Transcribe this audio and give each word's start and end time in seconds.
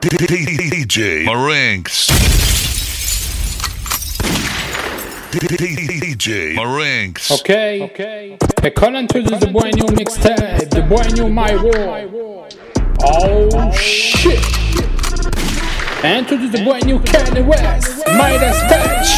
DJ 0.00 1.26
Marinks. 1.26 2.08
DJ 5.30 6.54
Marinks. 6.54 7.30
Okay. 7.30 7.82
Okay. 7.82 8.38
Hey, 8.62 8.70
Colin 8.70 9.02
introduce 9.02 9.38
the 9.40 9.48
boy 9.48 9.70
new 9.74 9.84
mixtape. 9.94 10.70
The 10.70 10.80
boy 10.80 11.06
new 11.14 11.28
My 11.28 11.54
War. 11.54 12.48
Oh 13.02 13.70
shit. 13.72 14.42
And 16.02 16.20
introduce 16.20 16.52
the 16.52 16.64
boy 16.64 16.78
new 16.86 16.98
Kanye 17.00 17.46
West. 17.46 18.06
Midas 18.06 18.58
Touch. 18.70 19.08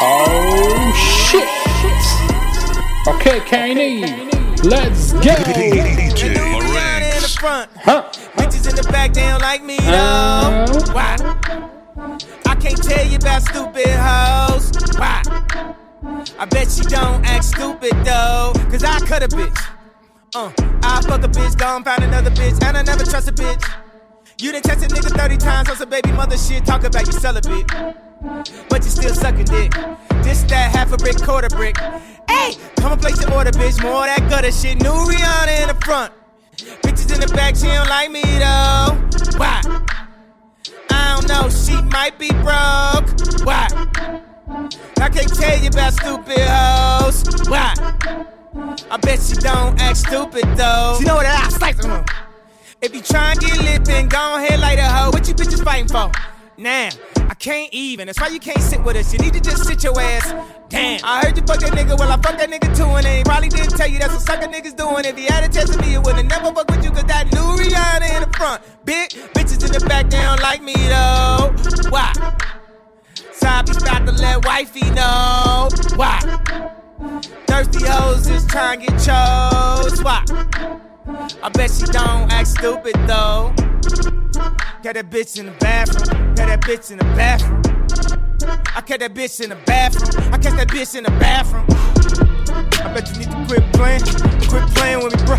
Oh 0.00 0.90
shit. 1.30 1.48
Okay, 3.14 3.38
Kanye. 3.46 4.64
Let's 4.64 5.12
go. 5.12 5.20
DJ 5.20 6.47
Marinks. 7.42 7.76
Huh? 7.76 8.08
Bitches 8.36 8.68
in 8.68 8.76
the 8.76 8.88
back, 8.90 9.12
they 9.12 9.22
don't 9.22 9.40
like 9.40 9.62
me 9.62 9.76
though. 9.78 9.92
Uh, 9.92 10.92
Why? 10.92 11.16
I 12.46 12.54
can't 12.56 12.82
tell 12.82 13.06
you 13.06 13.16
about 13.16 13.42
stupid 13.42 13.88
hoes. 13.88 14.72
Why? 14.98 15.22
I 16.38 16.44
bet 16.46 16.70
she 16.70 16.82
don't 16.82 17.24
act 17.24 17.44
stupid 17.44 17.92
though. 18.04 18.52
Cause 18.70 18.84
I 18.84 18.98
cut 19.00 19.22
a 19.22 19.28
bitch. 19.28 19.58
Uh, 20.34 20.52
I 20.82 21.00
fuck 21.02 21.22
a 21.24 21.28
bitch, 21.28 21.56
gone 21.56 21.84
find 21.84 22.04
another 22.04 22.30
bitch, 22.30 22.62
and 22.62 22.76
I 22.76 22.82
never 22.82 23.04
trust 23.04 23.28
a 23.28 23.32
bitch. 23.32 23.64
You 24.40 24.52
done 24.52 24.62
text 24.62 24.84
a 24.84 24.88
nigga 24.88 25.16
30 25.16 25.36
times 25.38 25.68
on 25.70 25.76
some 25.76 25.88
baby 25.88 26.12
mother 26.12 26.36
shit, 26.36 26.64
talk 26.64 26.84
about 26.84 27.06
you 27.06 27.12
celibate. 27.12 27.66
But 28.68 28.84
you 28.84 28.90
still 28.90 29.14
sucking 29.14 29.46
dick. 29.46 29.72
This, 30.22 30.42
that, 30.44 30.74
half 30.74 30.92
a 30.92 30.96
brick, 30.96 31.20
quarter 31.22 31.48
brick. 31.48 31.76
Hey, 32.28 32.54
come 32.76 32.92
and 32.92 33.00
place 33.00 33.20
your 33.20 33.32
order, 33.32 33.50
bitch. 33.50 33.82
More 33.82 34.00
of 34.00 34.06
that 34.06 34.26
gutter 34.28 34.52
shit. 34.52 34.82
New 34.82 34.90
Rihanna 34.90 35.62
in 35.62 35.68
the 35.68 35.84
front. 35.84 36.12
Bitches 36.58 37.14
in 37.14 37.20
the 37.20 37.32
back, 37.34 37.54
she 37.54 37.66
don't 37.66 37.88
like 37.88 38.10
me 38.10 38.22
though. 38.22 39.38
Why? 39.38 39.62
I 40.90 41.14
don't 41.14 41.28
know, 41.28 41.48
she 41.48 41.80
might 41.82 42.18
be 42.18 42.30
broke. 42.30 43.06
Why? 43.46 43.68
I 45.00 45.08
can't 45.08 45.32
tell 45.32 45.58
you 45.58 45.68
about 45.68 45.92
stupid 45.92 46.40
hoes. 46.40 47.48
Why? 47.48 47.74
I 48.90 48.96
bet 48.96 49.20
she 49.20 49.34
don't 49.36 49.80
act 49.80 49.98
stupid 49.98 50.44
though. 50.56 50.96
She 50.98 51.04
know 51.04 51.14
what 51.14 51.26
I 51.26 51.48
slice 51.48 51.84
on. 51.84 51.90
Uh-huh. 51.90 52.24
If 52.82 52.94
you 52.94 53.02
try 53.02 53.32
and 53.32 53.40
get 53.40 53.58
lit, 53.58 53.84
then 53.84 54.08
go 54.08 54.36
ahead 54.36 54.58
like 54.58 54.78
a 54.78 54.88
hoe. 54.88 55.10
What 55.10 55.28
you 55.28 55.34
bitches 55.34 55.62
fighting 55.62 55.88
for? 55.88 56.10
Now, 56.56 56.88
I 57.28 57.34
can't 57.34 57.72
even. 57.72 58.06
That's 58.06 58.18
why 58.18 58.28
you 58.28 58.40
can't 58.40 58.60
sit 58.60 58.82
with 58.82 58.96
us. 58.96 59.12
You 59.12 59.18
need 59.18 59.34
to 59.34 59.40
just 59.40 59.64
sit 59.66 59.84
your 59.84 60.00
ass. 60.00 60.32
Damn, 60.70 61.00
I 61.04 61.20
heard 61.24 61.36
you 61.36 61.44
fuck 61.44 61.60
that 61.60 61.72
nigga. 61.72 61.98
Well, 61.98 62.10
I 62.10 62.16
fuck 62.16 62.38
that 62.38 62.50
nigga 62.50 62.74
too, 62.74 62.84
and 62.84 63.06
he 63.06 63.22
probably 63.22 63.50
didn't 63.50 63.76
tell 63.76 63.86
you 63.86 63.98
that's 63.98 64.14
what 64.14 64.22
sucker 64.22 64.46
niggas 64.46 64.76
doing. 64.76 65.04
If 65.04 65.16
he 65.16 65.24
had 65.24 65.44
a 65.44 65.48
test 65.48 65.74
of 65.74 65.80
me, 65.82 65.94
it 65.94 66.02
would've 66.02 66.24
never 66.24 66.52
fuck 66.52 66.70
with 66.70 66.82
you, 66.82 66.90
cause 66.90 67.04
that 67.04 67.30
new 67.32 67.40
Rihanna 67.40 68.16
in 68.16 68.22
the 68.22 68.36
front. 68.36 68.62
Big 68.84 69.10
bitches 69.34 69.64
in 69.64 69.72
the 69.72 69.86
back, 69.86 70.08
they 70.08 70.22
don't 70.22 70.40
like 70.40 70.62
me 70.62 70.74
though. 70.74 71.52
Why? 71.90 72.12
Sabi's 73.32 73.82
about 73.82 74.06
to 74.06 74.12
let 74.12 74.44
wifey 74.46 74.90
know. 74.90 75.68
Why? 75.96 76.20
Thirsty 77.46 77.84
hoes 77.84 78.26
just 78.26 78.48
trying 78.48 78.80
to 78.80 78.86
get 78.86 78.98
chose. 78.98 80.02
Why? 80.02 80.24
I 81.42 81.48
bet 81.50 81.70
she 81.70 81.84
don't 81.86 82.32
act 82.32 82.48
stupid 82.48 82.94
though. 83.06 83.54
Got 84.38 84.94
that 84.94 85.10
bitch 85.10 85.38
in 85.38 85.46
the 85.46 85.52
bathroom. 85.52 86.34
Got 86.34 86.46
that 86.46 86.60
bitch 86.60 86.90
in 86.92 86.98
the 86.98 87.04
bathroom. 87.04 87.60
I 88.74 88.80
catch 88.80 89.00
that 89.00 89.12
bitch 89.12 89.40
in 89.40 89.50
the 89.50 89.56
bathroom. 89.66 90.32
I 90.32 90.38
catch 90.38 90.54
that 90.54 90.68
bitch 90.68 90.94
in 90.94 91.02
the 91.02 91.10
bathroom. 91.18 91.66
I 91.68 92.94
bet 92.94 93.10
you 93.10 93.18
need 93.18 93.30
to 93.30 93.44
quit 93.46 93.72
playing. 93.72 94.02
Quit 94.48 94.62
playing 94.74 95.02
with 95.02 95.16
me, 95.18 95.26
bro. 95.26 95.36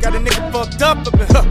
Got 0.00 0.14
a 0.14 0.20
nigga 0.20 0.52
fucked 0.52 0.82
up 0.82 0.98
up 1.06 1.14
in 1.14 1.26
her. 1.32 1.44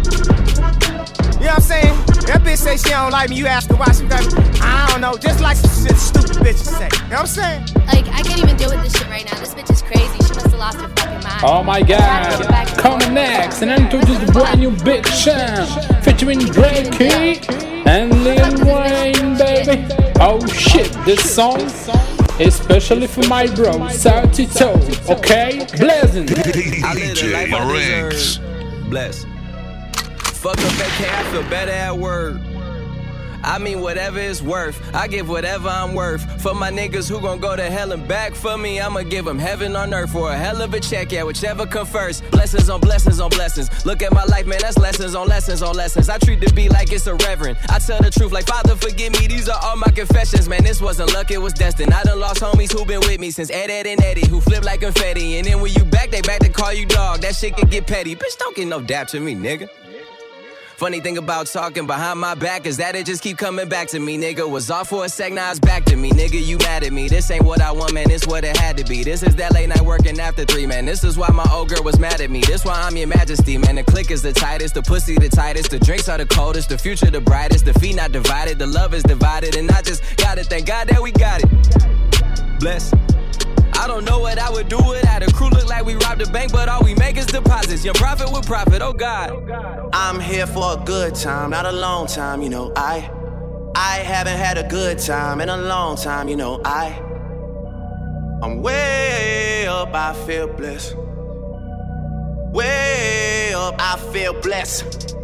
You 1.41 1.45
know 1.45 1.49
what 1.49 1.55
I'm 1.55 1.61
saying? 1.61 1.95
That 2.27 2.41
bitch 2.45 2.57
say 2.57 2.77
she 2.77 2.89
don't 2.89 3.11
like 3.11 3.29
me. 3.31 3.37
You 3.37 3.47
ask 3.47 3.69
her 3.69 3.75
why 3.75 3.91
she 3.91 4.05
got 4.05 4.21
me. 4.21 4.59
I 4.61 4.87
don't 4.91 5.01
know. 5.01 5.17
Just 5.17 5.41
like 5.41 5.57
some 5.57 5.87
shit 5.87 5.97
stupid 5.97 6.37
bitches 6.37 6.69
say. 6.77 6.89
You 6.93 7.09
know 7.09 7.15
what 7.15 7.19
I'm 7.19 7.27
saying? 7.27 7.61
Like, 7.87 8.07
I 8.13 8.21
can't 8.21 8.39
even 8.39 8.55
deal 8.57 8.69
with 8.69 8.83
this 8.83 8.93
shit 8.93 9.09
right 9.09 9.25
now. 9.25 9.39
This 9.39 9.55
bitch 9.55 9.71
is 9.71 9.81
crazy. 9.81 10.26
She 10.57 10.61
must 10.61 10.79
have 10.79 10.89
lost 10.89 10.99
her 10.99 11.05
fucking 11.05 11.23
mind. 11.23 11.43
Oh 11.43 11.63
my 11.63 11.83
god. 11.83 12.77
Coming 12.79 13.13
next, 13.13 13.61
and 13.61 13.69
introduce 13.69 14.17
the 14.17 14.31
brand 14.31 14.59
new 14.59 14.71
Big 14.83 15.05
Sean 15.05 15.35
uh, 15.35 16.01
featuring 16.01 16.39
Drakey 16.39 17.47
and 17.85 18.23
Lil 18.23 18.65
Wayne, 18.65 19.37
baby. 19.37 19.85
Oh 20.19 20.43
shit, 20.47 20.91
this 21.05 21.35
song 21.35 21.61
is 21.61 21.89
especially 22.39 23.05
for 23.05 23.27
my 23.27 23.45
bro, 23.53 23.87
Salty 23.89 24.47
Toe, 24.47 24.81
okay? 25.07 25.67
Blazing. 25.77 26.25
DJ 26.27 27.51
Marinks. 27.51 28.39
Bless. 28.89 29.25
Fuck 30.41 30.57
up 30.57 30.73
AK, 30.73 31.01
I 31.01 31.31
feel 31.31 31.43
better 31.51 31.71
at 31.71 31.95
work. 31.95 32.37
I 33.47 33.59
mean, 33.59 33.79
whatever 33.79 34.19
it's 34.19 34.41
worth. 34.41 34.77
I 34.93 35.07
give 35.07 35.29
whatever 35.29 35.69
I'm 35.69 35.93
worth. 35.93 36.41
For 36.41 36.53
my 36.53 36.69
niggas 36.69 37.09
who 37.09 37.21
gon' 37.21 37.39
go 37.39 37.55
to 37.55 37.63
hell 37.63 37.93
and 37.93 38.05
back 38.05 38.35
for 38.35 38.57
me, 38.57 38.81
I'ma 38.81 39.03
give 39.03 39.23
them 39.23 39.39
heaven 39.39 39.73
on 39.73 39.93
earth 39.93 40.11
for 40.11 40.31
a 40.31 40.35
hell 40.35 40.61
of 40.61 40.73
a 40.73 40.81
check, 40.81 41.13
yeah, 41.13 41.23
whichever 41.23 41.65
come 41.65 41.87
first. 41.87 42.29
Blessings 42.29 42.69
on 42.69 42.81
blessings 42.81 43.21
on 43.21 43.29
blessings. 43.29 43.69
Look 43.85 44.03
at 44.03 44.11
my 44.11 44.25
life, 44.25 44.45
man, 44.45 44.59
that's 44.61 44.77
lessons 44.77 45.15
on 45.15 45.29
lessons 45.29 45.61
on 45.61 45.75
lessons. 45.75 46.09
I 46.09 46.17
treat 46.17 46.41
the 46.41 46.51
beat 46.53 46.71
like 46.71 46.91
it's 46.91 47.07
a 47.07 47.15
reverend. 47.15 47.57
I 47.69 47.79
tell 47.79 48.01
the 48.01 48.11
truth, 48.11 48.33
like, 48.33 48.47
Father, 48.47 48.75
forgive 48.75 49.13
me, 49.13 49.27
these 49.27 49.47
are 49.47 49.59
all 49.63 49.77
my 49.77 49.91
confessions, 49.91 50.49
man. 50.49 50.65
This 50.65 50.81
wasn't 50.81 51.13
luck, 51.13 51.31
it 51.31 51.37
was 51.37 51.53
destined. 51.53 51.93
I 51.93 52.03
done 52.03 52.19
lost 52.19 52.41
homies 52.41 52.73
who 52.73 52.83
been 52.85 52.99
with 52.99 53.21
me 53.21 53.31
since 53.31 53.49
Ed, 53.49 53.69
Ed, 53.69 53.87
and 53.87 54.03
Eddie, 54.03 54.27
who 54.27 54.41
flip 54.41 54.65
like 54.65 54.81
confetti. 54.81 55.37
And 55.37 55.47
then 55.47 55.61
when 55.61 55.71
you 55.71 55.85
back, 55.85 56.11
they 56.11 56.21
back 56.21 56.41
to 56.41 56.49
call 56.49 56.73
you 56.73 56.85
dog. 56.85 57.21
That 57.21 57.33
shit 57.33 57.55
can 57.55 57.69
get 57.69 57.87
petty. 57.87 58.13
Bitch, 58.13 58.37
don't 58.37 58.55
get 58.55 58.67
no 58.67 58.81
dap 58.81 59.07
to 59.09 59.21
me, 59.21 59.35
nigga. 59.35 59.69
Funny 60.77 60.99
thing 60.99 61.17
about 61.17 61.47
talking 61.47 61.87
behind 61.87 62.19
my 62.19 62.35
back 62.35 62.67
is 62.67 62.77
that 62.77 62.95
it 62.95 63.07
just 63.07 63.23
keep 63.23 63.35
coming 63.35 63.67
back 63.67 63.87
to 63.87 63.99
me, 63.99 64.15
nigga. 64.15 64.47
Was 64.47 64.69
off 64.69 64.89
for 64.89 65.05
a 65.05 65.09
sec, 65.09 65.33
now 65.33 65.49
it's 65.49 65.59
back 65.59 65.83
to 65.85 65.95
me, 65.95 66.11
nigga. 66.11 66.39
You 66.39 66.59
mad 66.59 66.83
at 66.83 66.93
me? 66.93 67.07
This 67.07 67.31
ain't 67.31 67.43
what 67.43 67.61
I 67.61 67.71
want, 67.71 67.93
man. 67.93 68.07
This 68.07 68.27
what 68.27 68.43
it 68.43 68.55
had 68.55 68.77
to 68.77 68.83
be. 68.83 69.03
This 69.03 69.23
is 69.23 69.35
that 69.37 69.53
late 69.53 69.69
night 69.69 69.81
working 69.81 70.19
after 70.19 70.45
three, 70.45 70.67
man. 70.67 70.85
This 70.85 71.03
is 71.03 71.17
why 71.17 71.29
my 71.29 71.49
old 71.51 71.69
girl 71.69 71.81
was 71.83 71.97
mad 71.97 72.21
at 72.21 72.29
me. 72.29 72.41
This 72.41 72.63
why 72.63 72.75
I'm 72.75 72.95
your 72.95 73.07
majesty, 73.07 73.57
man. 73.57 73.73
The 73.73 73.83
click 73.85 74.11
is 74.11 74.21
the 74.21 74.31
tightest, 74.31 74.75
the 74.75 74.83
pussy 74.83 75.15
the 75.15 75.29
tightest, 75.29 75.71
the 75.71 75.79
drinks 75.79 76.07
are 76.09 76.19
the 76.19 76.27
coldest, 76.27 76.69
the 76.69 76.77
future 76.77 77.09
the 77.09 77.21
brightest, 77.21 77.65
the 77.65 77.73
feet 77.73 77.95
not 77.95 78.11
divided, 78.11 78.59
the 78.59 78.67
love 78.67 78.93
is 78.93 79.01
divided, 79.01 79.55
and 79.55 79.71
I 79.71 79.81
just 79.81 80.03
gotta 80.17 80.43
thank 80.43 80.67
God 80.67 80.89
that 80.89 81.01
we 81.01 81.11
got 81.11 81.41
it. 81.43 82.59
Bless. 82.59 82.93
I 83.73 83.85
don't 83.85 84.05
know 84.05 84.19
what 84.19 84.37
I 84.37 84.49
would 84.49 84.69
do 84.69 84.77
without 84.77 85.21
a 85.21 85.31
crew. 85.33 85.49
Look 85.49 85.67
like 85.67 85.85
we 85.85 85.95
robbed 85.95 86.21
a 86.21 86.29
bank, 86.31 86.51
but 86.51 86.67
all 86.67 86.83
we 86.83 86.93
make 86.95 87.15
is 87.17 87.25
deposits. 87.77 87.85
Young 87.85 87.95
profit 87.95 88.31
with 88.31 88.45
profit, 88.45 88.81
oh 88.81 88.93
God. 88.93 89.89
I'm 89.93 90.19
here 90.19 90.47
for 90.47 90.73
a 90.73 90.83
good 90.83 91.15
time, 91.15 91.51
not 91.51 91.65
a 91.65 91.71
long 91.71 92.07
time, 92.07 92.41
you 92.41 92.49
know. 92.49 92.71
I 92.75 93.09
I 93.75 93.97
haven't 93.99 94.37
had 94.37 94.57
a 94.57 94.67
good 94.67 94.99
time 94.99 95.41
in 95.41 95.49
a 95.49 95.57
long 95.57 95.97
time, 95.97 96.27
you 96.27 96.35
know. 96.35 96.61
I 96.65 96.99
I'm 98.41 98.61
way 98.61 99.67
up, 99.67 99.93
I 99.93 100.13
feel 100.25 100.47
blessed. 100.47 100.95
Way 102.53 103.53
up, 103.53 103.75
I 103.79 103.97
feel 104.13 104.33
blessed. 104.41 105.15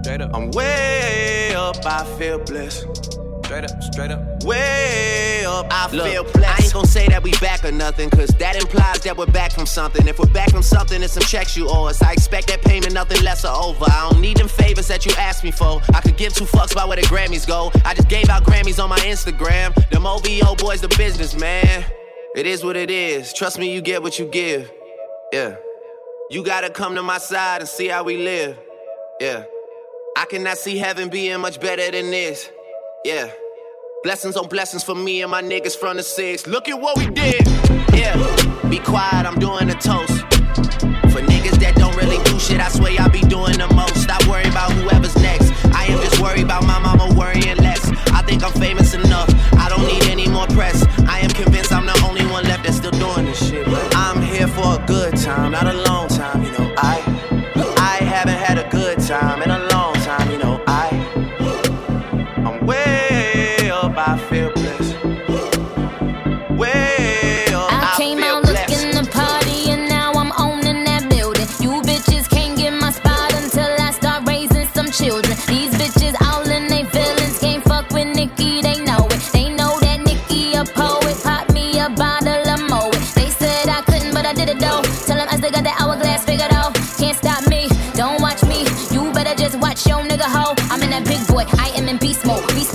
Straight 0.00 0.20
up. 0.20 0.34
I'm 0.34 0.50
way 0.50 1.54
up, 1.54 1.84
I 1.84 2.04
feel 2.18 2.38
blessed. 2.38 3.21
Straight 3.52 3.70
up, 3.70 3.82
straight 3.82 4.10
up. 4.10 4.44
Way 4.44 5.44
up, 5.44 5.66
I 5.70 5.94
Look, 5.94 6.06
feel 6.06 6.24
blessed. 6.24 6.60
I 6.62 6.64
ain't 6.64 6.72
gonna 6.72 6.86
say 6.86 7.06
that 7.08 7.22
we 7.22 7.32
back 7.32 7.62
or 7.66 7.70
nothing, 7.70 8.08
cause 8.08 8.30
that 8.38 8.56
implies 8.56 9.00
that 9.00 9.14
we're 9.14 9.26
back 9.26 9.52
from 9.52 9.66
something. 9.66 10.08
If 10.08 10.18
we're 10.18 10.32
back 10.32 10.48
from 10.48 10.62
something, 10.62 11.02
it's 11.02 11.12
some 11.12 11.22
checks 11.24 11.54
you 11.54 11.68
owe 11.68 11.84
us. 11.84 12.00
I 12.00 12.12
expect 12.12 12.46
that 12.46 12.62
payment, 12.62 12.94
nothing 12.94 13.22
less 13.22 13.44
or 13.44 13.54
over. 13.54 13.84
I 13.84 14.08
don't 14.08 14.22
need 14.22 14.38
them 14.38 14.48
favors 14.48 14.88
that 14.88 15.04
you 15.04 15.12
asked 15.18 15.44
me 15.44 15.50
for. 15.50 15.82
I 15.92 16.00
could 16.00 16.16
give 16.16 16.32
two 16.32 16.46
fucks 16.46 16.72
about 16.72 16.88
where 16.88 16.96
the 16.96 17.02
Grammys 17.02 17.46
go. 17.46 17.70
I 17.84 17.92
just 17.92 18.08
gave 18.08 18.30
out 18.30 18.42
Grammys 18.44 18.82
on 18.82 18.88
my 18.88 18.98
Instagram. 19.00 19.74
Them 19.90 20.06
OVO 20.06 20.54
boys, 20.54 20.80
the 20.80 20.88
business, 20.96 21.38
man. 21.38 21.84
It 22.34 22.46
is 22.46 22.64
what 22.64 22.78
it 22.78 22.90
is. 22.90 23.34
Trust 23.34 23.58
me, 23.58 23.70
you 23.70 23.82
get 23.82 24.02
what 24.02 24.18
you 24.18 24.24
give. 24.28 24.72
Yeah. 25.30 25.56
You 26.30 26.42
gotta 26.42 26.70
come 26.70 26.94
to 26.94 27.02
my 27.02 27.18
side 27.18 27.60
and 27.60 27.68
see 27.68 27.88
how 27.88 28.02
we 28.02 28.16
live. 28.16 28.56
Yeah. 29.20 29.44
I 30.16 30.24
cannot 30.24 30.56
see 30.56 30.78
heaven 30.78 31.10
being 31.10 31.38
much 31.42 31.60
better 31.60 31.90
than 31.90 32.10
this. 32.10 32.50
Yeah. 33.04 33.30
Blessings 34.02 34.36
on 34.36 34.48
blessings 34.48 34.82
for 34.82 34.96
me 34.96 35.22
and 35.22 35.30
my 35.30 35.40
niggas 35.40 35.76
from 35.76 35.96
the 35.96 36.02
six. 36.02 36.48
Look 36.48 36.68
at 36.68 36.80
what 36.80 36.98
we 36.98 37.06
did. 37.06 37.46
Yeah, 37.94 38.18
be 38.68 38.80
quiet, 38.80 39.24
I'm 39.24 39.38
doing 39.38 39.70
a 39.70 39.74
toast. 39.74 40.18
For 41.14 41.22
niggas 41.22 41.60
that 41.60 41.74
don't 41.76 41.94
really 41.94 42.18
do 42.24 42.36
shit, 42.40 42.58
I 42.58 42.68
swear 42.68 42.90
y'all 42.90 43.08
be 43.10 43.20
doing 43.20 43.58
the 43.58 43.72
most. 43.72 44.02
Stop 44.02 44.26
worrying 44.26 44.50
about 44.50 44.72
whoever's 44.72 45.14
next. 45.22 45.52
I 45.66 45.84
am 45.84 46.02
just 46.02 46.20
worried 46.20 46.42
about 46.42 46.64
my 46.64 46.80
mama 46.80 47.14
worrying 47.14 47.56
less. 47.58 47.92
I 48.10 48.22
think 48.22 48.42
I'm 48.42 48.50
famous 48.54 48.92
enough, 48.92 49.30
I 49.52 49.68
don't 49.68 49.86
need 49.86 50.02
any 50.10 50.26
more 50.26 50.48
press. 50.48 50.84
I 51.06 51.20
am 51.20 51.30
convinced 51.30 51.70
I'm 51.70 51.86
the 51.86 51.96
only 52.04 52.26
one 52.26 52.42
left 52.42 52.64
that's 52.64 52.78
still 52.78 52.90
doing 52.90 53.26
this 53.26 53.38
shit. 53.38 53.64
I'm 53.94 54.20
here 54.20 54.48
for 54.48 54.82
a 54.82 54.84
good 54.84 55.16
time, 55.16 55.52
not 55.52 55.68
a 55.68 55.78
long 55.86 56.08
time, 56.08 56.42
you 56.42 56.50
know. 56.58 56.74
I, 56.76 56.98
I 57.78 58.02
haven't 58.02 58.38
had 58.38 58.58
a 58.58 58.68
good 58.68 58.98
time 58.98 59.42
in 59.42 59.50
a 59.52 59.61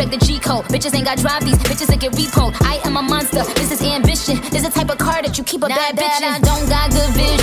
Respect 0.08 0.22
the 0.22 0.26
G 0.26 0.40
code. 0.40 0.66
Bitches 0.66 0.96
ain't 0.96 1.06
got 1.06 1.18
drive 1.18 1.44
these, 1.44 1.58
bitches 1.58 1.88
that 1.88 2.00
get 2.00 2.14
repoed. 2.14 2.56
I 2.62 2.80
am 2.88 2.96
a 2.98 3.02
monster, 3.02 3.44
this 3.56 3.72
is 3.72 3.82
ambition. 3.82 4.40
This 4.52 4.64
is 4.64 4.64
the 4.64 4.70
type 4.70 4.90
of 4.90 4.98
car 4.98 5.22
that 5.22 5.38
you 5.38 5.44
keep 5.44 5.64
a 5.64 5.68
bad 5.68 5.96
bitch 5.96 6.22
in. 6.22 6.32
I 6.32 6.40
don't 6.40 6.68
got 6.70 6.92
good 6.92 7.12
vision, 7.12 7.37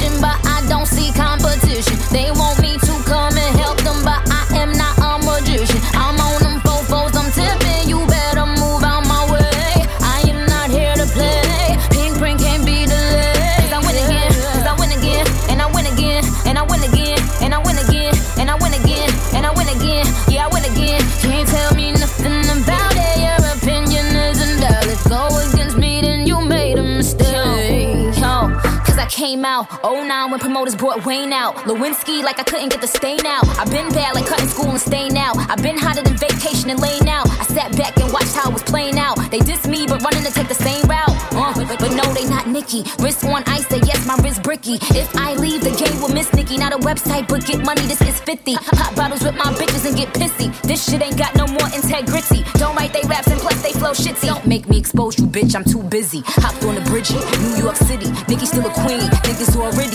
out 30.14 30.25
09 30.25 30.31
when 30.31 30.40
promoters 30.40 30.75
brought 30.75 31.05
Wayne 31.05 31.32
out. 31.32 31.55
Lewinsky, 31.69 32.22
like 32.22 32.38
I 32.38 32.44
couldn't 32.44 32.70
get 32.70 32.81
the 32.81 32.87
stain 32.87 33.25
out. 33.26 33.46
I've 33.58 33.70
been 33.70 33.88
bad, 33.90 34.14
like 34.14 34.26
cutting 34.26 34.49
school 34.49 34.70
and 34.70 34.81
staying 34.81 35.16
out. 35.16 35.37
I've 35.50 35.62
been 35.62 35.78
hotter 35.78 36.02
than 36.02 36.16
vacation 36.16 36.70
and 36.70 36.81
laying 36.81 37.08
out. 37.08 37.26
I 37.28 37.44
sat 37.44 37.76
back 37.76 37.96
and 37.99 38.12
watched 38.12 38.34
how 38.34 38.50
it 38.50 38.52
was 38.52 38.62
playing 38.62 38.99
out. 38.99 39.16
They 39.31 39.40
diss 39.40 39.66
me, 39.66 39.87
but 39.87 40.02
running 40.02 40.25
to 40.25 40.32
take 40.32 40.49
the 40.49 40.55
same 40.69 40.84
route. 40.87 41.16
Uh, 41.34 41.52
but, 41.78 41.90
no, 41.93 42.05
they 42.14 42.26
not 42.28 42.46
Nicki. 42.46 42.84
Wrist 42.99 43.25
on 43.25 43.43
ice, 43.46 43.66
say 43.66 43.81
yes, 43.84 44.06
my 44.06 44.16
wrist 44.22 44.43
bricky. 44.43 44.75
If 44.94 45.14
I 45.16 45.34
leave, 45.34 45.62
the 45.62 45.75
game 45.82 46.00
will 46.00 46.12
miss 46.14 46.32
Nicki. 46.34 46.56
Not 46.58 46.72
a 46.72 46.78
website, 46.78 47.28
but 47.28 47.44
get 47.46 47.64
money, 47.64 47.82
this 47.82 48.00
is 48.02 48.19
50. 48.20 48.55
Pop 48.55 48.94
bottles 48.94 49.22
with 49.22 49.37
my 49.37 49.50
bitches 49.58 49.87
and 49.87 49.96
get 49.96 50.08
pissy. 50.14 50.49
This 50.62 50.84
shit 50.88 51.02
ain't 51.02 51.19
got 51.19 51.34
no 51.37 51.46
more 51.46 51.69
integrity. 51.75 52.44
Don't 52.55 52.76
write 52.76 52.93
they 52.93 53.02
raps 53.08 53.28
and 53.28 53.40
plus 53.40 53.61
they 53.62 53.72
flow 53.72 53.93
shitty. 53.93 54.26
Don't 54.26 54.46
make 54.46 54.69
me 54.69 54.78
expose 54.78 55.19
you, 55.19 55.26
bitch, 55.26 55.55
I'm 55.55 55.64
too 55.64 55.82
busy. 55.82 56.22
Hopped 56.26 56.64
on 56.64 56.75
the 56.76 56.82
bridgie, 56.82 57.19
New 57.43 57.56
York 57.62 57.76
City. 57.76 58.11
Nicki 58.28 58.46
still 58.46 58.66
a 58.66 58.72
queen, 58.72 59.00
niggas 59.26 59.56
already. 59.56 59.94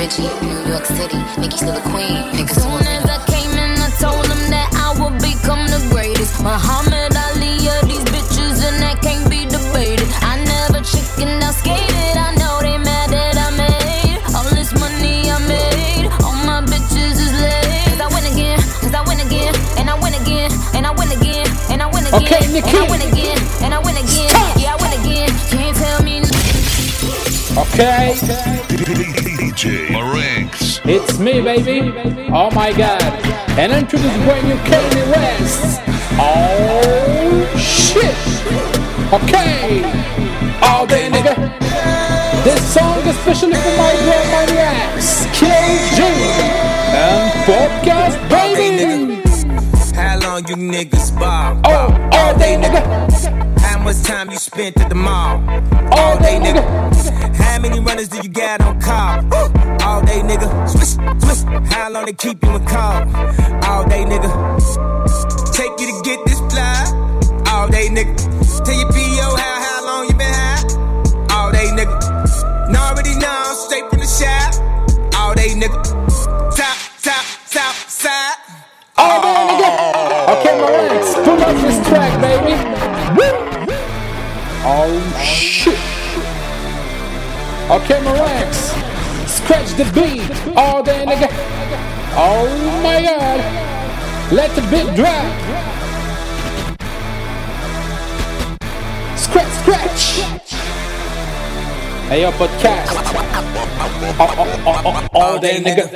Hopped 0.00 0.18
on 0.18 0.24
the 0.24 0.40
bridgie, 0.40 0.46
New 0.46 0.72
York 0.72 0.86
City. 0.86 1.20
Nicki 1.40 1.56
still 1.58 1.76
a 1.76 1.80
queen, 1.92 2.24
niggas 2.32 2.56
Soon 2.56 2.86
as 2.88 3.04
I 3.04 3.20
came 3.28 3.52
in, 3.52 3.76
I 3.76 3.90
told 4.00 4.24
them 4.24 4.40
that 4.48 4.72
I 4.72 4.96
would 4.96 5.20
become 5.20 5.60
the 5.68 5.76
greatest. 5.92 6.40
Muhammad 6.40 7.12
Ali, 7.12 7.60
yeah, 7.60 7.84
these 7.84 8.04
bitches, 8.08 8.64
and 8.64 8.80
that 8.80 9.02
can't 9.04 9.28
be 9.28 9.44
debated. 9.44 10.08
I 10.24 10.40
never 10.40 10.80
chickened 10.80 11.44
out, 11.44 11.52
skated. 11.52 12.16
I 12.16 12.32
know 12.40 12.64
they 12.64 12.80
mad 12.80 13.12
that 13.12 13.36
I 13.36 13.52
made 13.60 14.16
all 14.32 14.48
this 14.56 14.72
money 14.72 15.28
I 15.28 15.36
made. 15.44 16.08
All 16.24 16.36
my 16.48 16.64
bitches 16.64 17.20
is 17.20 17.34
laid. 17.36 17.92
Cause 17.92 18.00
I 18.00 18.08
win 18.08 18.24
again, 18.32 18.58
cause 18.80 18.94
I 18.96 19.02
win 19.04 19.20
again, 19.20 19.52
and 19.76 19.92
I 19.92 20.00
win 20.00 20.16
again, 20.16 20.48
and 20.72 20.88
I 20.88 20.92
win 20.96 21.12
again, 21.12 21.44
and 21.68 21.84
I 21.84 21.86
win 21.92 22.08
again. 22.08 22.24
Okay, 22.24 22.42
Nicki. 22.48 22.72
And 22.72 22.80
I 22.80 22.88
win 22.88 23.02
again, 23.04 23.38
and 23.68 23.70
I 23.76 23.78
win 23.84 23.96
again. 24.00 24.32
Yeah, 24.56 24.72
I 24.72 24.76
win 24.80 24.92
again. 24.96 25.28
Can't 25.52 25.76
tell 25.76 26.00
me 26.00 26.24
Okay, 27.60 28.16
DJ 29.50 29.88
Marinx. 29.88 30.80
it's 30.84 31.18
me, 31.18 31.40
baby. 31.40 31.92
Oh 32.32 32.50
my 32.52 32.72
god. 32.72 33.02
And 33.58 33.72
I'm 33.72 33.84
to 33.88 33.96
introduce 33.96 34.24
brand 34.24 34.48
new 34.48 34.54
Kanye 34.58 35.10
West. 35.10 35.80
Oh 36.18 37.56
shit. 37.58 38.14
Okay. 39.12 39.82
All 40.62 40.86
day, 40.86 41.10
nigga. 41.10 41.34
This 42.44 42.62
song 42.72 43.00
is 43.00 43.08
especially 43.16 43.54
for 43.54 43.76
my 43.76 43.92
girl 44.06 44.24
maniacs, 44.30 45.26
KG 45.34 45.98
and 46.94 47.30
podcast, 47.44 48.16
baby. 48.30 49.09
You 50.48 50.56
niggas 50.56 51.16
ball? 51.18 51.60
Oh, 51.64 51.92
all 52.12 52.38
day, 52.38 52.56
nigga. 52.56 53.60
How 53.60 53.78
much 53.84 54.02
time 54.04 54.30
you 54.30 54.38
spent 54.38 54.80
at 54.80 54.88
the 54.88 54.94
mall? 54.94 55.36
All 55.92 56.18
day, 56.18 56.40
nigga. 56.40 56.64
How 57.36 57.60
many 57.60 57.78
runners 57.78 58.08
do 58.08 58.16
you 58.22 58.30
got 58.30 58.62
on 58.62 58.80
call? 58.80 59.18
All 59.86 60.00
day, 60.00 60.22
nigga. 60.22 60.48
Swish, 60.66 60.94
swish. 61.22 61.42
How 61.70 61.90
long 61.90 62.06
they 62.06 62.14
keep 62.14 62.42
you 62.42 62.56
in 62.56 62.64
call? 62.64 63.02
All 63.68 63.84
day, 63.86 64.02
nigga. 64.04 64.30
Take 65.52 65.78
you 65.78 65.86
to 65.92 66.02
get 66.04 66.24
this 66.24 66.40
fly. 66.50 67.44
All 67.52 67.68
day, 67.68 67.88
nigga. 67.88 68.16
Tell 68.64 68.74
your 68.74 68.90
PO 68.90 69.36
how, 69.36 69.62
how 69.66 69.86
long 69.86 70.08
you 70.08 70.14
been 70.14 70.32
high? 70.32 71.36
All 71.36 71.52
day, 71.52 71.66
nigga. 71.66 72.70
Know 72.72 72.80
already 72.80 73.14
know, 73.16 73.66
straight 73.68 73.88
from 73.90 74.00
the 74.00 74.06
shop. 74.06 74.54
All 75.20 75.34
day, 75.34 75.50
nigga. 75.50 75.82
Top, 76.56 76.78
top, 77.02 77.24
top, 77.50 77.74
side. 77.90 78.36
All 78.96 79.20
day, 79.20 79.34
nigga. 79.34 79.59
My 80.60 80.70
legs. 80.70 81.14
Up 81.14 81.56
this 81.62 81.88
track, 81.88 82.20
baby. 82.20 82.54
Oh 84.62 84.92
shit. 85.24 85.78
Okay, 87.70 88.02
my 88.04 88.12
legs. 88.12 88.58
Scratch 89.30 89.70
the 89.74 89.84
beat. 89.94 90.56
All 90.56 90.82
day, 90.82 91.04
nigga. 91.06 91.28
Oh 92.14 92.80
my 92.82 93.00
god. 93.02 93.40
Let 94.32 94.54
the 94.54 94.62
beat 94.70 94.94
drop. 94.94 95.24
Scratch, 99.16 99.52
scratch. 99.62 100.04
Hey, 102.08 102.22
yo, 102.22 102.32
podcast. 102.32 102.90
Oh, 104.18 104.34
oh, 104.38 104.62
oh, 104.66 104.82
oh, 104.84 105.20
all 105.20 105.38
day, 105.38 105.62
nigga. 105.62 105.88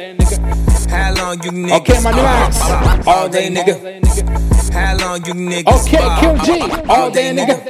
How 0.88 1.12
long 1.14 1.42
you 1.42 1.50
niggas 1.50 1.80
Okay, 1.80 2.00
my 2.02 2.12
ball? 2.12 3.08
All 3.14 3.28
day, 3.28 3.50
nigga. 3.50 4.43
How 4.74 4.96
long 4.96 5.24
you 5.24 5.34
niggas 5.34 5.86
Okay? 5.86 6.02
Kill 6.18 6.36
G. 6.42 6.60
All 6.88 7.08
day, 7.08 7.30
nigga. 7.32 7.62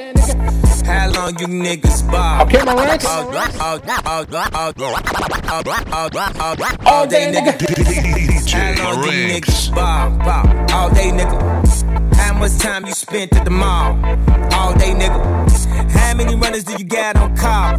How 0.87 1.11
long 1.11 1.39
you 1.39 1.47
niggas 1.47 2.11
ball? 2.11 2.43
Okay, 2.43 2.65
my 2.65 2.75
Rex. 2.75 3.05
All, 3.05 3.31
day, 7.07 7.31
nigga. 7.31 7.53
How 8.51 8.73
long 8.83 9.05
you 9.05 9.11
niggas 9.29 9.75
ball? 9.75 10.11
Ball. 10.25 10.45
All 10.75 10.89
day, 10.95 11.11
nigga. 11.11 12.15
How 12.15 12.33
much 12.39 12.57
time 12.59 12.87
you 12.87 12.95
spent 12.95 13.37
at 13.37 13.45
the 13.45 13.51
mall? 13.51 13.99
All 14.55 14.73
day, 14.73 14.95
nigga. 14.95 15.91
How 15.91 16.15
many 16.15 16.35
runners 16.37 16.65
do 16.65 16.73
you 16.79 16.85
got 16.85 17.17
on 17.17 17.37
call? 17.37 17.75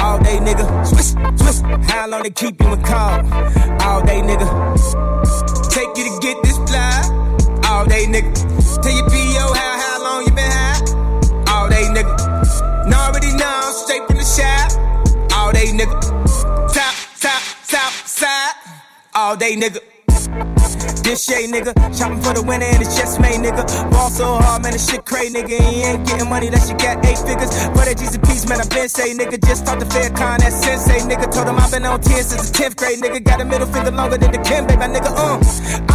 All 0.00 0.18
day, 0.18 0.38
nigga. 0.38 0.66
Swish, 0.84 1.14
swish. 1.38 1.60
How 1.88 2.08
long 2.08 2.24
they 2.24 2.30
keep 2.30 2.60
you 2.60 2.72
in 2.72 2.82
call? 2.82 3.20
All 3.82 4.02
day, 4.04 4.22
nigga. 4.22 5.70
Take 5.70 5.96
you 5.96 6.04
to 6.10 6.18
get 6.20 6.42
this 6.42 6.56
fly. 6.68 7.02
All 7.70 7.86
day, 7.86 8.06
nigga. 8.06 8.55
Your 9.12 9.54
how, 9.54 9.78
how 9.80 10.02
long 10.02 10.24
you 10.24 10.32
been 10.32 10.50
high? 10.50 10.80
All 11.52 11.68
day, 11.68 11.84
nigga. 11.84 12.88
Know 12.88 12.98
already 12.98 13.32
know, 13.36 13.72
straight 13.72 14.06
from 14.06 14.16
the 14.16 14.24
shop. 14.24 14.72
All 15.32 15.52
day, 15.52 15.66
nigga. 15.66 16.00
Top, 16.72 16.94
top, 17.20 17.42
top, 17.68 17.92
side. 18.06 18.54
All 19.14 19.36
day, 19.36 19.56
nigga. 19.56 20.85
This 21.06 21.22
shit, 21.22 21.48
nigga. 21.48 21.70
Shopping 21.96 22.18
for 22.18 22.34
the 22.34 22.42
winner 22.42 22.66
and 22.66 22.82
it's 22.82 22.98
just 22.98 23.20
made, 23.20 23.38
nigga. 23.38 23.62
Ball 23.92 24.10
so 24.10 24.26
hard, 24.42 24.64
man, 24.64 24.72
this 24.72 24.90
shit 24.90 25.06
crazy, 25.06 25.38
nigga. 25.38 25.54
He 25.54 25.86
ain't 25.86 26.04
getting 26.04 26.28
money, 26.28 26.50
that 26.50 26.66
shit 26.66 26.82
got 26.82 26.98
eight 27.06 27.22
figures. 27.22 27.46
But 27.78 27.86
that 27.86 27.94
G's 27.94 28.16
a 28.16 28.18
piece, 28.18 28.42
man, 28.50 28.58
I 28.58 28.66
been 28.66 28.88
say, 28.88 29.14
nigga. 29.14 29.38
Just 29.38 29.62
start 29.62 29.78
the 29.78 29.86
fair 29.86 30.10
con, 30.10 30.42
that 30.42 30.50
sensei, 30.50 31.06
nigga. 31.06 31.30
Told 31.30 31.46
him 31.46 31.62
I've 31.62 31.70
been 31.70 31.86
on 31.86 32.02
10 32.02 32.10
since 32.26 32.50
the 32.50 32.58
10th 32.58 32.74
grade, 32.74 32.98
nigga. 32.98 33.22
Got 33.22 33.40
a 33.40 33.44
middle 33.44 33.70
finger 33.70 33.92
longer 33.92 34.18
than 34.18 34.32
the 34.34 34.42
Kim, 34.42 34.66
baby, 34.66 34.82
nigga. 34.82 35.14
Uh, 35.14 35.38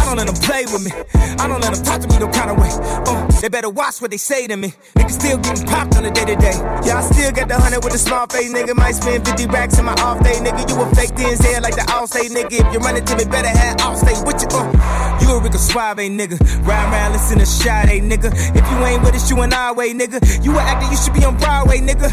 don't 0.08 0.16
let 0.16 0.32
them 0.32 0.38
play 0.40 0.64
with 0.72 0.80
me. 0.80 0.92
I 1.36 1.44
don't 1.44 1.60
let 1.60 1.76
them 1.76 1.84
talk 1.84 2.00
to 2.00 2.08
me 2.08 2.16
no 2.16 2.32
kind 2.32 2.48
of 2.48 2.56
way. 2.56 2.72
Uh, 2.72 3.28
they 3.44 3.52
better 3.52 3.68
watch 3.68 4.00
what 4.00 4.10
they 4.10 4.16
say 4.16 4.46
to 4.48 4.56
me. 4.56 4.72
Nigga 4.96 5.12
still 5.12 5.36
getting 5.44 5.66
popped 5.68 5.92
on 5.96 6.08
the 6.08 6.10
day 6.10 6.24
to 6.24 6.36
day. 6.40 6.56
Yeah, 6.88 6.96
I 6.96 7.02
still 7.04 7.32
got 7.32 7.52
the 7.52 7.60
hundred 7.60 7.84
with 7.84 7.92
a 7.92 8.00
small 8.00 8.24
face, 8.32 8.48
nigga. 8.48 8.72
Might 8.76 8.96
spend 8.96 9.28
50 9.28 9.44
racks 9.52 9.76
in 9.76 9.84
my 9.84 9.92
off 10.00 10.24
day, 10.24 10.40
nigga. 10.40 10.64
You 10.64 10.80
a 10.80 10.88
fake 10.96 11.12
DNZ 11.20 11.60
like 11.60 11.76
the 11.76 11.84
all 11.92 12.06
say, 12.06 12.32
nigga. 12.32 12.64
If 12.64 12.72
you 12.72 12.80
run 12.80 12.96
to 12.96 13.16
me, 13.16 13.24
better 13.28 13.52
have 13.52 13.76
all 13.84 13.96
stay 13.96 14.16
with 14.24 14.40
you. 14.40 14.48
Uh, 14.56 15.01
You 15.20 15.36
a 15.36 15.40
Rico 15.40 15.58
Suave, 15.58 15.98
nigga. 16.10 16.38
Ride 16.66 16.92
around, 16.92 17.12
listen 17.12 17.38
to 17.38 17.46
Sade, 17.46 18.02
nigga. 18.02 18.30
If 18.56 18.70
you 18.70 18.76
ain't 18.84 19.02
with 19.02 19.14
us, 19.14 19.30
you 19.30 19.40
an 19.40 19.52
our 19.52 19.74
way, 19.74 19.92
nigga. 19.92 20.18
You 20.44 20.52
an 20.52 20.58
actor, 20.58 20.90
you 20.90 20.96
should 20.96 21.14
be 21.14 21.24
on 21.24 21.36
Broadway, 21.36 21.78
nigga. 21.78 22.10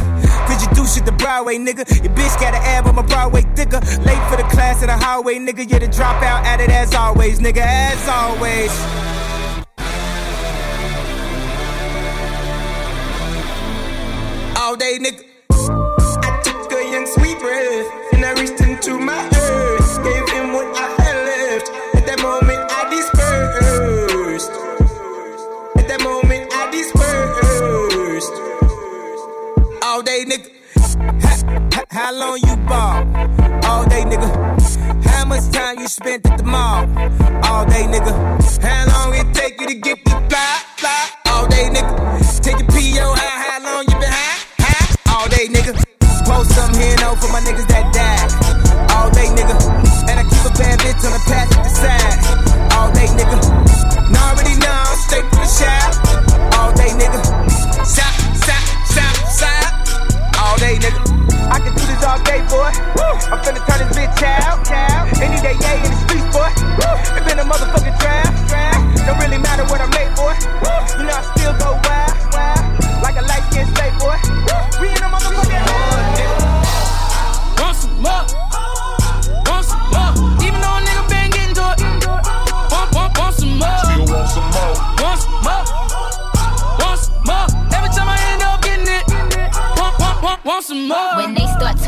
Cause 0.48 0.62
you 0.66 0.74
do 0.74 0.86
shit 0.88 1.06
the 1.06 1.12
Broadway, 1.12 1.58
nigga. 1.58 1.84
Your 2.04 2.14
bitch 2.14 2.40
got 2.40 2.54
an 2.54 2.62
ab 2.64 2.88
on 2.88 2.96
my 2.96 3.02
Broadway 3.02 3.42
thicker. 3.56 3.80
Late 4.06 4.24
for 4.30 4.38
the 4.38 4.48
class 4.52 4.82
in 4.82 4.88
the 4.88 4.98
highway, 4.98 5.36
nigga. 5.36 5.70
Yeah, 5.70 5.80
the 5.80 5.88
dropout 5.88 6.44
at 6.46 6.60
it 6.62 6.70
as 6.70 6.94
always, 6.94 7.40
nigga. 7.40 7.62
As 7.62 8.08
always. 8.08 8.72
All 14.58 14.76
day, 14.76 15.00
nigga. 15.00 15.24
I 15.52 16.42
took 16.44 16.72
a 16.72 16.92
young 16.92 17.08
sweet 17.08 17.40
breath 17.40 18.14
and 18.14 18.26
I 18.26 18.34
reached 18.40 18.62
into 18.62 19.00
my 19.00 19.30
earth. 19.34 19.79
All 30.00 30.06
day, 30.06 30.24
nigga. 30.24 30.48
Ha- 31.76 31.84
how 31.90 32.14
long 32.14 32.40
you 32.40 32.56
ball? 32.72 33.04
All 33.68 33.84
day, 33.84 34.04
nigga. 34.08 34.30
How 35.04 35.26
much 35.26 35.52
time 35.52 35.78
you 35.78 35.90
spent 35.90 36.26
at 36.26 36.38
the 36.38 36.46
mall? 36.46 36.88
All 37.44 37.66
day, 37.66 37.84
nigga. 37.84 38.14
How 38.64 38.88
long 38.88 39.14
it 39.14 39.28
take 39.36 39.60
you 39.60 39.68
to 39.68 39.76
get 39.76 40.00
the 40.06 40.12
fly, 40.32 40.64
fly? 40.78 41.10
All 41.26 41.48
day, 41.48 41.68
nigga. 41.68 41.92
Take 42.40 42.60
your 42.60 42.70
PO 42.72 43.12
out, 43.12 43.20
how 43.20 43.60
long 43.62 43.84
you 43.90 43.96
been 44.00 44.08
high? 44.08 44.40
high? 44.64 45.20
All 45.20 45.28
day, 45.28 45.48
nigga. 45.52 45.76
Post 46.24 46.56
some 46.56 46.74
here 46.76 46.96
no 47.02 47.16
for 47.16 47.28
my 47.34 47.42
niggas 47.42 47.68
that 47.68 47.92
died. 47.92 48.32
All 48.96 49.12
day, 49.12 49.28
nigga. 49.36 49.52
And 50.08 50.16
I 50.16 50.24
keep 50.24 50.46
a 50.48 50.54
bad 50.56 50.80
bitch 50.80 51.04
on 51.04 51.12
the 51.12 51.24
passenger 51.28 51.76
side. 51.76 52.72
All 52.72 52.90
day, 52.94 53.08
nigga. 53.20 53.36
Now 54.14 54.32
already 54.32 54.56
know, 54.64 54.80
straight 55.04 55.28
from 55.28 55.44
the 55.44 55.52
shop. 55.60 55.99
This 62.50 62.58
all 62.58 62.72
day, 62.72 62.80
boy. 62.96 63.14
I'm 63.30 63.40
finna 63.44 63.62
turn 63.66 63.88
this 63.88 63.98
bitch 63.98 64.24
out. 64.24 64.70
Any 65.22 65.42
day, 65.42 65.56
yeah, 65.62 65.84
in 65.84 65.92
the 65.92 65.98
streets, 66.06 66.30
boy. 66.34 66.50
It 67.18 67.26
been 67.26 67.40
a 67.40 67.44
motherfucking 67.44 67.98
trap. 68.00 68.34
Don't 69.06 69.20
really 69.20 69.38
matter 69.38 69.64
what 69.66 69.82
I 69.82 69.88
make, 69.94 70.16
boy. 70.16 70.34
You 70.98 71.06
know 71.06 71.14
I 71.14 71.22
still 71.36 71.54
go 71.58 71.78
wild, 71.86 72.16
wild. 72.34 73.04
Like 73.04 73.18
a 73.18 73.22
light 73.24 73.44
skin 73.52 73.68
slave, 73.76 73.98
boy. 74.00 74.18
We 74.82 74.90
in 74.90 74.98
a 74.98 75.10
motherfucking 75.10 75.64
hood, 75.68 76.06
nigga. 76.18 76.38
Want 77.62 77.76
some 77.78 78.02
more? 78.02 78.26
Want 79.46 79.66
some 79.66 79.86
more? 79.94 80.14
Even 80.46 80.60
though 80.62 80.78
a 80.78 80.82
nigga 80.82 81.04
been 81.10 81.30
getting 81.32 81.56
to 81.56 81.66
it. 81.74 81.80
Want, 82.72 82.90
want, 82.94 83.18
want 83.18 83.36
some 83.36 83.58
more? 83.58 83.78
Still 83.84 84.06
want 84.10 84.30
some 84.30 84.50
more. 84.54 84.74
Want 85.02 85.20
some 85.22 85.40
more? 85.46 85.64
Want 86.82 87.00
some 87.00 87.22
more? 87.26 87.48
Every 87.76 87.90
time 87.94 88.10
I 88.10 88.18
end 88.34 88.44
up 88.44 88.62
getting 88.62 88.88
it. 88.88 89.06
Want, 89.78 90.00
want, 90.00 90.24
want, 90.24 90.46
want 90.46 90.64
some 90.66 90.88
more? 90.88 91.39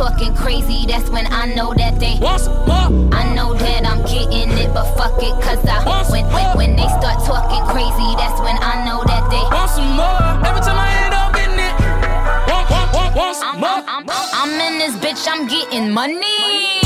When 0.02 0.10
they 0.10 0.18
start 0.18 0.18
talking 0.18 0.34
crazy, 0.34 0.86
that's 0.88 1.10
when 1.12 1.28
I 1.32 1.54
know 1.54 1.76
that 1.76 2.00
they 2.00 2.18
want 2.20 2.42
some 2.42 2.58
more. 2.66 3.14
I 3.14 3.36
know 3.36 3.54
that 3.54 3.86
I'm 3.86 4.02
getting 4.02 4.50
it, 4.58 4.74
but 4.74 4.90
fuck 4.98 5.14
it, 5.22 5.30
cause 5.46 5.62
I 5.64 5.78
when, 6.10 6.26
when, 6.34 6.58
when 6.58 6.76
they 6.76 6.90
start 6.98 7.22
talking 7.22 7.62
crazy, 7.70 8.10
that's 8.18 8.42
when 8.42 8.58
I 8.58 8.82
know 8.82 9.04
that 9.06 9.30
they 9.30 9.44
want 9.54 9.70
some 9.70 9.94
more. 9.94 10.42
Every 10.42 10.62
time 10.66 10.82
I 10.82 10.90
end 11.06 11.14
up 11.14 11.30
getting 11.38 11.54
it. 11.54 11.74
Want, 12.50 12.66
want, 12.74 12.90
want, 12.98 13.16
want 13.16 13.38
some 13.38 13.54
I'm, 13.54 13.62
more? 13.62 13.82
I'm, 13.86 14.10
I'm, 14.10 14.28
I'm 14.42 14.74
in 14.74 14.80
this 14.82 14.98
bitch, 14.98 15.22
I'm 15.30 15.46
getting 15.46 15.94
money. 15.94 16.82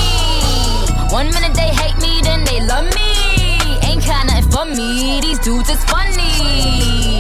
One 1.16 1.32
minute 1.32 1.56
they 1.56 1.72
hate 1.72 1.96
me, 2.04 2.20
then 2.20 2.44
they 2.44 2.60
love 2.68 2.84
me. 3.00 3.80
Ain't 3.88 4.04
got 4.04 4.28
nothing 4.28 4.52
for 4.52 4.66
me, 4.66 5.22
these 5.22 5.40
dudes 5.40 5.70
is 5.70 5.80
funny. 5.86 7.15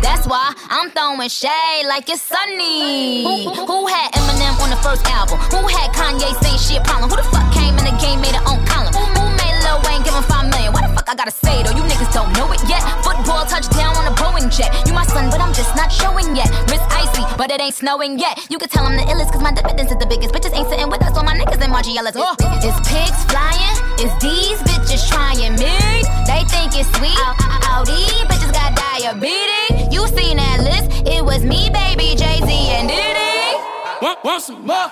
That's 0.00 0.26
why 0.26 0.54
I'm 0.70 0.90
throwing 0.90 1.28
shade 1.28 1.84
like 1.86 2.08
it's 2.08 2.22
sunny. 2.22 3.24
Who, 3.24 3.86
had 3.86 4.12
Eminem 4.12 4.54
on 4.62 4.70
the 4.70 4.80
first 4.82 5.04
album? 5.10 5.38
Who 5.50 5.66
had 5.66 5.90
Kanye 5.92 6.30
saying 6.42 6.58
shit 6.58 6.84
problem? 6.84 7.10
Who 7.10 7.16
the 7.16 7.26
fuck 7.26 7.52
came 7.52 7.74
in 7.78 7.84
the 7.84 7.96
game, 8.00 8.20
made 8.20 8.34
it 8.34 8.44
on 8.46 8.64
column? 8.66 8.94
Who, 8.94 9.22
made 9.36 9.56
Lil 9.64 9.80
Wayne 9.84 10.02
give 10.02 10.14
him 10.14 10.22
five 10.24 10.48
million? 10.50 10.72
What 10.72 10.86
the 10.86 10.94
fuck 10.94 11.08
I 11.08 11.14
gotta 11.14 11.34
say 11.34 11.62
though? 11.62 11.74
You 11.74 11.82
niggas 11.82 12.12
don't 12.14 12.32
know 12.38 12.50
it 12.52 12.62
yet. 12.68 12.82
Football 13.28 13.44
touchdown 13.44 13.94
on 13.94 14.08
a 14.08 14.16
Boeing 14.16 14.48
jet. 14.48 14.72
You 14.88 14.94
my 14.94 15.04
son, 15.04 15.28
but 15.28 15.38
I'm 15.38 15.52
just 15.52 15.76
not 15.76 15.92
showing 15.92 16.34
yet. 16.34 16.48
Wrist 16.72 16.80
icy, 16.88 17.20
but 17.36 17.50
it 17.50 17.60
ain't 17.60 17.74
snowing 17.74 18.18
yet. 18.18 18.40
You 18.48 18.56
can 18.56 18.70
tell 18.70 18.86
I'm 18.86 18.96
the 18.96 19.02
illest, 19.02 19.32
cause 19.32 19.42
my 19.42 19.52
dividends 19.52 19.92
is 19.92 19.98
the 19.98 20.06
biggest. 20.06 20.32
Bitches 20.32 20.56
ain't 20.56 20.66
sitting 20.70 20.88
with 20.88 21.02
us, 21.04 21.14
all 21.14 21.24
my 21.24 21.36
niggas 21.36 21.60
and 21.60 21.68
Margiela's. 21.68 22.16
Oh. 22.16 22.32
Is 22.64 22.72
pigs 22.88 23.20
flying? 23.28 23.76
it's 24.00 24.16
these 24.24 24.56
bitches 24.64 25.04
trying 25.12 25.60
me? 25.60 25.76
They 26.24 26.40
think 26.48 26.72
it's 26.72 26.88
sweet. 26.96 27.20
All 27.68 27.84
these 27.84 28.24
bitches 28.32 28.48
got 28.48 28.72
diabetes. 28.72 29.92
You 29.92 30.08
seen 30.08 30.40
that 30.40 30.64
list? 30.64 31.04
It 31.04 31.22
was 31.22 31.44
me, 31.44 31.68
baby, 31.68 32.16
Jay 32.16 32.40
Z, 32.40 32.48
and 32.48 32.88
Diddy. 32.88 33.60
Want, 34.00 34.24
want 34.24 34.42
some 34.42 34.64
more? 34.64 34.88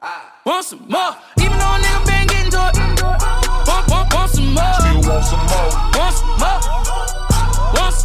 Ah. 0.00 0.40
Want 0.46 0.64
some 0.64 0.88
more? 0.88 1.12
Even 1.36 1.58
though 1.60 1.76
a 1.76 1.84
nigga 1.84 2.00
been 2.08 2.26
getting 2.32 2.50
to 2.56 2.64
it. 2.64 3.02
Want, 3.68 3.84
want, 3.92 4.14
want 4.14 4.30
some 4.32 4.54
more? 4.56 4.72
Still 4.80 5.04
want 5.04 5.24
some 5.28 5.44
more. 5.52 6.00
Want 6.00 6.14
some 6.16 6.38
more? 6.40 7.07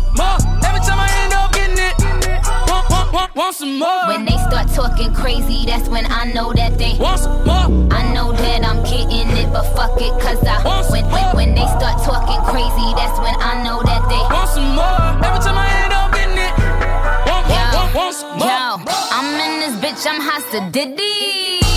Want 0.01 0.17
more? 0.17 0.65
Every 0.65 0.81
time 0.81 0.97
I 0.97 1.09
end 1.21 1.33
up 1.33 1.53
getting 1.53 1.77
it. 1.77 1.93
Want, 2.69 2.89
want, 2.89 3.13
want, 3.13 3.35
want 3.35 3.55
some 3.55 3.77
more? 3.77 4.07
When 4.07 4.25
they 4.25 4.37
start 4.49 4.69
talking 4.69 5.13
crazy, 5.13 5.65
that's 5.65 5.87
when 5.89 6.05
I 6.09 6.31
know 6.33 6.53
that 6.53 6.77
they 6.77 6.97
want 6.97 7.19
some 7.21 7.45
more. 7.45 7.93
I 7.93 8.01
know 8.13 8.31
that 8.31 8.65
I'm 8.65 8.81
getting 8.83 9.29
it, 9.37 9.51
but 9.53 9.63
fuck 9.75 10.01
it, 10.01 10.13
cause 10.19 10.41
I 10.45 10.57
when, 10.89 11.05
when, 11.11 11.35
when 11.35 11.49
they 11.55 11.67
start 11.77 12.01
talking 12.01 12.41
crazy, 12.49 12.89
that's 12.97 13.17
when 13.19 13.35
I 13.37 13.61
know 13.63 13.83
that 13.83 14.01
they 14.09 14.21
want 14.33 14.49
some 14.49 14.73
more. 14.73 15.25
Every 15.25 15.41
time 15.45 15.57
I 15.57 15.69
end 15.85 15.93
up 15.93 16.09
getting 16.13 16.37
it. 16.41 16.53
Want, 17.29 17.45
want, 17.49 17.73
want, 17.73 17.93
want 17.93 18.15
some 18.15 18.37
more? 18.39 18.49
Yo, 18.49 18.81
I'm 19.13 19.29
in 19.45 19.53
this 19.61 19.75
bitch, 19.77 20.05
I'm 20.09 20.21
hasta 20.21 20.69
Diddy. 20.71 21.72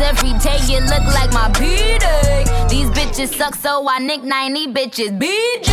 Every 0.00 0.32
day, 0.38 0.58
you 0.66 0.80
look 0.80 1.04
like 1.14 1.32
my 1.32 1.48
B-Day. 1.58 2.44
These 2.68 2.90
bitches 2.90 3.34
suck, 3.34 3.54
so 3.54 3.88
I 3.88 3.98
nick 3.98 4.22
90 4.22 4.68
bitches 4.68 5.18
BJ. 5.18 5.70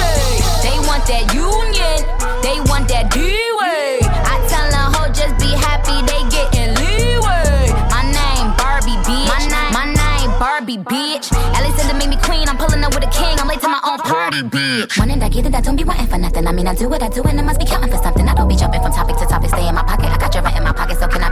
They 0.64 0.78
want 0.88 1.06
that 1.08 1.30
union, 1.34 1.98
they 2.42 2.58
want 2.70 2.88
that 2.90 3.12
D-Way. 3.12 4.00
I 4.02 4.36
tell 4.50 4.68
a 4.70 4.84
hoe 4.94 5.12
just 5.14 5.38
be 5.38 5.52
happy, 5.54 6.02
they 6.10 6.22
getting 6.34 6.74
leeway. 6.80 7.70
My 7.90 8.02
name 8.02 8.50
Barbie, 8.58 8.98
bitch. 9.06 9.28
My 9.30 9.42
name, 9.46 9.72
my 9.74 9.86
name 9.94 10.32
Barbie, 10.40 10.78
bitch. 10.78 11.32
Alexander 11.54 11.94
made 11.94 12.10
me 12.10 12.18
queen, 12.18 12.48
I'm 12.50 12.58
pulling 12.58 12.84
up 12.84 12.94
with 12.96 13.04
a 13.06 13.12
king, 13.12 13.38
I'm 13.40 13.48
late 13.48 13.62
to 13.62 13.70
my 13.70 13.82
own 13.86 14.00
party, 14.00 14.42
bitch. 14.42 14.98
When 15.00 15.20
that, 15.20 15.32
get 15.32 15.46
it, 15.46 15.56
I 15.56 15.62
don't 15.62 15.76
be 15.76 15.84
wanting 15.84 16.08
for 16.08 16.18
nothing. 16.18 16.48
I 16.48 16.52
mean, 16.52 16.68
I 16.68 16.74
do 16.76 16.90
what 16.90 17.04
I 17.04 17.10
do, 17.10 17.22
and 17.24 17.40
I 17.40 17.44
must 17.44 17.60
be 17.60 17.66
counting 17.66 17.92
for 17.92 18.02
something. 18.02 18.28
I 18.28 18.34
don't 18.34 18.48
be 18.48 18.56
jumping 18.56 18.82
from 18.82 18.92
topic 18.92 19.18
to 19.18 19.26
topic, 19.26 19.50
stay 19.50 19.68
in 19.68 19.76
my 19.76 19.84
pocket. 19.84 20.10
I 20.10 20.18
got 20.18 20.34
your 20.34 20.44
rent 20.44 20.58
in 20.58 20.64
my 20.64 20.74
pocket, 20.74 20.98
so 20.98 21.08
can 21.08 21.24
I 21.24 21.30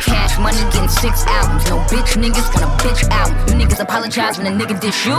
Cash 0.00 0.38
money, 0.38 0.58
getting 0.72 0.88
six 0.88 1.24
albums. 1.26 1.68
No 1.70 1.78
bitch 1.90 2.16
niggas 2.16 2.48
want 2.54 2.64
a 2.64 2.70
bitch 2.82 3.08
out. 3.10 3.30
You 3.48 3.54
niggas 3.54 3.80
apologize 3.80 4.38
when 4.38 4.46
a 4.46 4.50
nigga 4.50 4.78
dish 4.80 5.06
you. 5.06 5.18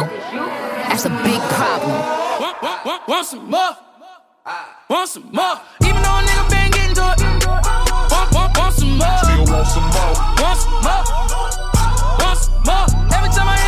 That's 0.89 1.05
a 1.05 1.09
big 1.23 1.41
problem. 1.55 1.91
Want, 2.39 2.61
want, 2.61 2.85
want, 2.85 3.07
want 3.07 3.25
some 3.25 3.49
more? 3.49 3.77
Ah. 4.45 4.85
Want 4.89 5.09
some 5.09 5.29
more? 5.31 5.59
Even 5.81 6.01
though 6.03 6.19
a 6.19 6.23
nigga 6.23 6.49
been 6.49 6.71
getting 6.71 6.95
to 6.95 7.05
it. 7.11 7.47
Want, 8.11 8.31
want, 8.31 8.57
want 8.57 8.73
some 8.73 8.97
more? 8.97 9.17
Still 9.23 9.45
want 9.49 9.67
some 9.67 9.89
more. 9.95 10.13
Want 10.39 10.57
some 10.59 10.71
more? 10.85 11.03
Ah. 11.75 12.17
Want 12.21 12.37
some 12.37 12.63
more? 12.67 12.85
Every 13.17 13.29
time 13.29 13.47
I 13.47 13.64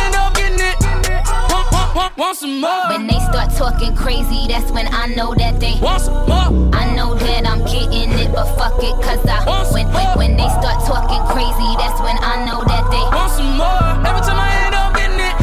Want, 1.98 2.16
want, 2.16 2.18
want, 2.18 2.28
want 2.28 2.36
some 2.38 2.60
more? 2.60 2.88
When 2.90 3.06
they 3.08 3.18
start 3.18 3.50
talking 3.56 3.96
crazy, 3.96 4.46
that's 4.46 4.70
when 4.70 4.86
I 4.94 5.06
know 5.16 5.34
that 5.34 5.58
they 5.58 5.74
want 5.82 6.00
some 6.00 6.14
more. 6.28 6.70
I 6.72 6.94
know 6.94 7.16
that 7.16 7.44
I'm 7.44 7.64
getting 7.64 8.12
it, 8.12 8.30
but 8.30 8.46
fuck 8.54 8.80
it, 8.80 8.94
cause 9.02 9.18
I 9.26 9.42
when, 9.72 9.90
when, 9.92 10.06
when 10.16 10.36
they 10.36 10.48
start 10.48 10.78
talking 10.86 11.18
crazy, 11.26 11.74
that's 11.74 12.00
when 12.00 12.16
I 12.22 12.46
know 12.46 12.62
that 12.70 12.88
they 12.94 13.02
want 13.10 13.32
some 13.32 13.56
more. 13.58 13.82
Every 14.06 14.22
time 14.22 14.38
I 14.38 14.48
end 14.62 14.76
up 14.78 14.94
getting 14.94 15.18
it. 15.18 15.34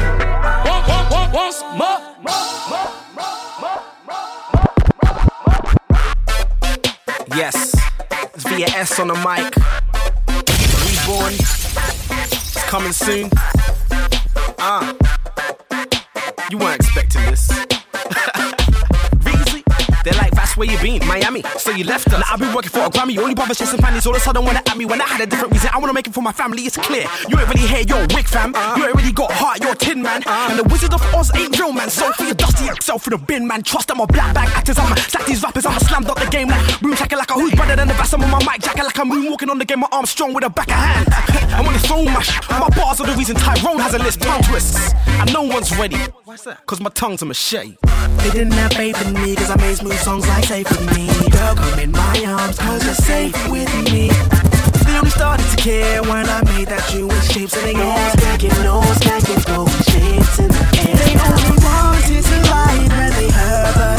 Want, 0.63 0.87
want, 0.87 1.11
want, 1.11 1.33
want 1.35 1.53
some 1.59 1.75
more? 1.75 1.99
Yes, 7.35 7.75
it's 8.33 8.43
VS 8.47 8.99
on 9.01 9.07
the 9.09 9.15
mic. 9.15 9.51
Reborn, 10.87 11.33
it's 12.31 12.63
coming 12.63 12.93
soon. 12.93 13.29
Ah, 14.57 14.95
uh, 14.97 15.04
you 16.51 16.57
weren't 16.57 16.75
expecting 16.75 17.21
this. 17.25 17.74
Where 20.55 20.71
you 20.71 20.77
been? 20.79 21.05
Miami, 21.05 21.43
so 21.57 21.71
you 21.71 21.83
left 21.83 22.07
us. 22.13 22.23
I've 22.31 22.39
been 22.39 22.53
working 22.55 22.71
for 22.71 22.79
a 22.79 22.89
Grammy, 22.89 23.17
only 23.17 23.35
brothers 23.35 23.57
chasing 23.57 23.77
panties. 23.77 24.07
All 24.07 24.15
of 24.15 24.21
a 24.21 24.23
sudden 24.23 24.45
wanna 24.45 24.61
at 24.65 24.77
me 24.77 24.85
when 24.85 25.01
I 25.01 25.05
had 25.05 25.19
a 25.19 25.25
different 25.25 25.51
reason. 25.51 25.69
I 25.73 25.79
wanna 25.79 25.91
make 25.91 26.07
it 26.07 26.13
for 26.13 26.21
my 26.21 26.31
family, 26.31 26.61
it's 26.63 26.77
clear. 26.77 27.05
You 27.27 27.37
ain't 27.37 27.49
really 27.53 27.67
here, 27.67 27.81
you're 27.81 27.99
a 27.99 28.07
wig 28.15 28.25
fam. 28.25 28.55
You 28.77 28.85
ain't 28.85 28.95
really 28.95 29.11
got 29.11 29.31
heart, 29.31 29.61
you're 29.61 29.73
a 29.73 29.75
tin 29.75 30.01
man. 30.01 30.23
And 30.25 30.57
the 30.57 30.63
Wizard 30.63 30.93
of 30.93 31.01
Oz 31.13 31.29
ain't 31.35 31.59
real 31.59 31.73
man. 31.73 31.89
So 31.89 32.09
for 32.13 32.23
your 32.23 32.35
dusty 32.35 32.65
yourself 32.65 33.03
for 33.03 33.09
the 33.09 33.17
bin 33.17 33.45
man. 33.45 33.63
Trust 33.63 33.89
them, 33.89 33.97
my 33.97 34.05
black 34.05 34.33
bag 34.33 34.47
actors. 34.55 34.79
I'ma 34.79 34.95
stack 34.95 35.25
these 35.25 35.43
rappers, 35.43 35.65
I'ma 35.65 35.79
slam 35.79 36.03
dunk 36.03 36.19
the 36.19 36.27
game 36.27 36.47
like 36.47 36.79
boom 36.79 36.93
shacker 36.93 37.17
like 37.17 37.31
a 37.31 37.33
who's 37.33 37.51
better 37.51 37.75
than 37.75 37.89
the 37.89 37.93
best. 37.95 38.13
I'm 38.13 38.23
on 38.23 38.31
my 38.31 38.39
mic, 38.39 38.61
jacker 38.61 38.83
like 38.83 38.97
I'm 38.97 39.11
moonwalking 39.11 39.49
on 39.49 39.57
the 39.57 39.65
game. 39.65 39.81
My 39.81 39.89
arm 39.91 40.05
strong 40.05 40.33
with 40.33 40.45
a 40.45 40.49
back 40.49 40.69
of 40.69 40.75
hand. 40.75 41.07
I 41.53 41.61
wanna 41.61 41.79
throw 41.79 42.05
mash. 42.05 42.31
My 42.49 42.69
bars 42.69 43.01
are 43.01 43.07
the 43.07 43.13
reason 43.13 43.35
Tyrone 43.35 43.79
has 43.79 43.93
a 43.93 43.99
list. 43.99 44.21
Tongue 44.21 44.41
twists, 44.43 44.93
and 45.05 45.33
no 45.33 45.43
one's 45.43 45.75
ready. 45.75 45.97
Why's 46.23 46.45
that? 46.45 46.65
Cause 46.65 46.79
my 46.79 46.89
tongue's 46.91 47.21
a 47.21 47.25
machete. 47.25 47.75
They 48.19 48.31
didn't 48.31 48.53
have 48.53 48.73
faith 48.73 48.99
in 49.05 49.13
me 49.13 49.35
cause 49.35 49.51
I 49.51 49.57
made 49.57 49.75
smooth 49.75 49.99
songs 49.99 50.27
like 50.27 50.44
Safe 50.45 50.69
With 50.69 50.95
Me. 50.95 51.07
Girl, 51.31 51.55
come 51.55 51.79
in 51.79 51.91
my 51.91 52.23
arms 52.27 52.59
cause 52.59 52.85
you're 52.85 52.93
safe 52.93 53.33
with 53.49 53.73
me. 53.91 54.09
They 54.85 54.95
only 54.95 55.09
started 55.09 55.49
to 55.49 55.57
care 55.57 56.03
when 56.03 56.29
I 56.29 56.43
made 56.43 56.67
that 56.67 56.93
you 56.93 57.09
in 57.09 57.21
shapes 57.21 57.57
in 57.57 57.73
the 57.73 57.81
air. 57.81 58.11
Stacking 58.11 58.63
nose, 58.63 58.85
stacking 58.97 59.41
gold 59.51 59.71
shapes 59.89 60.37
in 60.37 60.47
the 60.47 60.63
air. 60.85 60.95
They 61.01 61.17
only 61.17 61.57
wanted 61.65 62.23
to 62.23 62.37
ride 62.51 62.91
when 62.93 63.11
they 63.17 63.31
heard 63.31 63.73
butterfly. 63.73 63.94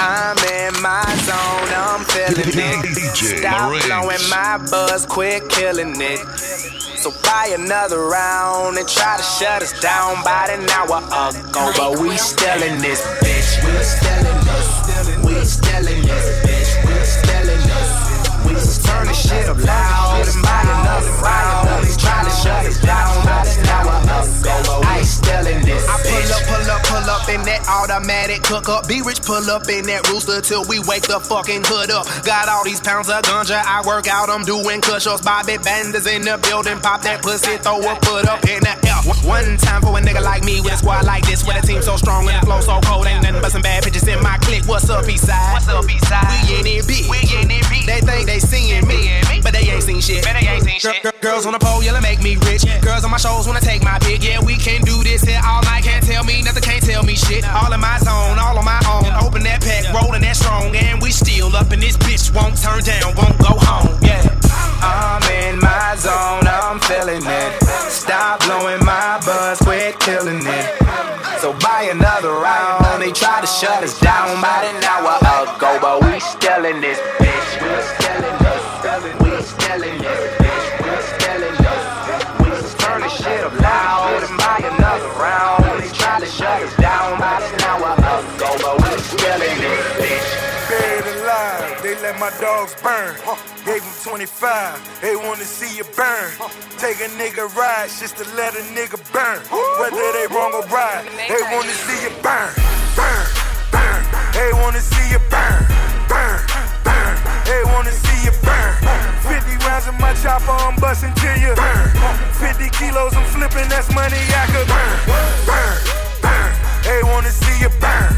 I'm 0.00 0.38
in 0.46 0.80
my 0.80 1.02
zone, 1.26 1.70
I'm 1.74 2.04
feeling 2.04 2.54
it. 2.54 3.16
Stop 3.16 3.82
blowing 3.86 4.30
my 4.30 4.58
buzz, 4.70 5.04
quit 5.06 5.48
killing 5.48 5.94
it. 6.00 6.20
So 6.98 7.10
buy 7.22 7.50
another 7.58 8.06
round 8.06 8.78
and 8.78 8.88
try 8.88 9.16
to 9.16 9.22
shut 9.22 9.62
us 9.62 9.74
down 9.80 10.20
about 10.22 10.50
an 10.50 10.68
hour 10.70 10.98
ago. 11.02 11.72
But 11.76 11.98
we 11.98 12.16
still 12.16 12.62
in 12.62 12.78
this 12.78 13.02
bitch. 13.22 13.58
We 13.62 13.74
still 13.82 14.22
in 14.22 14.38
this. 14.46 15.26
We 15.26 15.34
still 15.44 15.86
in 15.86 16.02
this 16.06 16.26
bitch. 16.46 16.70
We 16.86 16.94
still 17.02 17.48
in 17.50 17.62
this. 17.66 17.90
We 18.46 18.54
just 18.54 18.86
turn 18.86 19.06
the 19.06 19.14
shit 19.14 19.48
up 19.48 19.58
loud 19.58 20.26
and 20.26 20.42
buy 20.42 20.62
another 20.62 21.10
round. 21.22 21.68
Try 21.98 22.22
to 22.22 22.30
shut 22.30 22.66
us 22.66 22.82
down 22.82 23.22
about 23.22 23.46
an 23.46 23.66
hour 23.66 23.98
ago. 24.02 24.62
But 24.66 24.78
we 24.94 25.04
still 25.04 25.46
in 25.46 25.62
this 25.62 25.86
I 25.88 25.98
pull 26.02 26.34
up, 26.34 26.42
pull 26.46 26.70
up, 26.70 26.82
pull 27.08 27.16
up 27.16 27.28
in 27.28 27.40
that 27.48 27.64
automatic 27.68 28.42
cook 28.42 28.68
up. 28.68 28.86
Be 28.86 29.00
rich, 29.00 29.22
pull 29.22 29.40
up 29.48 29.64
in 29.68 29.86
that 29.88 30.04
rooster 30.12 30.40
till 30.40 30.64
we 30.68 30.78
wake 30.84 31.08
the 31.08 31.16
fucking 31.20 31.64
hood 31.64 31.90
up. 31.90 32.04
Got 32.24 32.48
all 32.48 32.64
these 32.64 32.80
pounds 32.80 33.08
of 33.08 33.22
ganja, 33.24 33.56
I 33.64 33.80
work 33.86 34.08
out, 34.08 34.28
I'm 34.28 34.44
doing 34.44 34.80
cushions. 34.80 35.22
Bobby 35.22 35.56
Banders 35.56 36.04
in 36.04 36.22
the 36.22 36.36
building, 36.44 36.78
pop 36.80 37.00
that 37.08 37.22
pussy, 37.22 37.56
throw 37.64 37.80
a 37.80 37.96
foot 38.04 38.28
up 38.28 38.44
in 38.44 38.60
the 38.60 38.74
air. 38.84 39.00
One 39.24 39.56
time 39.56 39.80
for 39.80 39.96
a 39.96 40.00
nigga 40.02 40.20
like 40.20 40.44
me 40.44 40.60
with 40.60 40.74
a 40.74 40.76
squad 40.76 41.04
like 41.04 41.24
this, 41.24 41.46
with 41.46 41.56
a 41.56 41.64
team 41.64 41.80
so 41.80 41.96
strong 41.96 42.28
and 42.28 42.36
the 42.36 42.44
flow 42.44 42.60
so 42.60 42.76
cold. 42.84 43.06
Ain't 43.06 43.22
nothing 43.24 43.40
but 43.40 43.52
some 43.52 43.62
bad 43.62 43.84
bitches 43.84 44.04
in 44.04 44.20
my 44.22 44.36
clique. 44.44 44.68
What's 44.68 44.90
up, 44.90 45.04
Eastside? 45.08 45.52
What's 45.56 45.68
up, 45.68 45.84
Eastside? 45.88 46.28
We 46.28 46.60
in 46.60 46.66
it 46.66 46.84
big. 46.84 47.08
We 47.08 47.24
in 47.40 47.48
it 47.48 47.64
big. 47.72 47.88
They 47.88 48.00
think 48.04 48.26
they 48.28 48.38
seeing 48.38 48.84
me, 48.86 49.08
but 49.40 49.56
they 49.56 49.64
ain't 49.64 49.82
seen 49.82 50.00
shit. 50.00 50.26
Ain't 50.28 50.64
seen 50.64 50.80
Girl- 50.80 50.92
shit. 50.92 51.02
girl- 51.02 51.20
girls 51.22 51.46
on 51.46 51.52
the 51.52 51.58
pole, 51.58 51.82
yelling 51.82 52.02
make 52.02 52.20
me 52.22 52.36
rich. 52.44 52.68
Girls 52.82 53.04
on 53.04 53.10
my 53.10 53.16
shows 53.16 53.46
wanna 53.48 53.60
take 53.64 53.82
my 53.82 53.98
pick. 54.00 54.22
Yeah, 54.22 54.40
we 54.44 54.56
can 54.56 54.82
do 54.82 55.02
this 55.02 55.22
here 55.22 55.40
all 55.44 55.62
night. 55.62 55.84
Can't 55.84 56.04
tell 56.04 56.24
me 56.24 56.42
nothing, 56.42 56.62
can't 56.62 56.84
tell 56.84 56.97
me 57.02 57.14
shit. 57.14 57.44
All 57.48 57.72
in 57.72 57.80
my 57.80 57.98
zone, 57.98 58.38
all 58.38 58.58
on 58.58 58.64
my 58.64 58.80
own. 58.88 59.06
Open 59.24 59.42
that 59.44 59.60
pack, 59.62 59.92
rolling 59.94 60.22
that 60.22 60.36
strong, 60.36 60.74
and 60.74 61.00
we 61.02 61.10
still 61.10 61.54
up 61.54 61.72
in 61.72 61.80
this 61.80 61.96
bitch. 61.96 62.34
Won't 62.34 62.56
turn 62.60 62.82
down, 62.82 63.14
won't 63.14 63.38
go 63.38 63.54
home. 63.54 63.98
Yeah. 64.02 64.24
I'm 64.80 65.22
in 65.44 65.58
my 65.58 65.96
zone, 65.96 66.46
I'm 66.46 66.78
feeling 66.80 67.22
it. 67.24 67.62
Stop 67.90 68.44
blowing 68.46 68.84
my 68.84 69.20
buzz, 69.24 69.58
quit 69.58 69.98
killing 70.00 70.42
it. 70.42 70.66
So 71.40 71.52
buy 71.60 71.88
another 71.90 72.32
round. 72.32 73.02
They 73.02 73.12
try 73.12 73.40
to 73.40 73.46
shut 73.46 73.82
us 73.82 73.98
down 74.00 74.38
about 74.38 74.64
an 74.64 74.82
hour 74.84 75.18
ago, 75.56 75.78
but 75.80 76.04
we 76.04 76.18
still 76.20 76.64
in 76.64 76.80
this 76.80 76.98
my 92.30 92.40
dogs 92.40 92.74
burn. 92.82 93.16
Gave 93.64 93.80
them 93.80 93.96
25, 94.04 95.00
they 95.00 95.16
wanna 95.16 95.44
see 95.44 95.76
you 95.76 95.84
burn. 95.96 96.30
Take 96.76 97.00
a 97.00 97.08
nigga 97.16 97.48
ride 97.56 97.88
just 97.88 98.16
to 98.18 98.24
let 98.36 98.54
a 98.54 98.62
nigga 98.76 99.00
burn. 99.12 99.40
Whether 99.80 100.12
they 100.12 100.26
wrong 100.34 100.52
or 100.52 100.66
right, 100.68 101.04
they 101.28 101.40
wanna 101.54 101.72
see 101.72 102.02
you 102.04 102.12
burn. 102.20 102.52
Burn, 102.96 103.24
burn. 103.72 104.00
They 104.32 104.52
wanna 104.60 104.80
see 104.80 105.08
you 105.10 105.20
burn. 105.30 105.64
Burn, 106.08 106.40
burn. 106.84 107.16
They 107.48 107.62
wanna 107.72 107.92
see 107.92 108.20
you 108.24 108.32
burn. 108.44 108.74
50 109.24 109.56
rounds 109.64 109.88
in 109.88 109.96
my 109.98 110.12
chopper, 110.20 110.52
I'm 110.52 110.76
busting 110.76 111.14
to 111.14 111.30
you. 111.40 111.54
Burn. 111.54 111.88
50 112.36 112.68
kilos, 112.76 113.14
I'm 113.16 113.24
flipping, 113.32 113.68
that's 113.68 113.88
money 113.94 114.20
I 114.36 114.44
could 114.52 114.68
burn. 114.68 114.96
Burn, 115.48 115.76
burn. 116.20 116.50
They 116.84 117.00
wanna 117.04 117.30
see 117.30 117.56
you 117.60 117.70
burn. 117.80 117.88
Burn, 117.88 118.17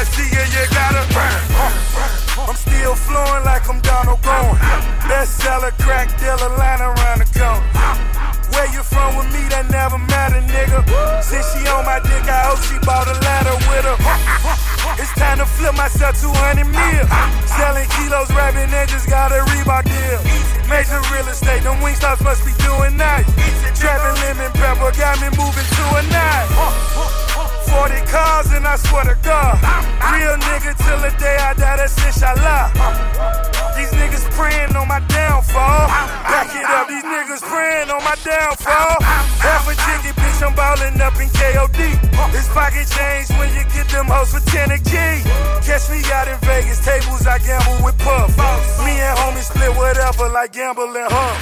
I 0.00 0.04
see 0.04 0.22
you, 0.32 0.39
myself 15.80 16.12
200 16.20 16.68
mil. 16.68 17.04
Selling 17.48 17.88
kilos, 17.96 18.28
rapping, 18.36 18.68
and 18.68 18.88
just 18.92 19.08
got 19.08 19.32
a 19.32 19.40
Reebok 19.48 19.88
deal. 19.88 20.20
Major 20.68 21.00
real 21.08 21.26
estate, 21.32 21.64
them 21.64 21.80
Wingstops 21.80 22.20
must 22.20 22.44
be 22.44 22.52
doing 22.60 23.00
nice. 23.00 23.24
Trapping 23.80 24.16
lemon 24.20 24.52
pepper 24.60 24.92
got 25.00 25.16
me 25.24 25.32
moving 25.40 25.64
to 25.64 25.84
a 25.96 26.02
night. 26.12 26.48
40 27.72 27.96
cars 28.12 28.52
and 28.52 28.66
I 28.66 28.76
swear 28.76 29.08
to 29.08 29.16
God. 29.24 29.56
Real 30.12 30.36
nigga 30.52 30.76
till 30.76 31.00
the 31.00 31.12
day 31.16 31.36
I 31.40 31.54
die, 31.54 31.76
that's 31.80 31.96
inshallah. 32.04 32.68
These 33.76 33.92
niggas 33.96 34.28
praying 34.36 34.76
on 34.76 34.86
my 34.86 35.00
downfall. 35.08 35.88
Back 36.28 36.52
it 36.52 36.66
up, 36.68 36.88
these 36.92 37.04
niggas 37.04 37.40
praying 37.40 37.88
on 37.88 38.04
my 38.04 38.16
downfall. 38.20 39.00
Half 39.40 39.64
a 39.64 39.74
ticket, 39.74 39.99
bitch, 40.40 40.46
I'm 40.46 40.54
ballin' 40.54 41.00
up 41.00 41.14
in 41.20 41.28
KOD. 41.28 42.32
This 42.32 42.48
pocket 42.48 42.86
change 42.88 43.28
when 43.38 43.48
you 43.54 43.64
get 43.72 43.88
them 43.88 44.06
hoes 44.06 44.32
for 44.32 44.40
10 44.50 44.70
a 44.70 44.78
key. 44.78 45.22
Catch 45.64 45.90
me 45.90 46.00
out 46.12 46.28
in 46.28 46.38
Vegas, 46.40 46.84
tables 46.84 47.26
I 47.26 47.38
gamble 47.38 47.84
with 47.84 47.98
Puff. 47.98 48.30
Me 48.84 48.92
and 48.92 49.18
homies 49.18 49.50
split 49.50 49.74
whatever 49.76 50.28
like 50.28 50.52
gambling 50.52 51.08
huff. 51.08 51.38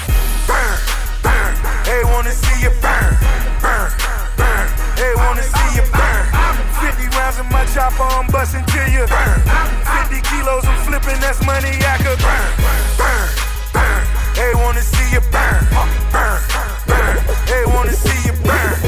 Burn, 0.47 0.79
burn. 1.23 1.55
They 1.85 2.03
wanna 2.05 2.33
see 2.33 2.63
you 2.63 2.73
burn, 2.83 3.15
burn, 3.63 3.91
burn. 4.37 4.67
They 4.97 5.15
wanna 5.17 5.43
see 5.43 5.71
you 5.77 5.85
burn. 5.93 6.25
50 6.81 7.17
rounds 7.17 7.39
in 7.39 7.49
my 7.51 7.65
chopper, 7.75 8.03
I'm 8.03 8.27
busting 8.31 8.65
to 8.65 8.83
you. 8.91 9.07
Burn. 9.07 9.39
50 10.09 10.21
kilos, 10.27 10.65
I'm 10.65 10.79
flipping, 10.87 11.21
that's 11.21 11.45
money 11.45 11.73
I 11.85 11.97
could 12.03 12.19
burn. 12.19 12.51
Burn, 12.99 13.29
burn. 13.73 14.03
They 14.35 14.53
wanna 14.55 14.83
see 14.83 15.09
you 15.13 15.23
burn. 15.31 15.63
Burn, 16.13 16.41
burn. 16.87 17.19
They 17.47 17.65
wanna 17.67 17.93
see 17.93 18.27
you 18.27 18.33
burn. 18.43 18.88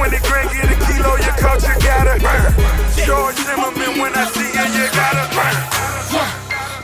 20 0.00 0.16
grand, 0.24 0.48
get 0.48 0.64
a 0.64 0.76
kilo, 0.88 1.12
your 1.20 1.36
culture 1.36 1.76
gotta 1.84 2.16
burn. 2.24 2.48
George 3.04 3.36
Zimmerman, 3.36 4.00
when 4.00 4.16
I 4.16 4.24
see 4.32 4.48
you, 4.48 4.64
you 4.72 4.88
gotta 4.96 5.28
burn. 5.36 5.52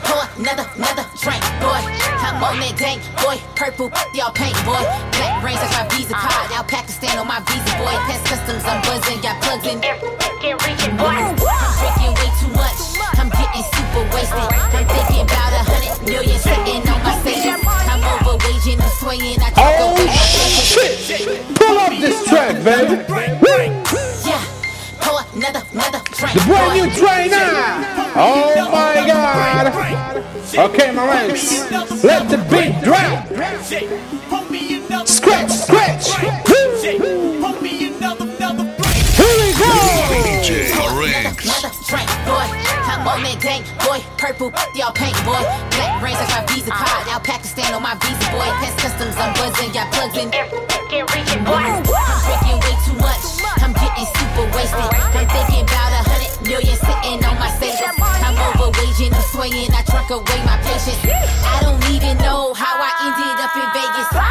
Pour 0.05 0.21
another, 0.37 0.69
another 0.77 1.09
drink, 1.17 1.41
boy. 1.65 1.81
I'm 2.21 2.45
on 2.45 2.61
that 2.61 2.77
dank, 2.77 3.01
boy. 3.25 3.41
Purple, 3.57 3.89
y'all 4.13 4.37
paint, 4.37 4.53
boy. 4.69 4.85
Black 5.17 5.41
rings, 5.41 5.57
that's 5.65 5.73
my 5.73 5.89
visa 5.97 6.13
card. 6.13 6.53
Out 6.53 6.69
Pakistan 6.69 7.17
on 7.17 7.25
my 7.25 7.41
visa, 7.49 7.73
boy. 7.81 7.97
Past 8.05 8.29
customs, 8.29 8.69
I'm 8.69 8.85
buzzing, 8.85 9.25
got 9.25 9.41
plugs 9.41 9.65
in. 9.65 9.81
I'm 9.81 9.97
drinking 10.21 10.61
way 10.61 10.77
too 10.77 12.53
much. 12.53 13.01
I'm 13.17 13.33
getting 13.33 13.65
super 13.65 14.05
wasted. 14.13 14.45
I'm 14.77 14.85
thinking 14.93 15.25
about 15.25 15.57
a 15.57 15.65
hundred 15.65 16.05
million 16.05 16.37
sitting 16.37 16.85
on 16.85 17.01
my 17.01 17.17
savings. 17.25 17.65
I'm 17.65 18.05
overweight 18.21 18.77
and 18.77 18.85
I'm 18.85 18.93
swaying. 19.01 19.41
I 19.41 19.49
can't 19.57 19.73
go 19.81 19.89
Oh 19.89 20.05
back 20.05 20.46
shit. 20.67 21.57
Pull 21.57 21.79
up 21.79 21.95
this 22.01 22.27
track, 22.29 22.63
baby. 22.65 23.03
Yeah, 24.27 24.43
pour 25.01 25.23
another, 25.35 25.63
another 25.73 26.01
drink. 26.13 26.35
The 26.35 26.43
brand 26.47 26.73
new 26.75 26.91
train 26.95 27.31
now. 27.31 27.85
Oh 28.17 28.71
my 28.73 29.07
God. 29.07 29.67
Okay, 30.71 30.91
my. 30.93 31.27
Let 32.03 32.29
the 32.29 32.39
beat 32.51 32.75
drop. 32.83 33.27
bank, 43.63 43.79
boy. 43.85 44.01
Purple, 44.19 44.53
y'all 44.75 44.93
pink, 44.93 45.15
boy. 45.25 45.41
Black 45.77 46.01
brains, 46.01 46.19
I 46.21 46.41
my 46.41 46.43
visa 46.53 46.71
card. 46.71 47.09
Out 47.09 47.25
Pakistan 47.25 47.73
on 47.75 47.83
my 47.83 47.95
visa, 48.03 48.27
boy. 48.33 48.49
Pest 48.61 48.79
customs, 48.79 49.17
I'm 49.17 49.33
buzzing, 49.35 49.73
got 49.73 49.93
plugs 49.93 50.17
in. 50.17 50.31
Can't 50.31 51.09
reach 51.15 51.31
it, 51.33 51.43
boy. 51.45 51.57
I'm 51.57 51.83
drinking 51.85 52.59
way 52.61 52.77
too 52.85 52.97
much. 53.01 53.23
I'm 53.63 53.73
getting 53.73 54.09
super 54.21 54.47
wasted. 54.53 54.91
Been 55.13 55.29
thinking 55.29 55.65
about 55.65 55.91
a 55.97 56.03
hundred 56.05 56.33
million 56.45 56.77
sitting 56.77 57.21
on 57.25 57.37
my 57.39 57.51
savings. 57.57 57.97
I'm 58.01 58.37
overwaging, 58.37 59.13
I'm 59.15 59.27
swinging. 59.33 59.73
I 59.73 59.83
truck 59.83 60.11
away 60.11 60.41
my 60.45 60.59
patience. 60.65 61.01
I 61.45 61.61
don't 61.65 61.83
even 61.91 62.19
know 62.19 62.53
how 62.55 62.77
I 62.77 62.91
ended 63.09 63.37
up 63.41 63.53
in 63.57 63.69
Vegas. 63.73 64.26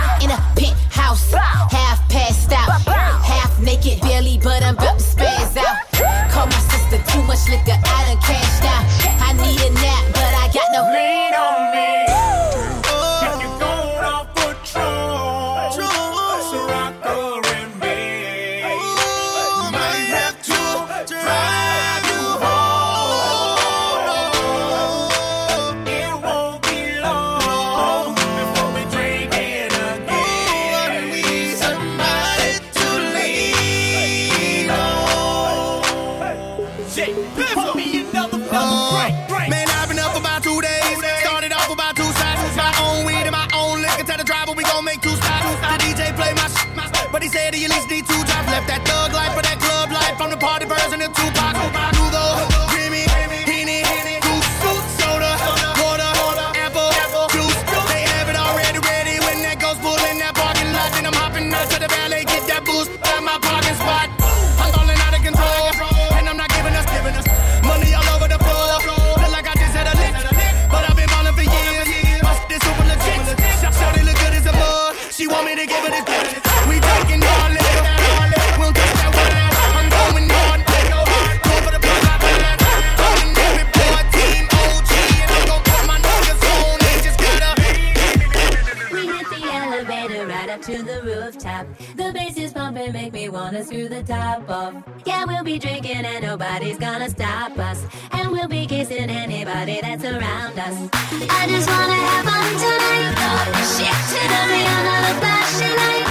up 90.55 90.61
to 90.61 90.83
the 90.83 91.01
rooftop. 91.01 91.67
The 91.97 92.13
bass 92.13 92.37
is 92.37 92.53
pumping, 92.53 92.93
make 92.93 93.11
me 93.11 93.27
wanna 93.27 93.63
screw 93.63 93.89
the 93.89 94.03
top 94.03 94.49
off. 94.49 94.73
Yeah, 95.05 95.25
we'll 95.25 95.43
be 95.43 95.59
drinking 95.59 96.05
and 96.05 96.23
nobody's 96.23 96.77
gonna 96.77 97.09
stop 97.09 97.57
us. 97.59 97.85
And 98.11 98.31
we'll 98.31 98.47
be 98.47 98.65
kissing 98.65 99.09
anybody 99.09 99.79
that's 99.81 100.05
around 100.05 100.57
us. 100.57 100.89
I 101.29 101.47
just 101.47 101.67
wanna 101.69 101.99
have 102.07 102.25
fun 102.29 102.51
tonight. 102.63 103.15
Oh, 103.19 103.51
shit, 103.75 103.97
tonight, 104.11 104.67
another 104.77 105.15
flashing 105.19 105.75
light. 105.81 106.05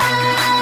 Oh. 0.00 0.55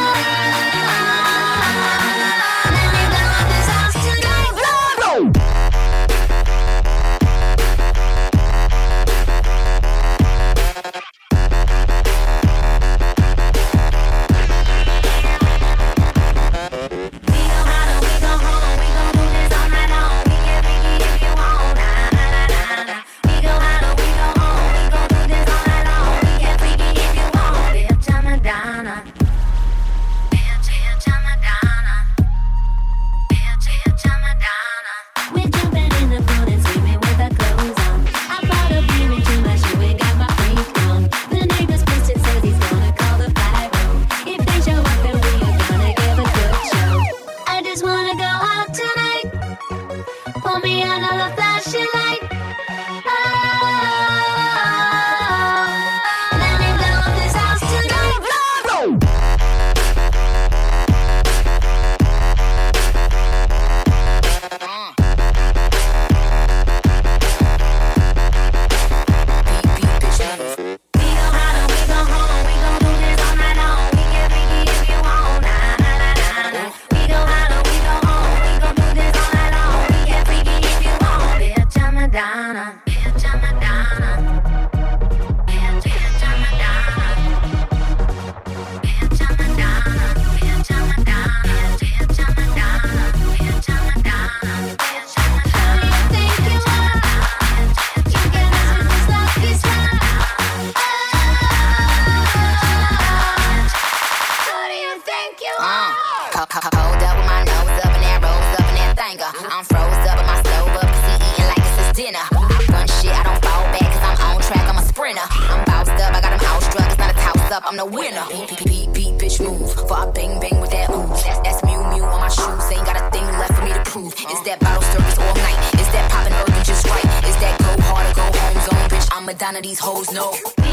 none 129.55 129.61
of 129.61 129.69
these 129.69 129.79
hoes 129.79 130.11
know. 130.11 130.64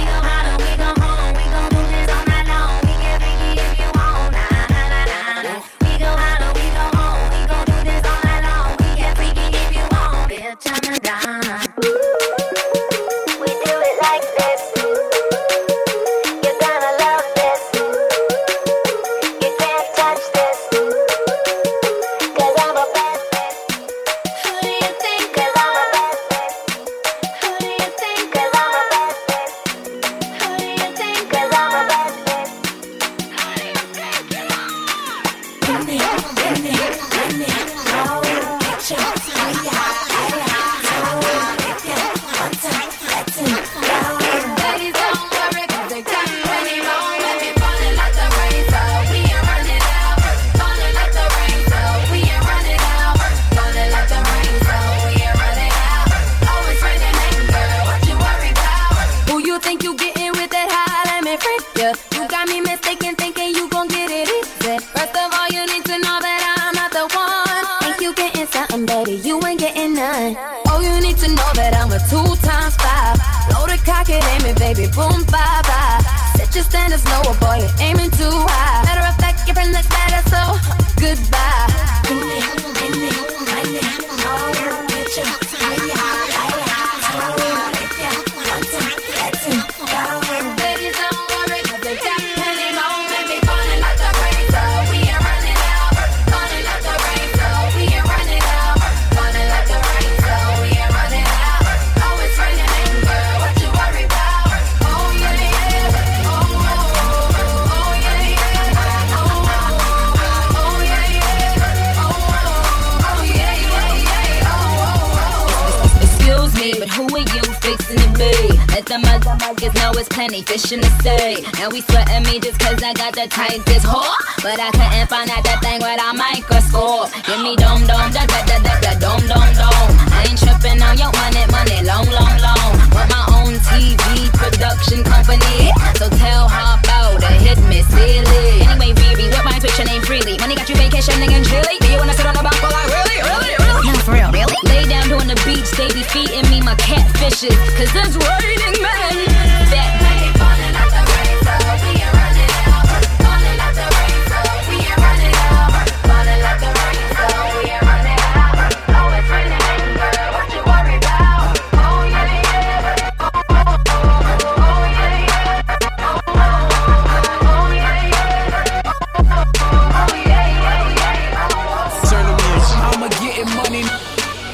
It's 119.97 120.10
plenty 120.10 120.41
fish 120.41 120.71
in 120.71 120.80
the 120.80 120.91
sea. 121.01 121.43
Now 121.60 121.69
we 121.69 121.82
sweating 121.82 122.23
me 122.23 122.39
just 122.39 122.60
cause 122.60 122.82
I 122.84 122.93
got 122.93 123.13
the 123.13 123.27
tightest 123.27 123.86
whore. 123.86 124.15
But 124.43 124.60
I 124.60 124.69
couldn't 124.71 125.10
find 125.10 125.30
out 125.30 125.43
that 125.43 125.60
thing 125.65 125.82
with 125.82 125.97
a 125.97 126.10
microscope. 126.13 127.10
Give 127.25 127.41
me 127.41 127.56
dome 127.58 127.84
dome, 127.89 128.12
da 128.13 128.23
da 128.30 128.39
da 128.45 128.58
da 128.62 128.73
da 128.77 128.91
dome 129.01 129.25
dome 129.25 129.54
dome. 129.58 129.91
I 130.13 130.30
ain't 130.30 130.39
tripping 130.39 130.80
on 130.82 130.95
your 131.01 131.12
money, 131.12 131.43
money, 131.49 131.82
long, 131.82 132.08
long, 132.13 132.36
long. 132.39 132.71
With 132.93 133.10
my 133.10 133.23
own 133.41 133.58
TV 133.67 134.30
production 134.38 135.01
company. 135.04 135.73
So 135.97 136.08
tell 136.19 136.45
about 136.45 137.21
it, 137.21 137.41
hit 137.41 137.60
me 137.65 137.82
silly. 137.89 138.65
Anyway, 138.67 138.93
Riri, 138.95 139.27
what 139.34 139.45
my 139.45 139.58
Twitch 139.58 139.82
name 139.82 140.01
freely. 140.06 140.38
Money 140.38 140.56
got 140.56 140.69
you 140.69 140.77
vacationing 140.77 141.32
in 141.32 141.43
Chile. 141.43 141.75
Do 141.82 141.88
you 141.89 141.97
wanna 141.97 142.13
sit 142.13 142.25
on 142.25 142.38
the 142.38 142.43
balcony 142.45 142.69
like 142.69 142.89
really, 142.91 143.17
really, 143.23 143.54
really? 143.58 143.88
No, 143.88 143.97
for 144.06 144.13
real, 144.13 144.30
really? 144.30 144.58
Lay 144.69 144.86
down 144.86 145.10
doing 145.10 145.27
the 145.27 145.38
beach, 145.41 145.69
they 145.73 145.89
feeding 146.12 146.47
me 146.51 146.62
my 146.62 146.75
catfishes. 146.75 147.58
Cause 147.77 147.91
it's 147.95 148.15
raining 148.19 148.77
men. 148.82 149.51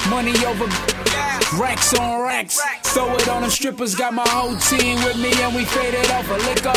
Money, 0.09 0.45
over 0.45 0.65
racks 1.61 1.93
on 1.99 2.23
racks. 2.23 2.57
Throw 2.59 2.76
strippers, 3.49 3.95
got 3.95 4.13
my 4.13 4.27
whole 4.27 4.55
team 4.55 4.95
with 5.03 5.17
me, 5.17 5.31
and 5.41 5.55
we 5.55 5.65
faded 5.65 6.09
off 6.11 6.29
a 6.29 6.37
liquor. 6.49 6.73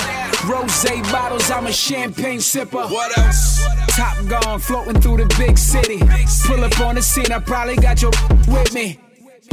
Rose 0.47 1.11
bottles, 1.11 1.51
I'm 1.51 1.67
a 1.67 1.73
champagne 1.73 2.39
sipper. 2.39 2.91
What 2.91 3.17
else? 3.19 3.65
Top 3.89 4.17
gone, 4.29 4.59
floating 4.61 5.01
through 5.01 5.19
the 5.19 5.35
big 5.39 5.59
city. 5.59 5.99
Pull 6.47 6.65
up 6.65 6.81
on 6.81 6.95
the 6.95 7.03
scene, 7.03 7.33
I 7.33 7.39
probably 7.39 7.77
got 7.77 8.03
your 8.03 8.13
with 8.49 8.73
me. 8.73 8.99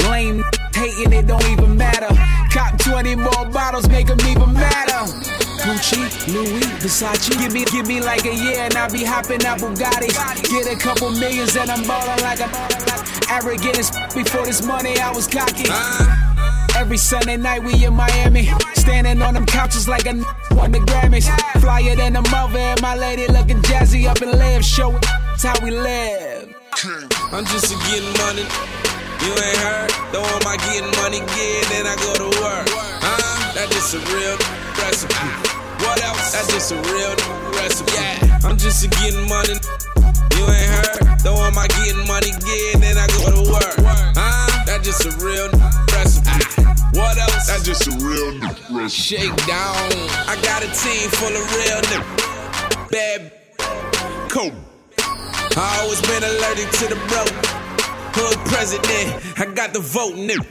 Lame 0.10 0.44
hating, 0.74 1.14
it 1.14 1.28
don't 1.28 1.46
even 1.50 1.76
matter. 1.76 2.14
Cop 2.54 2.78
20 2.80 3.16
more 3.16 3.46
bottles, 3.52 3.88
make 3.90 4.08
them 4.08 4.20
even 4.22 4.54
madder. 4.54 5.12
Gucci, 5.62 6.00
Louis, 6.34 6.62
Versace. 6.80 7.38
Give 7.40 7.52
me, 7.52 7.66
give 7.66 7.88
me 7.88 8.00
like 8.00 8.26
a 8.26 8.34
year 8.34 8.60
and 8.60 8.76
I'll 8.76 8.92
be 8.92 9.04
hopping 9.04 9.44
out 9.46 9.60
Bugattis. 9.60 10.16
Get 10.50 10.72
a 10.72 10.78
couple 10.78 11.12
millions 11.12 11.56
and 11.56 11.70
I'm 11.70 11.84
ballin' 11.84 12.22
like 12.22 12.40
a 12.40 12.78
arrogant 13.30 13.78
as 13.78 13.92
before 14.14 14.46
this 14.46 14.66
money 14.66 14.98
I 15.00 15.12
was 15.12 15.28
cocky. 15.28 15.66
Every 16.78 16.98
Sunday 16.98 17.38
night 17.38 17.64
we 17.64 17.84
in 17.84 17.96
Miami, 17.96 18.48
standing 18.76 19.20
on 19.24 19.34
them 19.34 19.48
couches 19.48 19.88
like 19.90 20.06
a 20.06 20.14
won 20.52 20.72
the 20.72 20.78
Grammys. 20.78 21.28
Flyer 21.60 21.96
than 21.96 22.16
a 22.16 22.22
mother 22.30 22.60
and 22.60 22.80
my 22.84 22.96
lady 22.96 23.26
looking 23.26 23.64
jazzy 23.64 24.06
up 24.08 24.22
and 24.22 24.32
live. 24.38 24.64
Show 24.64 24.96
it, 24.96 25.02
that's 25.02 25.44
how 25.44 25.56
we 25.64 25.72
live. 25.72 26.54
I'm 27.34 27.46
just 27.46 27.74
a 27.74 27.78
getting 27.90 28.14
money. 28.22 28.46
You 29.26 29.34
ain't 29.34 29.58
heard? 29.58 29.90
Though 30.14 30.22
am 30.22 30.46
I 30.46 30.56
getting 30.70 30.94
money, 31.02 31.20
get 31.34 31.66
then 31.74 31.88
I 31.88 31.96
go 31.98 32.14
to 32.14 32.30
work. 32.46 32.70
Huh? 32.70 33.54
That's 33.56 33.74
just 33.74 33.96
a 33.96 34.00
real 34.14 34.38
recipe. 34.78 35.58
What 35.82 35.98
else? 36.06 36.32
That's 36.32 36.54
just 36.54 36.72
a 36.72 36.78
real 36.94 37.16
recipe. 37.58 37.92
Yeah. 37.94 38.40
I'm 38.46 38.56
just 38.56 38.86
a 38.86 38.88
getting 39.02 39.28
money. 39.28 39.58
You 40.38 40.46
ain't 40.46 40.70
heard? 40.70 41.20
Though 41.26 41.42
am 41.42 41.58
I 41.58 41.68
getting 41.68 42.06
money, 42.08 42.32
get 42.32 42.82
then 42.82 42.98
I 42.98 43.08
go 43.20 43.44
to 43.44 43.52
work. 43.52 43.76
Huh? 44.16 44.66
That's 44.66 44.86
just 44.86 45.06
a 45.06 45.12
real 45.26 45.50
recipe. 45.92 46.64
What 46.94 47.18
else? 47.18 47.48
That's 47.48 47.64
just 47.64 47.88
a 47.88 47.94
real 47.98 48.40
recipe. 48.40 48.90
Shake 48.90 49.36
down. 49.46 49.92
I 50.30 50.38
got 50.42 50.64
a 50.64 50.70
team 50.72 51.10
full 51.10 51.34
of 51.34 51.44
real 51.58 51.82
niggas. 51.90 52.92
Bad 52.92 53.32
cool. 54.30 54.54
I 55.58 55.80
always 55.82 56.02
been 56.02 56.24
allergic 56.24 56.70
to 56.80 56.86
the 56.94 57.00
broke. 57.10 57.34
Hood 58.14 58.38
president, 58.46 59.40
I 59.40 59.46
got 59.54 59.74
the 59.74 59.80
vote, 59.80 60.14
nigga. 60.14 60.46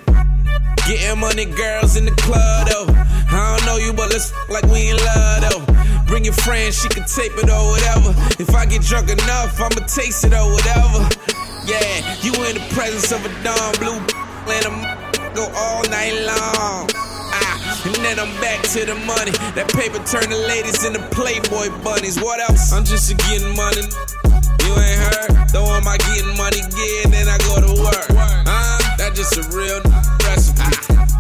Getting 0.87 1.21
money, 1.21 1.45
girls 1.47 1.97
in 1.97 2.05
the 2.05 2.11
club, 2.13 2.69
though. 2.69 2.87
I 3.31 3.57
don't 3.57 3.67
know 3.67 3.77
you, 3.77 3.93
but 3.93 4.11
let's 4.11 4.33
like 4.49 4.65
we 4.65 4.91
in 4.91 4.97
love, 4.97 5.41
though. 5.43 5.65
Bring 6.07 6.25
your 6.25 6.35
friend, 6.35 6.73
she 6.73 6.89
can 6.89 7.05
tape 7.05 7.33
it 7.37 7.51
or 7.51 7.67
whatever. 7.75 8.15
If 8.39 8.55
I 8.55 8.65
get 8.67 8.83
drunk 8.83 9.11
enough, 9.11 9.61
I'ma 9.61 9.87
taste 9.87 10.25
it 10.25 10.33
or 10.33 10.47
whatever. 10.51 11.03
Yeah, 11.67 11.99
you 12.23 12.33
in 12.47 12.55
the 12.55 12.67
presence 12.71 13.11
of 13.11 13.25
a 13.27 13.31
Don 13.43 13.75
Blue, 13.83 13.99
and 13.99 14.63
I'm 14.67 14.79
go 15.35 15.51
all 15.55 15.83
night 15.91 16.15
long. 16.25 16.89
Ah, 16.95 17.83
and 17.85 17.97
then 18.07 18.19
I'm 18.19 18.33
back 18.41 18.63
to 18.73 18.87
the 18.87 18.95
money. 19.05 19.33
That 19.59 19.69
paper 19.75 19.99
turn 20.07 20.31
the 20.31 20.39
ladies 20.49 20.85
into 20.87 21.03
Playboy 21.11 21.75
bunnies. 21.83 22.23
What 22.23 22.41
else? 22.41 22.73
I'm 22.73 22.85
just 22.85 23.11
a 23.11 23.15
getting 23.29 23.55
money. 23.59 23.83
You 24.63 24.73
ain't 24.79 25.01
heard? 25.11 25.49
Though 25.51 25.67
am 25.75 25.87
I 25.87 25.99
getting 25.99 26.37
money, 26.39 26.63
get 26.73 27.11
then 27.11 27.29
I 27.29 27.37
go 27.51 27.61
to 27.67 27.83
work. 27.83 28.07
Huh? 28.47 28.97
That 28.97 29.15
just 29.15 29.37
a 29.37 29.45
real 29.51 29.83
recipe. 30.23 30.71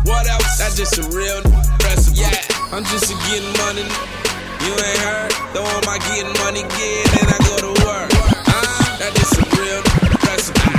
What 0.08 0.30
else? 0.30 0.62
That 0.62 0.72
just 0.78 0.96
a 0.96 1.04
real 1.10 1.42
recipe. 1.82 2.22
Yeah, 2.22 2.40
I'm 2.70 2.84
just 2.86 3.10
a 3.10 3.16
getting 3.26 3.50
money. 3.66 4.15
You 4.66 4.74
ain't 4.74 4.98
heard? 4.98 5.30
Though 5.54 5.62
am 5.62 5.86
I 5.86 6.02
getting 6.10 6.34
money, 6.42 6.66
get 6.74 7.06
then 7.14 7.30
I 7.30 7.38
go 7.46 7.54
to 7.70 7.72
work. 7.86 8.10
Huh? 8.50 8.98
That 8.98 9.14
just 9.14 9.38
a 9.38 9.46
real 9.54 9.78
recipe. 10.26 10.74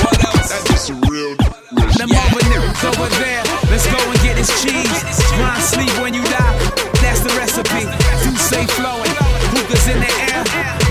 What 0.00 0.16
else? 0.24 0.48
That 0.48 0.64
just 0.72 0.88
a 0.88 0.96
real 1.04 1.36
recipe. 1.36 2.00
Them 2.00 2.16
over 2.16 2.40
niggas 2.48 2.80
over 2.88 3.12
there. 3.20 3.44
Let's 3.68 3.84
go 3.92 4.00
and 4.00 4.16
get 4.24 4.40
this 4.40 4.48
cheese. 4.64 4.88
Mind 5.36 5.60
sleep 5.60 5.92
when 6.00 6.16
you 6.16 6.24
die. 6.32 6.56
That's 7.04 7.20
the 7.20 7.32
recipe. 7.36 7.84
Do 8.24 8.32
say 8.40 8.64
flowing. 8.72 9.12
Hookahs 9.52 9.84
in 9.84 10.00
the 10.00 10.12
air. 10.32 10.40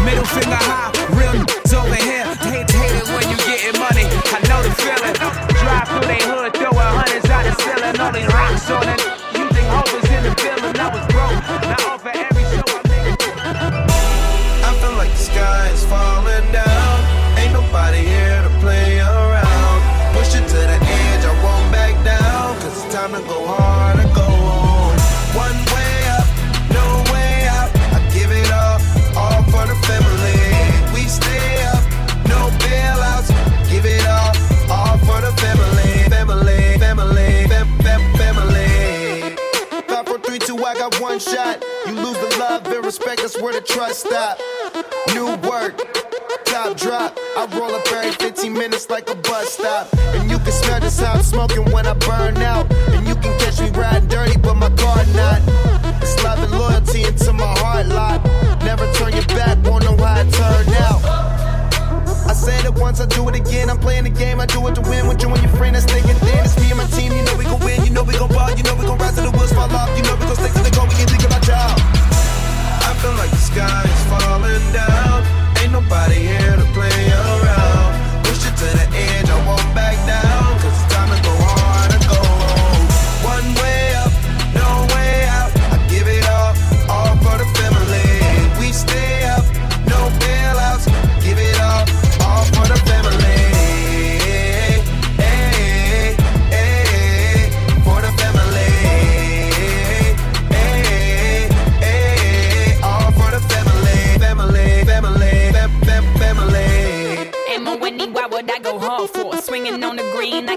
Middle 0.06 0.30
finger 0.30 0.62
high. 0.70 0.94
Real 1.18 1.34
over 1.74 1.98
here. 1.98 2.30
Hate, 2.46 2.70
hate 2.70 2.94
it 2.94 3.10
when 3.10 3.26
you 3.26 3.38
getting 3.50 3.74
money. 3.82 4.06
I 4.06 4.38
know 4.46 4.62
the 4.62 4.70
feeling. 4.86 5.18
Drive 5.66 5.90
through 5.90 6.06
they 6.06 6.22
hood, 6.22 6.54
throwing 6.54 6.94
hundreds 6.94 7.26
out 7.26 7.42
the 7.42 7.58
ceiling. 7.58 7.98
All 7.98 8.14
these 8.14 8.30
rocks 8.30 8.70
on 8.70 8.86
it. 8.86 9.02
You 9.34 9.50
think 9.50 9.66
hope 9.66 9.90
is 9.98 10.06
in 10.14 10.22
the 10.30 10.34
building. 10.38 10.78
I 10.78 10.94
was 10.94 11.06
broke. 11.10 11.42
Now 11.66 11.96
smoking 51.56 51.74
when 51.74 51.86
I 51.86 51.94
burn 51.94 52.38
out. 52.38 52.72
And 52.94 53.08
you 53.08 53.16
can 53.16 53.38
catch 53.40 53.60
me 53.60 53.70
riding 53.70 54.08
dirty, 54.08 54.38
but 54.38 54.56
my 54.56 54.70
car 54.76 54.98
not. 55.16 55.42
It's 56.02 56.22
love 56.24 56.40
and 56.40 56.52
loyalty 56.52 57.04
into 57.04 57.34
my 57.34 57.48
heart 57.60 57.88
lot. 57.88 58.24
Never 58.64 58.92
turn 58.94 59.14
your 59.14 59.26
back, 59.28 59.58
won't 59.64 59.84
know 59.84 59.98
how 59.98 60.22
it 60.22 60.32
turned 60.32 60.74
out. 60.76 61.02
I 62.28 62.34
said 62.34 62.66
it 62.66 62.74
once, 62.74 63.00
I 63.00 63.06
do 63.06 63.28
it 63.30 63.36
again. 63.36 63.70
I'm 63.70 63.80
playing 63.80 64.04
the 64.04 64.10
game, 64.10 64.40
I 64.40 64.46
do 64.46 64.66
it 64.68 64.76
to 64.76 64.82
win. 64.82 65.08
With 65.08 65.22
you 65.22 65.30
and 65.30 65.42
your 65.42 65.52
friend 65.56 65.76
that's 65.76 65.86
thinking 65.86 66.16
thin. 66.16 66.46
It's 66.46 66.58
me 66.60 66.70
and 66.70 66.78
my 66.78 66.88
team, 66.88 67.12
you 67.12 67.24
know 67.24 67.36
we 67.38 67.46
gon' 67.46 67.60
win. 67.62 67.86
You 67.86 67.92
know 67.92 68.04
we 68.04 68.14
gon' 68.18 68.30
ball, 68.30 68.52
you 68.52 68.64
know 68.64 68.76
we 68.76 68.86
gon' 68.86 68.98
rise 68.98 69.16
to 69.16 69.22
the 69.22 69.32
wheels 69.32 69.54
fall 69.54 69.72
off. 69.72 69.90
You 69.98 70.04
know 70.04 70.16
we 70.16 70.26
gon' 70.26 70.36
stick 70.36 70.54
to 70.54 70.64
the 70.64 70.72
goal, 70.76 70.88
we 70.88 70.96
can 70.96 71.08
think 71.08 71.24
about 71.26 71.46
y'all. 71.48 71.76
I 72.86 72.92
feel 73.02 73.16
like 73.16 73.32
the 73.32 73.44
sky 73.52 73.84
is 73.86 74.04
falling 74.10 74.66
down. 74.74 75.24
Ain't 75.62 75.72
nobody 75.72 76.16
here 76.16 76.56
to 76.58 76.68
play 76.74 77.02
around. 77.14 78.24
Push 78.26 78.46
it 78.46 78.56
to 78.58 78.68
the 78.78 78.88
edge, 78.94 79.30
I 79.30 79.38
won't 79.48 79.70
back 79.74 79.96
down. 80.06 80.45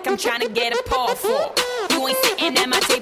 I'm 0.08 0.16
trying 0.16 0.40
to 0.40 0.48
get 0.48 0.72
a 0.72 0.82
paw 0.84 1.14
for. 1.14 1.52
You 1.92 2.08
ain't 2.08 2.16
sitting 2.24 2.56
at 2.56 2.66
my 2.66 2.80
table, 2.80 2.97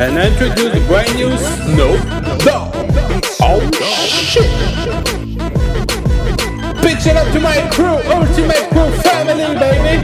And 0.00 0.16
introduce 0.16 0.72
the 0.72 0.80
brand 0.88 1.14
new 1.14 1.36
Snoop 1.36 2.00
Dogg. 2.42 2.72
Oh 3.42 3.60
shit! 4.00 4.48
Pitch 6.80 7.04
it 7.06 7.18
up 7.18 7.30
to 7.34 7.40
my 7.40 7.60
crew, 7.70 8.00
Ultimate 8.10 8.70
Crew 8.70 8.90
family, 9.02 9.44
baby. 9.60 10.02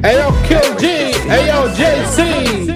Hey 0.00 0.18
yo, 0.18 0.30
Kill 0.46 0.78
G. 0.78 0.86
Hey 1.26 1.48
yo, 1.48 1.68
JC. 1.74 2.68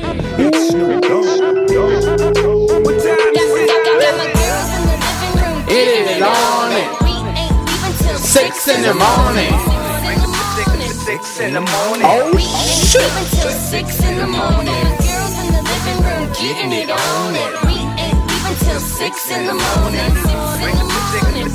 It 5.69 5.89
is 6.11 6.21
on 6.21 6.73
it. 6.73 8.19
Six 8.19 8.67
in 8.67 8.83
the 8.83 8.93
morning. 8.93 9.55
Six 10.91 11.39
in 11.39 11.55
the 11.55 11.61
morning. 11.61 12.03
Oh 12.03 12.37
shit! 12.39 13.09
Six 13.53 14.03
in 14.03 14.17
the 14.19 14.27
morning. 14.27 14.96
Getting 16.47 16.73
it 16.73 16.91
on 16.91 17.35
it. 17.35 17.53
We 17.67 17.77
ain't 17.99 18.21
leaving 18.31 18.59
till 18.63 18.79
six 18.79 19.31
in 19.35 19.47
the 19.51 19.57
morning. 19.67 20.11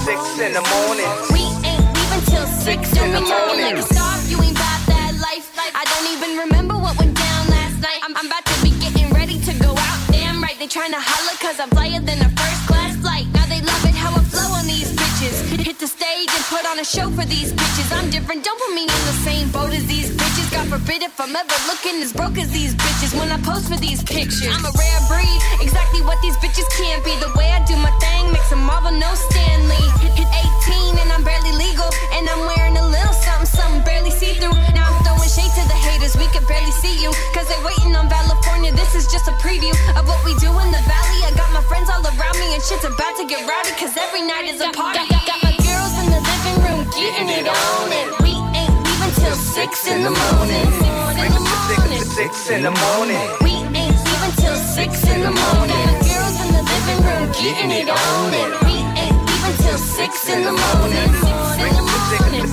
Six 0.03 0.21
in 0.39 0.51
the 0.51 0.63
morning. 0.75 1.11
We 1.31 1.43
ain't 1.63 1.85
leaving 1.95 2.23
till 2.27 2.47
six 2.65 2.91
in 2.99 3.11
the 3.15 3.21
morning. 3.21 3.81
Star, 3.87 4.19
you 4.27 4.37
ain't 4.43 4.57
about 4.57 4.81
that 4.91 5.13
life. 5.23 5.47
I 5.55 5.83
don't 5.91 6.07
even 6.11 6.31
remember 6.43 6.75
what 6.75 6.97
went 6.99 7.15
down 7.15 7.41
last 7.47 7.79
night. 7.79 7.99
I'm, 8.03 8.15
I'm 8.17 8.27
about 8.27 8.45
to 8.45 8.55
be 8.63 8.71
getting 8.83 9.09
ready 9.13 9.39
to 9.39 9.53
go 9.63 9.71
out. 9.71 9.99
Damn 10.11 10.43
right, 10.43 10.57
they 10.59 10.67
trying 10.67 10.91
to 10.91 10.99
holler 10.99 11.37
cause 11.39 11.59
I'm 11.59 11.69
flyer 11.69 12.01
than 12.01 12.19
a 12.19 12.29
first 12.35 12.61
class 12.67 12.97
flight. 12.97 13.27
Now 13.33 13.45
they 13.45 13.61
love 13.61 13.83
it 13.85 13.95
how 13.95 14.11
I 14.11 14.23
flow 14.27 14.49
on 14.59 14.65
these 14.67 14.91
bitches. 14.91 15.35
Hit, 15.63 15.79
the 15.79 15.87
stage 15.87 16.10
put 16.51 16.67
on 16.67 16.77
a 16.83 16.83
show 16.83 17.07
for 17.15 17.23
these 17.23 17.55
bitches. 17.55 17.87
I'm 17.95 18.11
different, 18.11 18.43
don't 18.43 18.59
put 18.59 18.75
me 18.75 18.83
in 18.83 19.01
the 19.07 19.17
same 19.23 19.47
boat 19.55 19.71
as 19.71 19.87
these 19.87 20.11
bitches. 20.11 20.51
God 20.51 20.67
forbid 20.67 20.99
if 20.99 21.15
I'm 21.15 21.31
ever 21.31 21.57
looking 21.71 22.03
as 22.03 22.11
broke 22.11 22.35
as 22.35 22.51
these 22.51 22.75
bitches 22.75 23.15
when 23.15 23.31
I 23.31 23.39
post 23.39 23.71
for 23.71 23.79
these 23.79 24.03
pictures. 24.03 24.51
I'm 24.51 24.67
a 24.67 24.73
rare 24.75 25.01
breed, 25.07 25.39
exactly 25.63 26.03
what 26.03 26.19
these 26.19 26.35
bitches 26.43 26.67
can't 26.75 26.99
be. 27.07 27.15
The 27.23 27.31
way 27.39 27.47
I 27.55 27.63
do 27.63 27.79
my 27.79 27.93
thing 28.03 28.35
makes 28.35 28.51
a 28.51 28.59
Marvel, 28.59 28.91
no 28.91 29.07
Stan 29.15 29.63
Lee. 29.71 29.87
Hit, 30.03 30.27
hit 30.27 30.29
18 30.67 30.99
and 30.99 31.09
I'm 31.15 31.23
barely 31.23 31.55
legal, 31.55 31.87
and 32.19 32.27
I'm 32.27 32.43
wearing 32.43 32.75
a 32.75 32.83
little 32.83 33.15
something, 33.15 33.47
something 33.47 33.83
barely 33.87 34.11
see 34.11 34.35
through. 34.35 34.51
Now 34.75 34.91
I'm 34.91 34.99
throwing 35.07 35.31
shade 35.31 35.55
to 35.55 35.63
the 35.71 35.79
haters, 35.87 36.19
we 36.19 36.27
can 36.35 36.43
barely 36.51 36.75
see 36.83 36.99
you, 36.99 37.15
cause 37.31 37.47
they 37.47 37.59
waiting 37.63 37.95
on 37.95 38.11
California. 38.11 38.75
This 38.75 38.91
is 38.91 39.07
just 39.07 39.31
a 39.31 39.35
preview 39.39 39.71
of 39.95 40.03
what 40.03 40.19
we 40.27 40.35
do 40.43 40.51
in 40.51 40.67
the 40.75 40.83
valley. 40.83 41.19
I 41.23 41.31
got 41.31 41.47
my 41.55 41.63
friends 41.71 41.87
all 41.87 42.03
around 42.03 42.35
me, 42.43 42.51
and 42.51 42.61
shit's 42.61 42.83
about 42.83 43.15
to 43.15 43.23
get 43.23 43.39
rowdy, 43.47 43.71
cause 43.79 43.95
every 43.95 44.27
night 44.27 44.51
is 44.51 44.59
a 44.59 44.67
party. 44.75 45.07
Got, 45.07 45.23
got 45.23 45.39
my 45.47 45.60
room 46.63 46.83
getting 46.95 47.29
it 47.29 47.47
on, 47.47 47.91
and 47.99 48.09
we 48.23 48.33
ain't 48.59 48.75
leaving 48.85 49.13
till 49.21 49.35
six 49.35 49.87
in 49.87 50.03
the 50.03 50.11
morning. 50.11 50.67
Six 52.17 52.49
in 52.49 52.61
the 52.63 52.71
morning. 52.71 53.25
We 53.41 53.51
ain't 53.51 53.97
leaving 54.05 54.35
till 54.37 54.55
six 54.55 55.03
in 55.07 55.21
the 55.21 55.31
morning. 55.31 55.87
Girls 56.05 56.37
in 56.43 56.49
the 56.57 56.63
living 56.73 57.01
room 57.07 57.25
getting 57.41 57.71
it 57.71 57.89
on, 57.89 58.33
and 58.41 58.53
we 58.65 58.75
ain't 59.01 59.17
leaving 59.27 59.57
till 59.63 59.77
six 59.77 60.29
in 60.29 60.43
the 60.43 60.51
morning. 60.51 61.09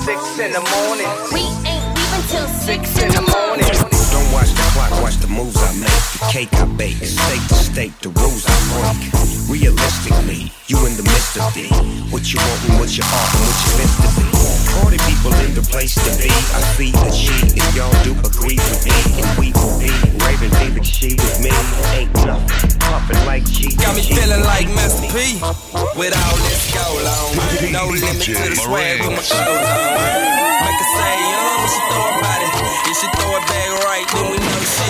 Six 0.07 0.39
in 0.39 0.51
the 0.53 0.63
morning. 0.73 1.09
We 1.33 1.41
ain't 1.69 1.85
leaving 1.97 2.25
till 2.31 2.47
six 2.47 2.97
in 3.03 3.09
the 3.11 3.21
morning. 3.21 3.88
Don't 4.11 4.31
watch 4.33 4.49
the 4.49 4.65
clock, 4.73 4.91
watch 5.01 5.17
the 5.17 5.27
moves 5.27 5.57
I 5.61 5.71
make. 5.77 6.03
The 6.17 6.19
cake 6.31 6.53
I 6.53 6.65
bake, 6.77 6.97
state 6.97 7.45
to 7.49 7.55
state, 7.55 7.93
the 8.01 8.09
rules 8.09 8.45
I 8.45 8.55
break. 8.73 9.13
Realistically, 9.49 10.51
you 10.67 10.77
in 10.85 10.93
the 10.97 11.03
midst 11.03 11.37
of 11.37 11.53
it. 11.57 11.69
What 12.13 12.25
you 12.33 12.37
want 12.41 12.61
and 12.69 12.79
what 12.79 12.91
you 12.93 13.05
are 13.05 13.29
and 13.33 13.41
what 13.45 13.57
you 13.65 13.71
meant 13.77 13.93
to 14.01 14.09
be. 14.17 14.25
Party 14.81 14.99
people 15.09 15.33
in 15.45 15.53
the 15.57 15.65
place 15.65 15.93
to 15.97 16.11
be. 16.21 16.29
I 16.29 16.61
see 16.77 16.93
a 16.93 17.09
she, 17.13 17.33
and 17.57 17.69
y'all 17.73 17.93
do 18.05 18.13
agree 18.21 18.57
with 18.57 18.81
me. 18.85 18.97
And 19.21 19.29
we 19.37 19.53
will 19.57 19.77
be 19.77 19.89
raving 20.25 20.53
Felix, 20.57 20.85
she 20.87 21.13
with 21.17 21.41
me. 21.41 21.53
Ain't 21.97 22.13
nothing 22.25 22.77
puffin' 22.81 23.25
like 23.25 23.45
G. 23.45 23.73
Got 23.77 23.95
me 23.95 24.03
feeling 24.05 24.41
like 24.45 24.69
Master 24.73 25.09
P. 25.13 25.41
With 25.97 26.13
all 26.13 26.37
this 26.45 26.69
gold 26.73 27.05
on. 27.05 27.73
No 27.73 27.89
limit 27.89 28.21
to 28.25 28.33
the 28.33 28.57
swag 28.57 29.01
with 29.01 29.17
my 29.17 29.23
clothes 29.25 29.69
on. 29.69 30.29
Make 30.65 30.77
her 30.77 30.89
say, 30.97 31.13
young 31.29 31.57
when 31.61 31.69
she 31.69 31.81
throw 31.89 32.05
her 32.05 32.21
body. 32.21 32.58
If 32.89 32.97
she 32.97 33.07
throw 33.13 33.29
it 33.37 33.45
back 33.45 33.69
right, 33.85 34.05
then 34.13 34.25
we 34.33 34.37
know 34.41 34.59
she 34.65 34.89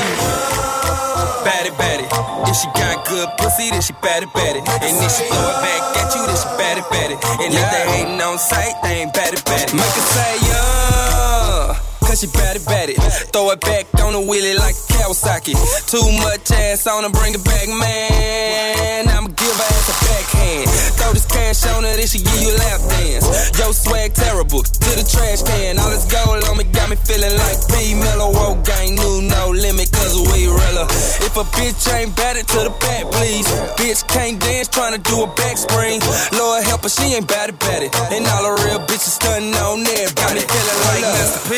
batty 1.44 1.72
batty. 1.76 2.08
If 2.50 2.56
she 2.56 2.68
got 2.72 3.06
good 3.06 3.28
pussy, 3.38 3.70
then 3.72 3.82
she 3.82 3.92
batty 4.02 4.26
batty. 4.34 4.60
And 4.60 4.96
if 5.04 5.12
she 5.12 5.28
throw 5.28 5.52
it 5.52 5.60
back 5.60 5.84
at 6.00 6.16
you, 6.16 6.24
then 6.24 6.38
she 6.40 6.48
batty 6.56 6.84
batty. 6.88 7.16
And 7.44 7.54
if 7.54 7.60
they 7.60 7.84
hating 7.92 8.22
on 8.22 8.40
sight, 8.40 8.76
they 8.84 9.04
ain't 9.04 9.14
batty 9.14 9.42
batty. 9.44 9.76
Make 9.76 9.84
her 9.84 10.08
say, 10.16 10.34
yeah. 10.48 11.76
Cause 12.08 12.22
she 12.22 12.28
batty 12.28 12.64
batty. 12.66 12.96
Throw 13.34 13.52
it 13.52 13.62
back 13.62 13.86
on 14.02 14.14
the 14.14 14.20
wheelie 14.20 14.58
like 14.58 14.76
a 14.76 14.94
Kawasaki. 14.96 15.54
Too 15.92 16.08
much 16.24 16.52
ass 16.52 16.88
on 16.88 17.04
her, 17.04 17.10
bring 17.10 17.34
it 17.36 17.44
back, 17.44 17.68
man. 17.68 19.10
I'ma 19.10 19.29
give 19.50 19.58
her 19.58 19.74
ass 19.74 19.90
a 19.90 19.96
backhand. 20.06 20.70
Throw 20.98 21.14
this 21.14 21.26
cash 21.26 21.66
on 21.74 21.84
her, 21.84 21.96
then 21.98 22.06
she 22.06 22.20
give 22.22 22.42
you 22.42 22.54
a 22.54 22.58
lap 22.62 22.80
dance. 22.90 23.26
Yo, 23.58 23.72
swag 23.72 24.14
terrible. 24.14 24.62
To 24.62 24.90
the 24.94 25.06
trash 25.06 25.42
can. 25.42 25.80
All 25.80 25.90
this 25.90 26.06
gold 26.06 26.44
on 26.46 26.58
me 26.58 26.66
got 26.70 26.90
me 26.90 26.96
feeling 27.02 27.34
like 27.34 27.58
B. 27.74 27.98
Mellow 27.98 28.30
Woke 28.30 28.62
gang. 28.66 28.96
New 28.96 29.26
no 29.26 29.50
limit, 29.50 29.90
cause 29.92 30.14
we 30.14 30.46
realer. 30.46 30.86
If 31.26 31.34
a 31.38 31.46
bitch 31.58 31.82
ain't 31.90 32.16
batted 32.16 32.48
to 32.54 32.70
the 32.70 32.74
back, 32.78 33.10
please. 33.10 33.48
Bitch 33.80 34.06
can't 34.08 34.40
dance, 34.40 34.70
tryna 34.70 35.02
do 35.02 35.24
a 35.24 35.28
back 35.34 35.58
spring. 35.58 36.02
Lord 36.38 36.64
help 36.64 36.84
her, 36.84 36.90
she 36.90 37.18
ain't 37.18 37.28
batted 37.28 37.58
batted. 37.60 37.90
And 38.14 38.26
all 38.30 38.44
the 38.46 38.54
real 38.66 38.80
bitches 38.86 39.18
stunning 39.18 39.56
on 39.56 39.84
there. 39.84 40.10
Got 40.14 40.38
me 40.38 40.46
feeling 40.46 40.80
like 40.94 41.06
Master 41.18 41.42
P. 41.50 41.54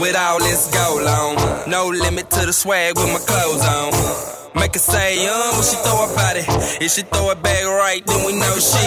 With 0.00 0.16
all 0.16 0.38
this 0.40 0.68
gold 0.68 1.06
on. 1.08 1.70
No 1.70 1.88
limit 1.88 2.28
to 2.30 2.44
the 2.44 2.52
swag 2.52 2.96
with 2.96 3.08
my 3.08 3.20
clothes 3.24 3.64
on. 3.64 4.45
Make 4.56 4.72
her 4.72 4.80
say, 4.80 5.22
young 5.22 5.52
when 5.52 5.62
she 5.62 5.76
throw 5.84 6.08
her 6.08 6.12
body. 6.16 6.40
If 6.80 6.92
she 6.92 7.02
throw 7.02 7.30
it 7.30 7.42
back 7.42 7.62
right, 7.64 8.00
then 8.06 8.24
we 8.24 8.32
know 8.32 8.56
she 8.56 8.80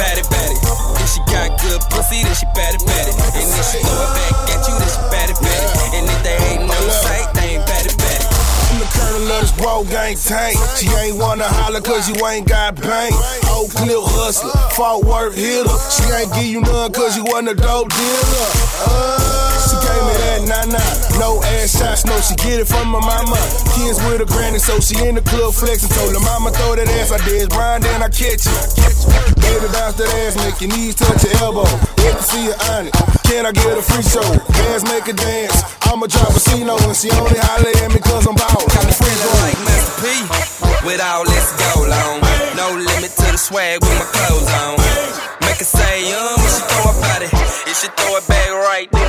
batty 0.00 0.24
batty. 0.32 0.56
If 0.96 1.12
she 1.12 1.20
got 1.28 1.60
good 1.60 1.80
pussy, 1.92 2.24
then 2.24 2.32
she 2.32 2.48
batty 2.56 2.80
batty. 2.88 3.12
And 3.12 3.46
if 3.52 3.64
she 3.68 3.84
throw 3.84 4.00
it 4.00 4.12
back 4.16 4.32
at 4.48 4.64
you, 4.64 4.74
then 4.80 4.88
she 4.88 5.02
batty 5.12 5.34
batty. 5.44 5.68
And 6.00 6.04
if 6.08 6.20
they 6.24 6.36
ain't 6.56 6.64
no 6.64 6.80
sight, 6.88 7.28
they 7.36 7.60
ain't 7.60 7.66
batty 7.68 7.92
batty. 8.00 8.24
I'm 8.72 8.80
the 8.80 8.88
colonel 8.96 9.28
of 9.28 9.40
this 9.44 9.52
bro 9.60 9.84
gang 9.92 10.16
tank. 10.16 10.56
She 10.80 10.88
ain't 11.04 11.20
wanna 11.20 11.44
holler 11.44 11.84
cause 11.84 12.08
you 12.08 12.16
ain't 12.26 12.48
got 12.48 12.80
bank. 12.80 13.12
Oak 13.52 13.76
Cliff 13.76 14.02
hustler, 14.08 14.56
Fort 14.72 15.04
Worth 15.04 15.36
hitter. 15.36 15.68
She 15.92 16.08
ain't 16.10 16.32
give 16.32 16.48
you 16.48 16.60
none 16.64 16.90
cause 16.96 17.14
you 17.16 17.24
wasn't 17.28 17.52
a 17.52 17.54
dope 17.54 17.92
dealer. 17.92 18.48
Uh, 18.88 19.53
She 19.84 19.92
gave 19.92 20.00
me 20.08 20.14
that 20.16 20.40
nah 20.48 20.64
nah. 20.72 21.20
No 21.20 21.44
ass 21.60 21.76
shots, 21.76 22.08
no, 22.08 22.16
she 22.24 22.34
get 22.40 22.56
it 22.60 22.68
from 22.68 22.88
my 22.88 23.00
mama. 23.04 23.36
Kids 23.76 24.00
with 24.08 24.24
a 24.24 24.26
granny, 24.26 24.58
so 24.58 24.80
she 24.80 24.96
in 25.04 25.14
the 25.14 25.20
club 25.20 25.52
flexing. 25.52 25.92
Told 25.92 26.16
her 26.16 26.24
mama 26.24 26.50
throw 26.56 26.72
that 26.72 26.88
ass, 26.88 27.12
I 27.12 27.20
did 27.28 27.50
Brian, 27.52 27.82
then 27.84 28.00
I 28.00 28.08
catch 28.08 28.48
it. 28.48 28.56
Baby 29.36 29.68
bounce 29.76 30.00
that 30.00 30.08
ass, 30.24 30.40
make 30.40 30.56
your 30.64 30.72
knees 30.72 30.96
touch 30.96 31.20
your 31.24 31.36
elbow. 31.44 31.68
Wait 32.00 32.16
to 32.16 32.24
see 32.24 32.48
her 32.48 32.56
on 32.72 32.88
it. 32.88 32.94
Can 33.28 33.44
I 33.44 33.52
get 33.52 33.76
a 33.76 33.84
free 33.84 34.00
show? 34.00 34.24
Bands 34.56 34.88
make 34.88 35.04
a 35.04 35.12
dance. 35.12 35.60
I'ma 35.84 36.08
drop 36.08 36.32
a 36.32 36.40
C-No 36.40 36.80
and 36.80 36.96
she 36.96 37.12
only 37.12 37.36
holler 37.36 37.68
at 37.68 37.90
me 37.92 38.00
cause 38.00 38.24
I'm 38.24 38.34
ballin'. 38.34 38.68
Got 38.72 38.88
me 38.88 38.94
feeling 38.96 39.32
like 39.44 39.58
Master 39.68 39.94
P 40.00 40.88
with 40.88 41.00
all 41.04 41.28
this 41.28 41.52
gold 41.60 41.92
on. 41.92 42.24
No 42.56 42.72
limit 42.72 43.12
to 43.20 43.28
the 43.28 43.38
swag 43.38 43.84
with 43.84 43.96
my 44.00 44.08
clothes 44.16 44.48
on. 44.64 44.80
Make 45.44 45.60
her 45.60 45.68
say, 45.68 46.08
um, 46.16 46.40
she 46.40 46.60
throw 46.72 46.88
her 46.88 46.96
body. 47.04 47.28
If 47.68 47.76
she 47.84 47.88
throw 48.00 48.16
it 48.16 48.24
back 48.26 48.48
right, 48.48 48.88
then 48.90 49.03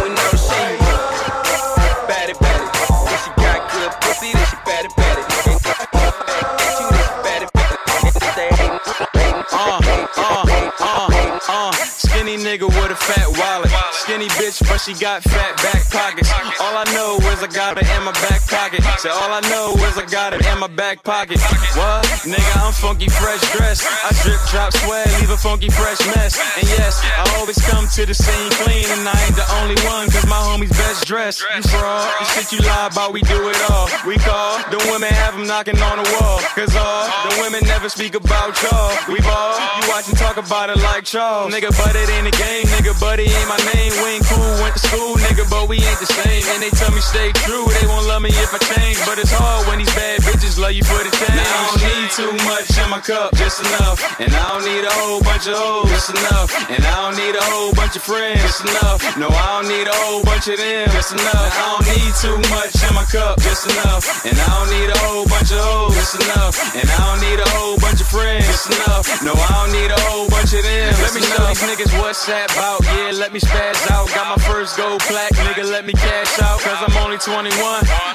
but 14.75 14.81
she 14.81 14.93
got 14.99 15.23
fat 15.23 15.55
back 15.63 15.87
pockets. 15.87 16.27
All 16.59 16.75
I 16.75 16.83
know 16.91 17.15
is 17.31 17.39
I 17.39 17.47
got 17.47 17.79
it 17.79 17.87
in 17.95 18.03
my 18.03 18.11
back 18.27 18.43
pocket. 18.43 18.83
Say 18.99 19.07
all 19.07 19.31
I 19.31 19.39
know 19.47 19.71
is 19.87 19.95
I 19.95 20.03
got 20.03 20.33
it 20.35 20.43
in 20.43 20.59
my 20.59 20.67
back 20.67 20.99
pocket. 21.01 21.39
What? 21.79 22.03
Nigga, 22.27 22.51
I'm 22.59 22.73
funky 22.75 23.07
fresh 23.07 23.39
dressed. 23.55 23.87
I 23.87 24.11
drip, 24.19 24.35
drop, 24.51 24.75
swag, 24.75 25.07
leave 25.23 25.31
a 25.31 25.39
funky 25.39 25.69
fresh 25.71 26.03
mess. 26.11 26.35
And 26.59 26.67
yes, 26.75 26.99
I 26.99 27.23
always 27.39 27.55
come 27.71 27.87
to 27.87 28.03
the 28.03 28.11
scene 28.13 28.51
clean, 28.59 28.83
and 28.91 29.07
I 29.07 29.15
ain't 29.23 29.39
the 29.39 29.47
only 29.63 29.79
one, 29.87 30.11
cause 30.11 30.27
my 30.27 30.43
homie's 30.43 30.75
best 30.75 31.07
dressed. 31.07 31.39
You 31.55 31.63
fraud, 31.71 32.11
the 32.19 32.25
shit 32.35 32.51
you 32.51 32.59
lie 32.67 32.91
about, 32.91 33.13
we 33.13 33.21
do 33.23 33.47
it 33.47 33.61
all. 33.71 33.87
We 34.03 34.19
call, 34.19 34.59
the 34.75 34.79
women 34.91 35.07
have 35.07 35.39
them 35.39 35.47
knocking 35.47 35.79
on 35.79 36.03
the 36.03 36.07
wall. 36.19 36.43
Cause 36.51 36.75
all 36.75 37.07
the 37.31 37.39
women 37.39 37.63
never 37.63 37.87
speak 37.87 38.15
about 38.15 38.51
y'all. 38.59 38.91
We 39.07 39.23
ball, 39.23 39.55
you 39.79 39.87
watch 39.87 40.11
and 40.11 40.19
talk 40.19 40.35
about 40.35 40.67
it 40.67 40.83
like 40.83 41.07
Charles. 41.07 41.55
Nigga, 41.55 41.71
but 41.71 41.95
it 41.95 42.11
ain't 42.11 42.27
a 42.27 42.35
game, 42.35 42.67
nigga, 42.75 42.91
it 42.91 43.31
ain't 43.31 43.47
my 43.47 43.61
name. 43.71 43.95
We 44.03 44.19
ain't 44.19 44.27
cool, 44.27 44.64
went 44.65 44.73
to 44.73 44.81
school, 44.89 45.13
nigga, 45.21 45.45
but 45.45 45.69
we 45.69 45.77
ain't 45.77 46.01
the 46.01 46.09
same. 46.09 46.41
And 46.57 46.59
they 46.65 46.73
tell 46.73 46.89
me 46.89 47.01
stay 47.01 47.29
true, 47.45 47.69
they 47.77 47.85
won't 47.85 48.09
love 48.09 48.25
me 48.25 48.33
if 48.33 48.49
I 48.49 48.57
change. 48.73 48.97
But 49.05 49.21
it's 49.21 49.29
hard 49.29 49.69
when 49.69 49.77
these 49.77 49.93
bad 49.93 50.25
bitches 50.25 50.57
love 50.57 50.73
you 50.73 50.81
for 50.81 50.97
the 51.05 51.13
change. 51.13 51.37
Now 51.37 51.45
I 51.45 51.61
don't 51.69 51.81
need 51.85 52.09
too 52.17 52.33
much 52.49 52.73
in 52.73 52.89
my 52.89 52.97
cup, 52.97 53.37
just 53.37 53.61
enough. 53.61 54.01
And 54.17 54.33
I 54.33 54.43
don't 54.49 54.65
need 54.65 54.81
a 54.81 54.93
whole 54.97 55.21
bunch 55.21 55.45
of 55.45 55.53
hoes, 55.53 55.89
just 55.93 56.09
enough. 56.09 56.49
And 56.73 56.81
I 56.81 56.95
don't 57.05 57.17
need 57.21 57.37
a 57.37 57.45
whole 57.53 57.73
bunch 57.77 57.93
of 57.93 58.01
friends, 58.01 58.41
just 58.41 58.65
enough. 58.65 58.97
No, 59.21 59.29
I 59.29 59.61
don't 59.61 59.69
need 59.69 59.85
a 59.85 59.95
whole 60.01 60.25
bunch 60.25 60.49
of 60.49 60.57
them, 60.57 60.89
just 60.89 61.13
enough. 61.13 61.49
I 61.53 61.63
don't 61.69 61.85
need 61.93 62.11
too 62.17 62.37
much 62.49 62.73
in 62.81 62.91
my 62.97 63.05
cup, 63.05 63.37
just 63.45 63.69
enough. 63.69 64.25
And 64.25 64.33
I 64.33 64.47
don't 64.49 64.71
need 64.73 64.89
a 64.89 64.97
whole 65.05 65.29
bunch 65.29 65.53
of 65.53 65.61
hoes, 65.61 65.93
just 65.93 66.17
enough. 66.17 66.57
And 66.73 66.89
I 66.89 66.97
don't 67.05 67.21
need 67.21 67.37
a 67.37 67.49
whole 67.53 67.77
bunch 67.77 68.01
of 68.01 68.09
friends, 68.09 68.49
just 68.49 68.73
enough. 68.73 69.05
No, 69.21 69.37
I 69.37 69.51
don't 69.61 69.71
need 69.77 69.91
a 69.93 69.99
whole 70.09 70.25
bunch 70.25 70.57
of 70.57 70.65
them. 70.65 70.89
Let 71.05 71.13
me 71.13 71.21
show 71.21 71.45
these 71.45 71.61
niggas 71.61 71.93
what's 72.01 72.25
that 72.25 72.49
about. 72.49 72.81
Yeah, 72.81 73.13
let 73.13 73.29
me 73.29 73.39
spaz 73.39 73.77
out. 73.93 74.09
Got 74.09 74.25
my 74.33 74.39
first 74.55 74.77
gold 74.77 75.01
plaque, 75.03 75.35
nigga, 75.43 75.67
let 75.67 75.83
me 75.85 75.91
cash 75.91 76.39
out. 76.39 76.59
Cause 76.63 76.79
I'm 76.79 76.95
only 77.03 77.19
21, 77.19 77.51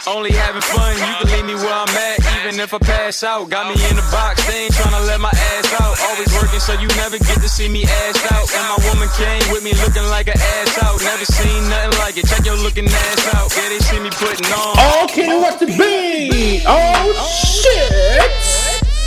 only 0.09 0.33
having 0.33 0.65
fun. 0.65 0.97
You 0.97 1.13
can 1.21 1.29
leave 1.37 1.45
me 1.45 1.55
where 1.61 1.77
I'm 1.85 1.93
at, 1.93 2.17
even 2.41 2.57
if 2.59 2.73
I 2.73 2.79
pass 2.79 3.23
out. 3.23 3.51
Got 3.51 3.69
me 3.69 3.77
in 3.77 3.97
the 4.01 4.07
box, 4.09 4.41
they 4.49 4.65
ain't 4.65 4.73
tryna 4.73 5.05
let 5.07 5.21
my 5.21 5.29
ass 5.29 5.69
out. 5.77 6.01
Always 6.09 6.33
working, 6.41 6.61
so 6.61 6.73
you 6.81 6.89
never 6.97 7.19
get 7.21 7.45
to 7.45 7.49
see 7.49 7.69
me 7.69 7.85
ass 7.85 8.25
out. 8.33 8.49
And 8.57 8.65
my 8.73 8.81
woman 8.89 9.09
came 9.21 9.45
with 9.53 9.63
me 9.63 9.77
looking 9.85 10.09
like 10.09 10.29
an 10.33 10.41
ass 10.41 10.81
out. 10.81 10.97
Never 11.05 11.27
seen 11.29 11.61
nothing 11.69 11.99
like 12.01 12.17
it. 12.17 12.25
Check 12.25 12.47
your 12.49 12.57
looking 12.57 12.89
ass 12.89 13.23
out. 13.37 13.53
Yeah, 13.53 13.69
they 13.69 13.81
see 13.85 14.01
me 14.01 14.09
putting 14.09 14.49
on. 14.49 14.73
Okay, 15.05 15.37
what 15.37 15.61
the 15.61 15.69
beat? 15.69 16.65
Oh 16.65 17.05
shit! 17.21 18.33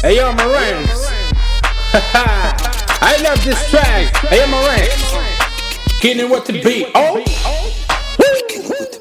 Hey 0.05 0.21
yo, 0.21 0.29
Maranks. 0.37 1.01
I 3.01 3.17
love 3.25 3.41
this 3.43 3.57
track. 3.71 4.13
Hey 4.29 4.37
yo, 4.37 4.47
Maranks. 4.53 5.32
Kidding 6.03 6.27
with 6.29 6.43
the 6.43 6.59
beat? 6.61 6.91
Oh. 6.95 7.23
Killing 8.49 8.67
with 8.67 8.91
the 8.91 8.99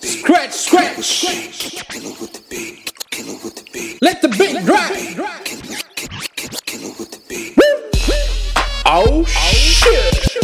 beat. 0.00 0.08
Scratch, 0.08 0.52
scratch. 0.52 1.04
Scratch. 1.04 1.86
Killing 1.88 2.16
with 2.18 2.32
the 2.32 2.40
beat. 2.48 2.90
Killing 3.10 3.38
with 3.44 3.56
the 3.56 3.62
beat. 3.70 3.98
Let 4.00 4.22
the 4.22 4.28
beat 4.28 4.64
drop. 4.64 4.90
Killing 6.64 6.94
with 6.98 7.10
the 7.10 7.18
beat. 7.28 7.58
Woo. 7.58 7.90
Oh 8.86 9.22
shit! 9.26 10.38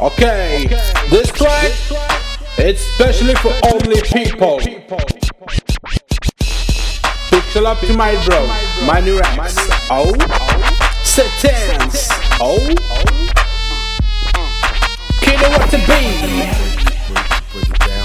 Okay, 0.00 0.68
this 1.10 1.30
track 1.32 1.70
it's 2.56 2.80
specially 2.94 3.34
for 3.34 3.52
only 3.70 4.00
people. 4.00 4.58
Pixel 7.28 7.66
up 7.66 7.78
to 7.80 7.92
my 7.94 8.14
bro, 8.24 8.46
my 8.86 9.00
new 9.00 9.18
Rex. 9.18 9.54
Oh, 9.90 10.14
Satans. 11.04 12.21
Oh, 12.44 12.58
Kiddo 15.20 15.48
what 15.50 15.70
to 15.70 15.76
be. 15.86 16.02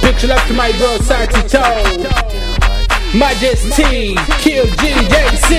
Pixel 0.06 0.30
up 0.30 0.46
to 0.46 0.54
my 0.54 0.72
bro, 0.78 1.00
side 1.00 1.32
to 1.32 1.42
Toe. 1.50 3.18
Majesty, 3.18 4.14
Kill 4.38 4.68
GJC. 4.78 5.50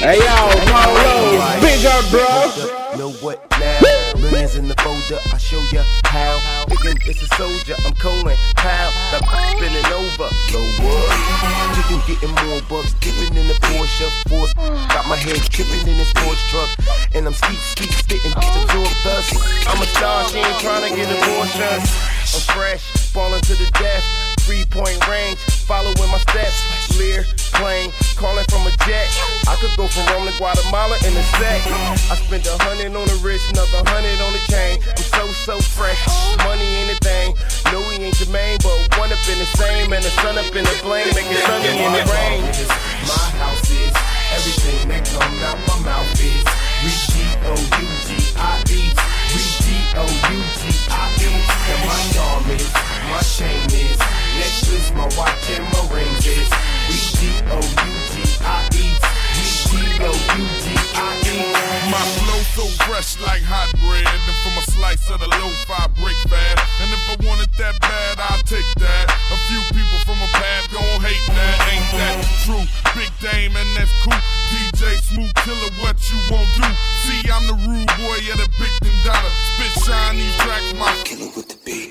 Hey 0.00 0.18
yo, 0.18 0.50
Marlo, 0.68 1.60
bigger 1.62 2.00
bro. 2.10 3.59
Now? 4.50 4.56
Millions 4.56 4.56
in 4.56 4.68
the 4.68 4.74
folder, 4.82 5.20
I 5.32 5.38
show 5.38 5.60
ya 5.72 5.82
how. 6.04 6.66
Thinking 6.68 6.98
it's 7.06 7.22
a 7.22 7.26
soldier, 7.36 7.74
I'm 7.86 7.94
calling 7.94 8.36
pow. 8.56 8.90
That 9.12 9.22
spinning 9.54 9.84
over, 9.92 10.28
low 10.52 10.66
what? 10.82 11.10
Chicken 11.76 12.00
getting 12.06 12.34
more 12.46 12.62
bucks, 12.68 12.94
dipping 13.00 13.36
in 13.36 13.46
the 13.48 13.54
Porsche. 13.54 14.08
Force, 14.28 14.52
got 14.54 15.06
my 15.08 15.16
head 15.16 15.40
tripping 15.50 15.86
in 15.86 15.98
this 15.98 16.12
Porsche 16.12 16.50
truck. 16.50 16.70
And 17.14 17.26
I'm 17.26 17.34
skeet, 17.34 17.58
skeet, 17.58 17.90
spitting, 17.90 18.32
bitch, 18.32 18.62
absorb 18.64 18.94
dust. 19.04 19.34
I'm 19.68 19.82
a 19.82 19.86
star, 19.86 20.28
she 20.28 20.38
ain't 20.38 20.60
trying 20.60 20.88
to 20.88 20.96
get 20.96 21.08
abortions. 21.10 21.86
I'm 22.34 22.42
fresh, 22.54 22.82
falling 23.12 23.42
to 23.42 23.54
the 23.54 23.70
death. 23.78 24.04
Three 24.40 24.64
point 24.64 24.98
range, 25.08 25.38
following 25.66 26.10
my 26.10 26.18
steps. 26.18 26.79
Lear, 26.98 27.24
plane, 27.60 27.92
calling 28.16 28.44
from 28.48 28.66
a 28.66 28.72
jet. 28.86 29.06
I 29.46 29.56
could 29.60 29.74
go 29.76 29.86
from 29.86 30.06
Rome 30.14 30.26
to 30.26 30.34
Guatemala 30.38 30.96
in 31.04 31.12
a 31.16 31.24
sec. 31.36 31.60
I 32.10 32.16
spent 32.16 32.46
a 32.46 32.56
hundred 32.64 32.94
on 32.96 33.06
the 33.06 33.18
wrist, 33.22 33.50
another 33.52 33.84
hundred 33.90 34.18
on 34.24 34.32
the 34.32 34.42
chain. 34.48 34.80
I'm 34.96 35.32
so, 35.36 35.54
so 35.54 35.60
fresh. 35.60 36.00
Money 36.44 36.66
ain't 36.80 36.90
a 36.90 36.98
thing. 37.04 37.34
No, 37.72 37.80
he 37.90 38.02
ain't 38.02 38.18
but 38.62 38.78
one 38.98 39.12
up 39.12 39.22
in 39.28 39.38
the 39.38 39.50
same. 39.54 39.92
And 39.92 40.02
the 40.02 40.10
sun 40.22 40.38
up 40.38 40.50
in 40.54 40.64
the 40.64 40.76
flame, 40.82 41.06
make 41.14 41.28
it 41.28 41.44
sunny 41.44 41.68
in 41.68 41.92
the 41.92 42.04
rain. 42.10 42.42
My 43.06 43.26
house 43.38 43.70
is 43.70 43.92
everything 44.34 44.88
that 44.88 45.04
come 45.06 45.36
out 45.44 45.58
my 45.68 45.76
mouth 45.84 46.20
is 46.20 46.44
We 46.82 46.90
G-O-U-G-I-E. 47.12 48.82
We 49.30 49.42
G-O-U-G-I-E 49.64 51.28
And 51.70 51.80
my 51.86 52.00
charm 52.14 52.50
is, 52.50 52.72
my 53.10 53.20
chain 53.20 53.68
is 53.68 53.98
Necklace, 54.40 54.88
my 54.94 55.06
watch 55.18 55.50
and 55.50 55.64
my 55.72 55.82
rings 55.94 56.26
is 56.26 56.69
G-O-U-G-I-E 59.70 61.34
My 61.90 62.04
flow 62.22 62.40
so 62.54 62.64
fresh 62.86 63.18
like 63.26 63.42
hot 63.42 63.74
bread. 63.82 64.06
And 64.06 64.38
from 64.46 64.54
a 64.54 64.62
slice 64.70 65.10
of 65.10 65.18
the 65.18 65.26
low-fi 65.26 65.90
break 65.98 66.14
fast. 66.30 66.62
And 66.78 66.94
if 66.94 67.02
I 67.10 67.18
want 67.26 67.42
it 67.42 67.50
that 67.58 67.74
bad, 67.82 68.22
I'll 68.22 68.38
take 68.46 68.70
that. 68.78 69.10
A 69.34 69.38
few 69.50 69.58
people 69.74 69.98
from 70.06 70.22
a 70.22 70.30
past 70.30 70.70
gon' 70.70 71.02
hate 71.02 71.26
that. 71.34 71.58
Ain't 71.74 71.90
that 71.98 72.22
true? 72.46 72.62
Big 72.94 73.10
Dame 73.18 73.58
and 73.58 73.70
that's 73.74 73.90
cool. 74.06 74.14
DJ 74.54 75.02
Smooth 75.02 75.34
Killer, 75.42 75.74
what 75.82 75.98
you 76.06 76.22
won't 76.30 76.46
do? 76.54 76.70
See, 77.02 77.26
I'm 77.34 77.50
the 77.50 77.58
rude 77.66 77.90
boy 77.98 78.18
of 78.30 78.38
the 78.38 78.48
big 78.62 78.74
thing 78.78 78.94
dollar. 79.02 79.34
Spit 79.58 79.74
shine 79.82 80.22
these 80.22 80.36
tracks, 80.38 80.70
my 80.78 80.94
killer 81.02 81.34
with 81.34 81.50
the 81.50 81.58
beat. 81.66 81.90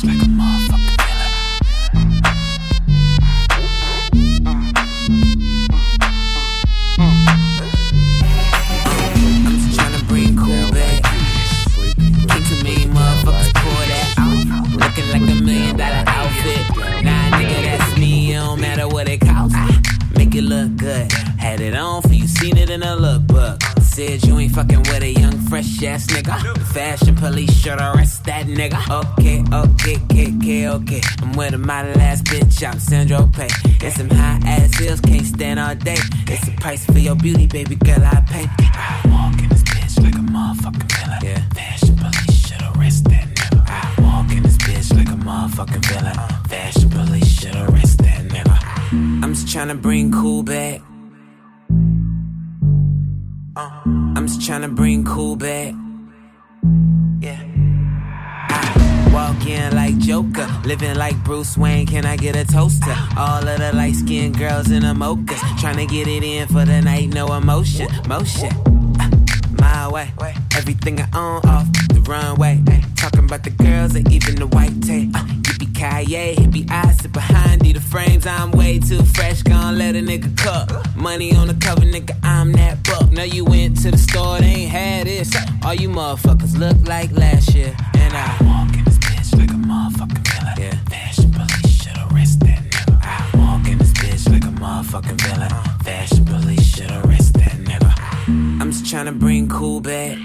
Tryna 0.00 0.69
you 24.00 24.38
ain't 24.38 24.52
fucking 24.52 24.78
with 24.78 25.02
a 25.02 25.12
young, 25.12 25.38
fresh 25.40 25.82
ass 25.82 26.06
nigga. 26.06 26.56
Fashion 26.72 27.14
police 27.14 27.52
should 27.52 27.78
arrest 27.78 28.24
that 28.24 28.46
nigga. 28.46 28.80
Okay, 28.88 29.44
okay, 29.52 29.96
okay, 30.04 30.34
okay, 30.36 30.68
okay. 30.68 31.00
I'm 31.20 31.32
with 31.32 31.52
a 31.52 31.58
model 31.58 31.98
ass 32.00 32.22
bitch, 32.22 32.66
I'm 32.66 32.78
Sandro 32.78 33.28
Pay. 33.34 33.48
And 33.82 33.92
some 33.92 34.08
high 34.08 34.40
ass 34.46 34.78
heels, 34.78 35.00
can't 35.00 35.26
stand 35.26 35.60
all 35.60 35.74
day. 35.74 35.98
It's 36.28 36.46
the 36.46 36.56
price 36.56 36.86
for 36.86 36.98
your 36.98 37.14
beauty, 37.14 37.46
baby 37.46 37.74
girl, 37.76 38.02
I 38.02 38.22
pay. 38.26 38.46
I 38.72 39.02
walk 39.06 39.38
in 39.42 39.48
this 39.50 39.62
bitch 39.64 40.02
like 40.02 40.14
a 40.14 40.24
motherfucking 40.32 41.20
villain. 41.20 41.50
Fashion 41.50 41.96
police 41.96 42.46
should 42.46 42.62
arrest 42.76 43.04
that 43.04 43.28
nigga. 43.28 43.64
I 43.68 44.02
walk 44.02 44.32
in 44.34 44.42
this 44.42 44.56
bitch 44.56 44.96
like 44.96 45.08
a 45.08 45.20
motherfucking 45.20 45.84
villain. 45.84 46.16
Uh. 46.16 46.42
Fashion 46.48 46.88
police 46.88 47.28
should 47.28 47.54
arrest 47.54 47.98
that 47.98 48.24
nigga. 48.28 49.22
I'm 49.22 49.34
just 49.34 49.52
trying 49.52 49.68
to 49.68 49.74
bring 49.74 50.10
cool 50.10 50.42
back. 50.42 50.80
I'm 54.16 54.26
just 54.26 54.40
tryna 54.40 54.74
bring 54.74 55.04
cool 55.04 55.36
back. 55.36 55.74
Yeah. 57.20 57.42
I 58.48 59.10
walk 59.12 59.46
in 59.46 59.74
like 59.74 59.98
Joker, 59.98 60.48
living 60.64 60.96
like 60.96 61.22
Bruce 61.24 61.58
Wayne. 61.58 61.86
Can 61.86 62.06
I 62.06 62.16
get 62.16 62.36
a 62.36 62.44
toaster? 62.44 62.96
All 63.18 63.46
of 63.46 63.58
the 63.58 63.72
light 63.74 63.96
skinned 63.96 64.38
girls 64.38 64.70
in 64.70 64.82
the 64.82 64.94
mochas, 64.94 65.40
tryna 65.60 65.88
get 65.88 66.06
it 66.08 66.22
in 66.22 66.48
for 66.48 66.64
the 66.64 66.80
night, 66.80 67.10
no 67.10 67.34
emotion, 67.34 67.88
motion. 68.08 68.50
Uh, 68.98 69.10
my 69.58 69.88
way, 69.88 70.10
everything 70.56 71.00
I 71.00 71.08
own 71.14 71.42
off 71.44 71.66
the 71.88 72.00
runway. 72.08 72.62
Talking 72.96 73.24
about 73.24 73.44
the 73.44 73.50
girls 73.50 73.94
and 73.94 74.10
even 74.10 74.36
the 74.36 74.46
white 74.46 74.82
tape. 74.82 75.10
Uh, 75.14 75.24
ki 75.80 76.34
hippie 76.36 76.70
eyes 76.70 76.98
sit 76.98 77.12
behind 77.12 77.66
you. 77.66 77.72
The 77.72 77.80
frames, 77.80 78.26
I'm 78.26 78.50
way 78.52 78.78
too 78.78 79.02
fresh. 79.02 79.42
Gonna 79.42 79.76
let 79.76 79.96
a 79.96 80.00
nigga 80.00 80.30
cook. 80.36 80.96
Money 80.96 81.34
on 81.34 81.48
the 81.48 81.54
cover, 81.54 81.82
nigga, 81.82 82.14
I'm 82.22 82.52
that 82.52 82.84
buck. 82.84 83.10
Know 83.10 83.22
you 83.22 83.44
went 83.44 83.80
to 83.82 83.90
the 83.90 83.98
store, 83.98 84.38
they 84.40 84.46
ain't 84.46 84.70
had 84.70 85.06
this. 85.06 85.34
All 85.64 85.74
you 85.74 85.88
motherfuckers 85.88 86.58
look 86.58 86.76
like 86.86 87.10
last 87.12 87.54
year. 87.54 87.74
And 87.94 88.12
I 88.14 88.36
walk 88.42 88.76
in 88.76 88.84
this 88.84 88.98
bitch 88.98 89.38
like 89.38 89.50
a 89.50 89.54
motherfucking 89.54 90.26
villain. 90.28 90.54
Yeah. 90.58 90.76
Fashion 90.90 91.32
police 91.32 91.82
should 91.82 91.98
arrest 92.12 92.40
that 92.40 92.60
nigga. 92.70 93.00
I 93.02 93.38
walk 93.38 93.66
in 93.66 93.78
this 93.78 93.92
bitch 93.92 94.30
like 94.30 94.44
a 94.44 94.54
motherfucking 94.60 95.20
villain. 95.22 95.52
Uh. 95.52 95.78
Fashion 95.84 96.24
police 96.26 96.76
should 96.76 96.90
arrest 96.90 97.34
that 97.34 97.52
nigga. 97.52 97.92
I'm 98.60 98.70
just 98.70 98.84
tryna 98.84 99.18
bring 99.18 99.48
cool 99.48 99.80
back. 99.80 100.18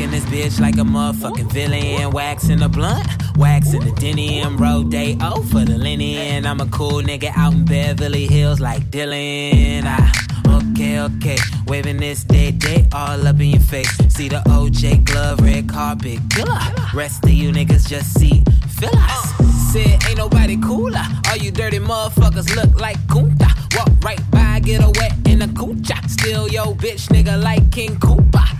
In 0.00 0.10
this 0.10 0.24
bitch 0.24 0.60
like 0.60 0.74
a 0.74 0.84
motherfucking 0.84 1.50
villain. 1.52 2.10
Waxing 2.10 2.62
a 2.62 2.68
blunt, 2.68 3.06
waxing 3.36 3.84
the 3.84 3.92
denim. 3.92 4.56
Road 4.56 4.90
day, 4.90 5.16
oh, 5.20 5.42
for 5.42 5.64
the 5.64 5.76
linen. 5.76 6.46
I'm 6.46 6.60
a 6.60 6.66
cool 6.66 7.02
nigga 7.02 7.30
out 7.36 7.52
in 7.52 7.64
Beverly 7.64 8.26
Hills 8.26 8.60
like 8.60 8.82
Dylan. 8.90 9.84
I, 9.84 10.70
okay, 10.72 11.00
okay. 11.00 11.36
Waving 11.66 11.98
this 11.98 12.24
day, 12.24 12.50
day 12.50 12.86
all 12.92 13.26
up 13.26 13.40
in 13.40 13.50
your 13.50 13.60
face. 13.60 13.90
See 14.08 14.28
the 14.28 14.42
OJ 14.46 15.04
glove, 15.04 15.40
red 15.40 15.68
carpet 15.68 16.18
killer. 16.30 16.60
Rest 16.94 17.24
of 17.24 17.30
you 17.30 17.50
niggas 17.52 17.88
just 17.88 18.18
see, 18.18 18.42
us. 18.82 19.72
Said 19.72 20.02
ain't 20.08 20.18
nobody 20.18 20.56
cooler. 20.60 21.04
All 21.28 21.36
you 21.36 21.50
dirty 21.50 21.78
motherfuckers 21.78 22.54
look 22.54 22.80
like 22.80 22.98
Kunta. 23.06 23.50
Walk 23.76 23.90
right 24.02 24.30
by, 24.30 24.60
get 24.60 24.82
a 24.82 24.90
wet 24.98 25.14
in 25.26 25.42
a 25.42 25.48
coocha. 25.48 26.08
Still 26.08 26.48
yo 26.48 26.74
bitch 26.74 27.08
nigga 27.08 27.42
like 27.42 27.70
King 27.70 27.96
Koopa. 27.96 28.53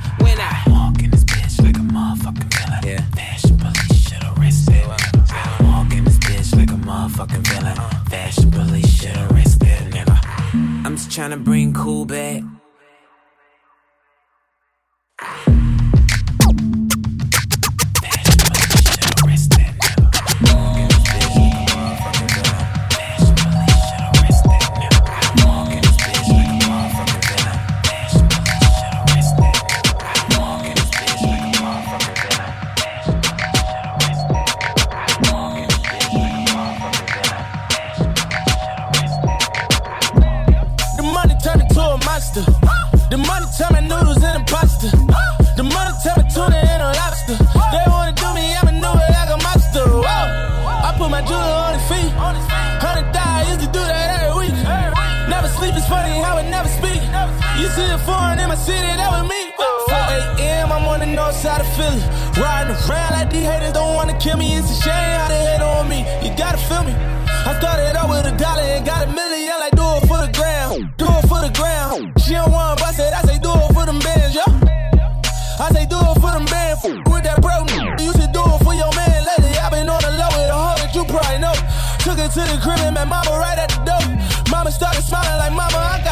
Motherfucking 2.24 2.54
villain. 2.54 2.80
Yeah. 2.84 3.04
Fashion 3.14 3.58
police 3.58 4.08
should 4.08 4.22
arrest 4.22 4.68
nigga. 4.68 5.30
I 5.30 5.62
walk 5.64 5.92
in 5.92 6.04
this 6.04 6.18
bitch 6.18 6.56
like 6.56 6.70
a 6.70 6.74
motherfucking 6.74 7.46
villain. 7.46 7.78
Uh-huh. 7.78 8.04
Fashion 8.10 8.50
police 8.50 9.00
should 9.00 9.16
arrest 9.16 9.60
that 9.60 9.90
nigga. 9.92 10.84
I'm 10.86 10.96
just 10.96 11.10
tryna 11.10 11.42
bring 11.42 11.72
cool 11.72 12.04
back. 12.04 12.42
City, 58.64 58.92
that 58.96 59.10
was 59.12 59.24
me. 59.28 59.40
4 59.60 60.40
a.m. 60.40 60.72
I'm 60.72 60.88
on 60.88 61.00
the 61.00 61.10
north 61.12 61.36
side 61.36 61.60
of 61.60 61.68
Philly. 61.76 62.00
Riding 62.40 62.72
around 62.72 63.12
like 63.12 63.30
these 63.30 63.44
haters 63.44 63.72
don't 63.76 63.94
wanna 63.94 64.16
kill 64.18 64.36
me. 64.36 64.56
It's 64.56 64.70
a 64.72 64.76
shame 64.80 65.12
how 65.20 65.28
they 65.28 65.42
hate 65.52 65.60
on 65.60 65.88
me. 65.88 66.00
You 66.24 66.32
gotta 66.36 66.58
feel 66.68 66.82
me. 66.88 66.94
I 67.44 67.52
started 67.60 67.92
out 67.92 68.08
with 68.08 68.24
a 68.24 68.34
dollar 68.40 68.64
and 68.64 68.84
got 68.86 69.04
a 69.06 69.10
million. 69.12 69.54
Like 69.60 69.76
do 69.76 69.84
it 70.00 70.04
for 70.08 70.20
the 70.24 70.32
ground, 70.32 70.76
do 70.96 71.04
it 71.04 71.24
for 71.28 71.40
the 71.44 71.52
ground. 71.52 72.16
She 72.24 72.32
don't 72.32 72.50
want 72.50 72.80
bust 72.80 72.98
it, 72.98 73.12
I 73.12 73.20
say 73.28 73.38
do 73.38 73.52
it 73.52 73.70
for 73.76 73.84
them 73.84 74.00
bands, 74.00 74.34
yo. 74.34 74.44
I 75.60 75.68
say 75.76 75.84
do 75.84 76.00
it 76.00 76.16
for 76.24 76.32
them 76.32 76.48
bands. 76.48 76.80
With 76.84 77.24
that 77.28 77.38
bro, 77.44 77.68
you 78.00 78.10
should 78.16 78.32
do 78.32 78.42
it 78.42 78.60
for 78.64 78.74
your 78.74 78.92
man. 78.96 79.18
Lately 79.28 79.52
I 79.60 79.68
been 79.68 79.88
on 79.92 80.00
the 80.00 80.12
low 80.16 80.30
with 80.32 80.48
a 80.48 80.56
hoe 80.56 80.76
that 80.80 80.90
you 80.96 81.04
probably 81.04 81.38
know. 81.38 81.54
Took 82.00 82.18
it 82.18 82.32
to 82.32 82.42
the 82.48 82.56
crib 82.64 82.80
and 82.80 82.96
met 82.96 83.08
mama 83.08 83.36
right 83.36 83.60
at 83.60 83.68
the 83.76 83.80
door. 83.84 84.04
Mama 84.50 84.72
started 84.72 85.04
smiling 85.04 85.36
like 85.36 85.52
mama, 85.52 85.76
I 85.76 86.03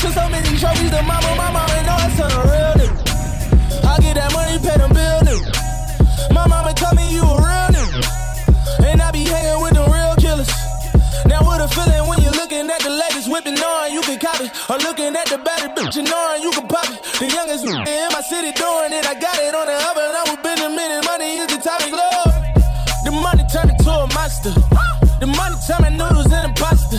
took 0.00 0.12
so 0.16 0.28
many 0.30 0.56
trophies 0.56 0.90
to 0.90 1.02
mama, 1.04 1.30
mama 1.36 1.60
know 1.84 1.98
it's 2.08 2.20
on 2.24 2.30
the 2.32 2.40
real 2.48 2.72
nigga. 2.80 3.84
I 3.84 4.00
get 4.00 4.14
that 4.16 4.32
money, 4.32 4.56
pay 4.56 4.76
them 4.80 4.92
bill 4.96 5.20
nigga. 5.28 5.52
My 6.32 6.46
mama 6.48 6.72
tell 6.72 6.94
me 6.96 7.04
you 7.12 7.20
a 7.20 7.36
real 7.36 7.68
nigga. 7.76 8.00
And 8.80 9.02
I 9.02 9.12
be 9.12 9.28
hanging 9.28 9.60
with 9.60 9.76
the 9.76 9.84
real 9.84 10.16
killers. 10.16 10.48
Now 11.28 11.44
what 11.44 11.60
a 11.60 11.68
feeling 11.68 12.08
when 12.08 12.18
you're 12.24 12.32
looking 12.32 12.64
at 12.72 12.80
the 12.80 12.88
latest 12.88 13.28
whipping 13.28 13.60
knowing 13.60 13.92
you 13.92 14.00
can 14.00 14.16
copy. 14.18 14.48
Or 14.72 14.80
looking 14.80 15.12
at 15.12 15.28
the 15.28 15.36
better 15.36 15.68
bitch 15.76 15.96
and 16.00 16.08
knowing 16.08 16.40
you 16.48 16.50
can 16.56 16.64
pop 16.64 16.88
it. 16.88 17.00
The 17.20 17.28
youngest 17.28 17.68
in 17.68 18.08
my 18.08 18.24
city 18.24 18.56
doing 18.56 18.96
it. 18.96 19.04
I 19.04 19.12
got 19.20 19.36
it 19.36 19.52
on 19.52 19.68
the 19.68 19.76
oven. 19.84 20.16
I 20.16 20.22
was 20.32 20.40
Benjamin. 20.40 21.04
Money 21.04 21.44
is 21.44 21.48
the 21.52 21.60
topic, 21.60 21.92
love. 21.92 22.32
The 23.04 23.12
money 23.12 23.44
turned 23.52 23.76
into 23.76 23.90
a 23.92 24.08
monster. 24.16 24.56
The 25.20 25.28
money 25.28 25.56
turned 25.68 25.84
my 25.84 25.92
noodles 25.92 26.32
into 26.32 26.52
pasta. 26.56 26.96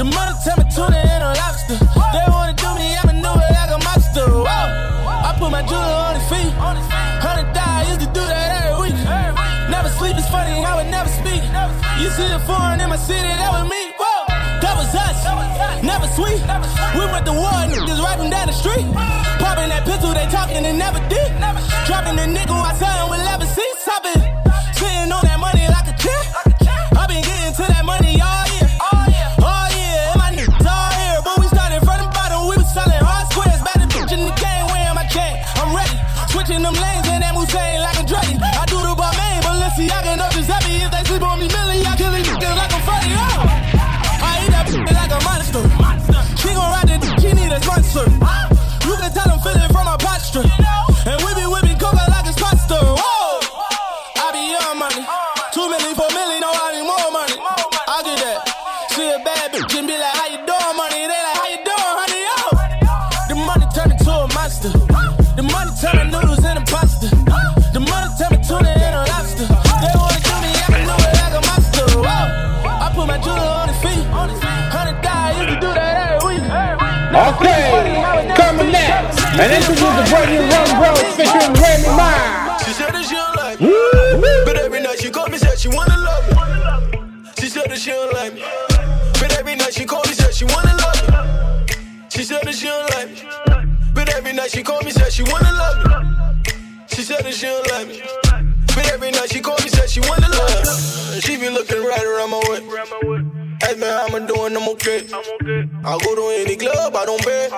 The 0.00 0.04
money 0.08 0.32
turned 0.40 0.64
my 0.64 0.66
tuna 0.72 0.96
into 0.96 1.28
lobster. 1.36 2.01
You 12.02 12.10
see 12.10 12.26
it 12.26 12.40
foreign 12.40 12.80
in 12.80 12.88
my 12.90 12.96
city, 12.96 13.22
that 13.22 13.50
was 13.54 13.70
me. 13.70 13.94
Whoa. 13.94 14.26
That 14.58 14.74
was 14.74 14.90
us. 14.90 15.22
Never 15.84 16.08
sweet. 16.18 16.42
We 16.98 17.06
went 17.06 17.24
to 17.26 17.32
war, 17.32 17.54
niggas 17.70 18.02
right 18.02 18.18
from 18.18 18.28
down 18.28 18.48
the 18.48 18.52
street. 18.52 18.90
Popping 19.38 19.70
that 19.70 19.84
pistol, 19.86 20.10
they 20.12 20.26
talking 20.26 20.66
and 20.66 20.78
never 20.78 20.98
did. 21.08 21.30
Dropping 21.86 22.16
the 22.16 22.26
nickel, 22.26 22.56
I 22.56 22.74
saw 22.74 23.04
him 23.04 23.10
with 23.10 23.22
leather 23.22 23.46
seats. 23.46 23.86
I 23.86 23.98
been 24.02 24.31
And 79.32 79.50
this 79.50 79.66
introduce 79.66 79.96
the 79.96 80.04
brand 80.10 80.28
new 80.30 80.44
Run 80.44 80.68
Bros 80.76 81.00
featuring 81.16 81.54
Remy 81.56 81.88
Ma. 81.96 82.58
She 82.58 82.70
said 82.76 82.92
that 82.92 83.04
she 83.08 83.16
don't 83.16 83.36
like 83.36 83.58
me. 83.60 83.72
But 84.44 84.56
every 84.58 84.80
night 84.82 85.00
she 85.00 85.10
call 85.10 85.26
me, 85.28 85.38
said 85.38 85.58
she 85.58 85.68
wanna 85.68 85.96
love 85.96 86.24
me. 86.28 86.36
She 87.40 87.48
said 87.48 87.70
that 87.70 87.78
she 87.78 87.90
don't 87.90 88.12
like 88.12 88.34
me. 88.34 88.44
But 89.18 89.32
every 89.38 89.56
night 89.56 89.72
she 89.72 89.84
call 89.86 90.02
me, 90.04 90.12
said 90.12 90.34
she 90.34 90.44
wanna 90.44 90.76
love 90.76 91.00
me. 91.08 91.74
She 92.10 92.24
said 92.24 92.42
that 92.42 92.54
she 92.54 92.66
don't 92.66 92.90
like 92.90 93.08
me. 93.08 93.72
But 93.94 94.10
every 94.14 94.32
night 94.34 94.50
she 94.50 94.62
call 94.62 94.82
me, 94.82 94.90
said 94.90 95.10
she 95.10 95.22
wanna 95.22 95.52
love 95.52 95.78
me. 95.86 95.92
She 96.88 97.02
said 97.02 97.24
that 97.24 97.32
she 97.32 97.46
don't 97.46 97.70
like 97.72 97.88
me. 97.88 98.02
But 98.74 98.86
every 98.92 99.12
night 99.12 99.32
she 99.32 99.40
call 99.40 99.56
she 99.92 100.00
wanna 100.08 100.28
love. 100.28 100.64
Uh, 100.64 101.20
she 101.20 101.36
be 101.36 101.50
looking 101.50 101.84
right 101.84 102.04
around 102.04 102.30
my 102.30 102.40
way. 102.48 102.60
Ask 103.62 103.76
me 103.76 103.86
how 103.86 104.06
I'ma 104.08 104.20
doing, 104.26 104.56
I'm 104.56 104.68
okay. 104.70 105.04
I 105.84 105.98
go 106.02 106.14
to 106.16 106.24
any 106.40 106.56
club, 106.56 106.96
I 106.96 107.04
don't 107.04 107.22
bet. 107.22 107.52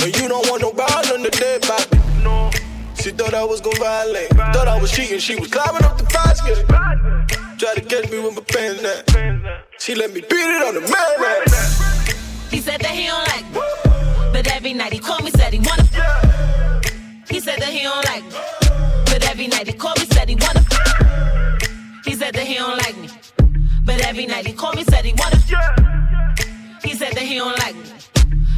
And 0.00 0.16
you 0.16 0.28
don't 0.28 0.48
want 0.48 0.62
no 0.62 0.72
ball 0.72 1.12
on 1.12 1.22
the 1.22 1.30
dead 1.30 1.60
body. 1.68 2.56
She 3.02 3.10
thought 3.10 3.34
I 3.34 3.44
was 3.44 3.60
gon' 3.60 3.76
violate. 3.76 4.30
Thought 4.30 4.66
I 4.66 4.80
was 4.80 4.90
cheating, 4.90 5.18
she 5.18 5.38
was 5.38 5.50
climbing 5.50 5.84
up 5.84 5.98
the 5.98 6.04
basket. 6.04 6.64
Try 7.58 7.74
to 7.74 7.80
catch 7.82 8.10
me 8.10 8.18
with 8.18 8.34
my 8.34 8.42
pants 8.48 8.82
down. 8.82 9.60
She 9.78 9.94
let 9.94 10.14
me 10.14 10.22
beat 10.22 10.48
it 10.56 10.62
on 10.62 10.74
the 10.74 10.80
man. 10.80 11.44
He 12.50 12.60
said 12.60 12.80
that 12.80 12.92
he 12.92 13.06
don't 13.06 13.28
like 13.28 13.44
me. 13.52 13.60
But 14.32 14.50
every 14.56 14.72
night 14.72 14.94
he 14.94 14.98
called 15.00 15.22
me, 15.22 15.30
said 15.32 15.52
he 15.52 15.58
wanna. 15.60 15.84
He 17.28 17.40
said 17.40 17.60
that 17.60 17.68
he 17.68 17.82
don't 17.82 18.04
like 18.06 18.24
me. 18.24 18.30
But 19.04 19.28
every 19.28 19.48
night 19.48 19.66
he 19.66 19.72
called 19.74 19.76
me, 19.76 19.76
said 19.76 19.76
he 19.76 19.76
wanna. 19.76 19.77
He 19.77 19.77
said 22.18 22.34
that 22.34 22.46
he 22.48 22.54
don't 22.54 22.76
like 22.78 22.96
me. 22.98 23.08
But 23.84 24.00
every 24.04 24.26
night 24.26 24.44
he 24.44 24.52
called 24.52 24.74
me, 24.74 24.82
said 24.82 25.04
he 25.04 25.12
wanna. 25.12 25.36
He 26.82 26.94
said 26.94 27.12
that 27.12 27.22
he 27.22 27.36
don't 27.36 27.56
like 27.60 27.76
me. 27.76 27.84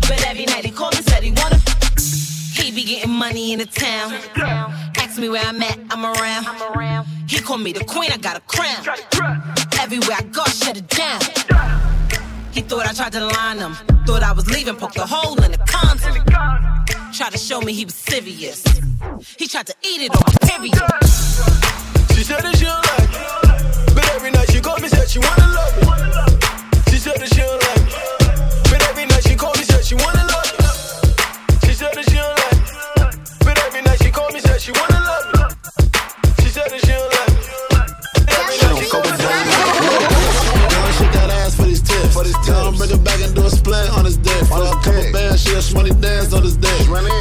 But 0.08 0.26
every 0.26 0.46
night 0.46 0.64
he 0.64 0.70
called 0.70 0.96
me, 0.96 1.02
said 1.02 1.22
he 1.22 1.32
wanna. 1.32 1.58
He 2.54 2.72
be 2.72 2.84
getting 2.84 3.10
money 3.10 3.52
in 3.52 3.58
the 3.58 3.66
town. 3.66 4.14
Ask 4.96 5.18
me 5.18 5.28
where 5.28 5.44
I'm 5.44 5.60
at, 5.62 5.78
I'm 5.90 6.06
around. 6.06 7.06
He 7.28 7.38
call 7.40 7.58
me 7.58 7.72
the 7.72 7.84
queen, 7.84 8.10
I 8.10 8.16
got 8.16 8.38
a 8.38 8.40
crown. 8.40 8.82
Everywhere 9.78 10.16
I 10.18 10.22
go, 10.22 10.44
shut 10.44 10.78
it 10.78 10.88
down. 10.88 11.20
He 12.52 12.62
thought 12.62 12.86
I 12.86 12.92
tried 12.94 13.12
to 13.12 13.26
line 13.26 13.58
him. 13.58 13.74
Thought 14.06 14.22
I 14.22 14.32
was 14.32 14.50
leaving, 14.50 14.76
poked 14.76 14.96
a 14.96 15.04
hole 15.06 15.38
in 15.42 15.52
the 15.52 15.58
condom. 15.58 16.14
Tried 17.12 17.32
to 17.32 17.38
show 17.38 17.60
me 17.60 17.74
he 17.74 17.84
was 17.84 17.94
serious. 17.94 18.64
He 19.38 19.46
tried 19.46 19.66
to 19.66 19.74
eat 19.82 20.00
it 20.00 20.10
on 20.16 20.22
my 20.26 20.34
period. 20.48 21.89
She 22.20 22.26
said 22.26 22.44
that 22.44 22.52
she 22.52 22.68
don't 22.68 22.84
like 22.84 23.08
me. 23.08 23.96
But 23.96 24.04
every 24.12 24.30
night 24.30 24.52
she 24.52 24.60
call 24.60 24.76
me, 24.76 24.88
said 24.92 25.08
she 25.08 25.18
wanna 25.24 25.56
love 25.56 25.72
me. 25.72 25.88
She 26.92 27.00
said 27.00 27.16
that 27.16 27.32
she 27.32 27.40
don't 27.40 27.56
like 27.64 27.80
me. 27.80 27.96
But 28.68 28.84
every 28.92 29.08
night 29.08 29.24
she 29.24 29.32
call 29.32 29.56
me, 29.56 29.64
said 29.64 29.80
she 29.80 29.96
wanna 29.96 30.28
love 30.28 30.52
me. 30.60 30.68
She 31.64 31.72
said 31.72 31.96
that 31.96 32.04
she 32.04 32.20
don't 32.20 32.36
like 32.36 32.60
me. 32.60 33.24
But 33.40 33.56
every 33.64 33.80
night 33.80 34.04
she 34.04 34.12
call 34.12 34.28
me, 34.36 34.40
said 34.44 34.60
she 34.60 34.68
wanna 34.68 35.00
love 35.00 35.32
me. 35.32 35.48
She 36.44 36.52
said 36.52 36.68
that 36.68 36.84
she 36.84 36.92
don't 36.92 37.08
like 37.08 37.32
me. 37.32 37.40
Every 38.36 38.56
night 38.68 38.76
she 38.76 38.84
call 38.84 39.00
me, 39.00 39.16
said 39.16 39.32
she 39.40 39.56
wanna 39.56 39.80
love 39.80 40.60
me. 40.60 40.60
Girl, 40.60 40.92
she 41.00 41.06
got 41.16 41.32
ass 41.40 41.56
for 41.56 41.64
these 41.64 41.80
tips. 41.80 42.12
For 42.12 42.20
these 42.20 42.36
tips. 42.44 42.52
Tell 42.52 42.68
him 42.68 42.76
bring 42.76 42.92
it 42.92 43.00
back 43.00 43.19
a 43.50 43.56
split 43.56 43.90
on 43.98 44.04
his 44.04 44.16
dick. 44.16 44.42
For 44.46 44.62
a 44.62 44.74
couple 44.82 45.06
bands, 45.12 45.42
she 45.42 45.52
a 45.54 45.60
shmoney 45.60 45.94
dance 46.00 46.32
on 46.32 46.42
his 46.42 46.56
dick. 46.56 46.70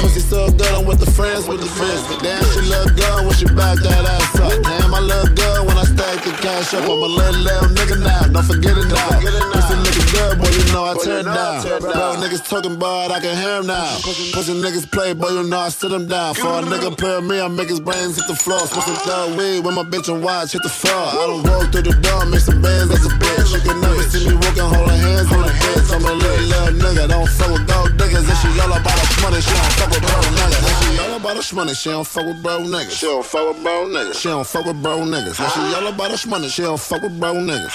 Pussy 0.02 0.22
so 0.22 0.50
good, 0.50 0.72
I'm 0.74 0.86
with 0.86 1.00
the 1.00 1.10
friends 1.10 1.48
with 1.48 1.62
the 1.62 1.68
friends. 1.68 2.06
Damn, 2.22 2.44
she 2.54 2.62
look 2.70 2.96
good 2.96 3.26
when 3.26 3.36
she 3.36 3.46
back 3.46 3.78
that 3.82 4.06
ass 4.06 4.40
up. 4.40 4.54
Damn, 4.64 4.94
I 4.94 5.00
look 5.00 5.36
good 5.36 5.68
when 5.68 5.78
I 5.78 5.84
stack 5.84 6.24
the 6.24 6.32
cash 6.42 6.74
up. 6.74 6.84
I'm 6.84 6.90
a 6.90 7.10
little, 7.10 7.42
little 7.42 7.70
nigga 7.74 7.98
now, 8.04 8.24
don't 8.30 8.46
forget 8.46 8.78
it 8.78 8.88
now. 8.88 9.10
Pussy 9.54 9.76
looking 9.76 10.08
good, 10.14 10.34
boy, 10.40 10.52
you 10.54 10.66
know 10.74 10.84
I 10.86 10.94
turn 11.02 11.26
down. 11.26 11.82
Bro, 11.82 12.22
niggas 12.22 12.46
talking 12.48 12.76
about 12.76 13.12
I 13.12 13.20
can 13.20 13.36
hear 13.36 13.60
him 13.60 13.68
now. 13.68 13.98
Pussy 14.34 14.54
niggas 14.54 14.90
play, 14.92 15.14
boy, 15.14 15.30
you 15.30 15.44
know 15.50 15.60
I 15.60 15.70
sit 15.70 15.92
him 15.92 16.08
down. 16.08 16.36
For 16.36 16.48
a 16.48 16.62
nigga 16.62 16.96
play 16.98 17.20
me, 17.22 17.42
I 17.42 17.48
make 17.48 17.70
his 17.70 17.80
brains 17.80 18.18
hit 18.18 18.28
the 18.28 18.36
floor. 18.36 18.60
Smoke 18.68 18.86
some 18.86 18.96
thug 19.08 19.38
weed 19.38 19.66
with 19.66 19.76
my 19.76 19.84
bitch 19.84 20.12
and 20.14 20.24
watch 20.24 20.54
hit 20.54 20.64
the 20.64 20.70
floor. 20.70 20.94
I 20.94 21.26
don't 21.28 21.44
walk 21.44 21.72
through 21.72 21.90
the 21.90 21.96
door, 22.02 22.26
make 22.26 22.42
some 22.42 22.62
bands 22.62 22.92
as 22.92 23.06
a 23.06 23.10
bitch. 23.10 23.54
You 23.54 23.62
can 23.62 23.82
never 23.82 24.04
see 24.04 24.28
me 24.28 24.36
walking, 24.36 24.70
holding 24.70 25.00
hands 25.00 25.32
on 25.32 25.42
the. 25.42 25.60
I'm 25.90 26.06
a 26.06 26.14
little, 26.20 26.46
little 26.52 26.74
nigga, 26.84 27.08
don't 27.08 27.30
fuck 27.30 27.52
with 27.52 27.68
gold 27.68 27.92
niggas. 27.98 28.28
And 28.28 28.38
she 28.38 28.50
all 28.60 28.74
about 28.76 28.98
the 29.00 29.08
money, 29.24 29.42
she 29.42 29.54
don't 29.56 29.74
fuck 29.80 29.90
with 29.90 30.04
bro 30.04 30.20
niggas. 30.36 30.64
And 30.68 30.78
she 30.84 31.00
all 31.00 31.16
about 31.18 31.36
the 31.40 31.56
money, 31.56 31.74
she 31.74 31.90
don't 31.90 32.08
fuck 32.08 32.26
with 32.26 32.44
bro 32.44 32.60
niggas. 32.60 32.92
She 32.92 33.06
don't 33.08 33.26
fuck 33.26 33.48
with 33.48 33.64
bro 33.64 33.86
niggas. 33.88 34.22
She 34.22 34.28
don't 34.28 34.48
fuck 34.48 34.66
with 34.66 34.82
bro 34.84 35.00
niggas. 35.00 35.40
And 35.40 35.52
she 35.52 35.62
all 35.76 35.88
about 35.88 36.12
the 36.12 36.28
money, 36.28 36.50
she 36.50 36.62
don't 36.62 36.80
fuck 36.80 37.02
with 37.02 37.20
bro 37.20 37.34
niggas. 37.34 37.72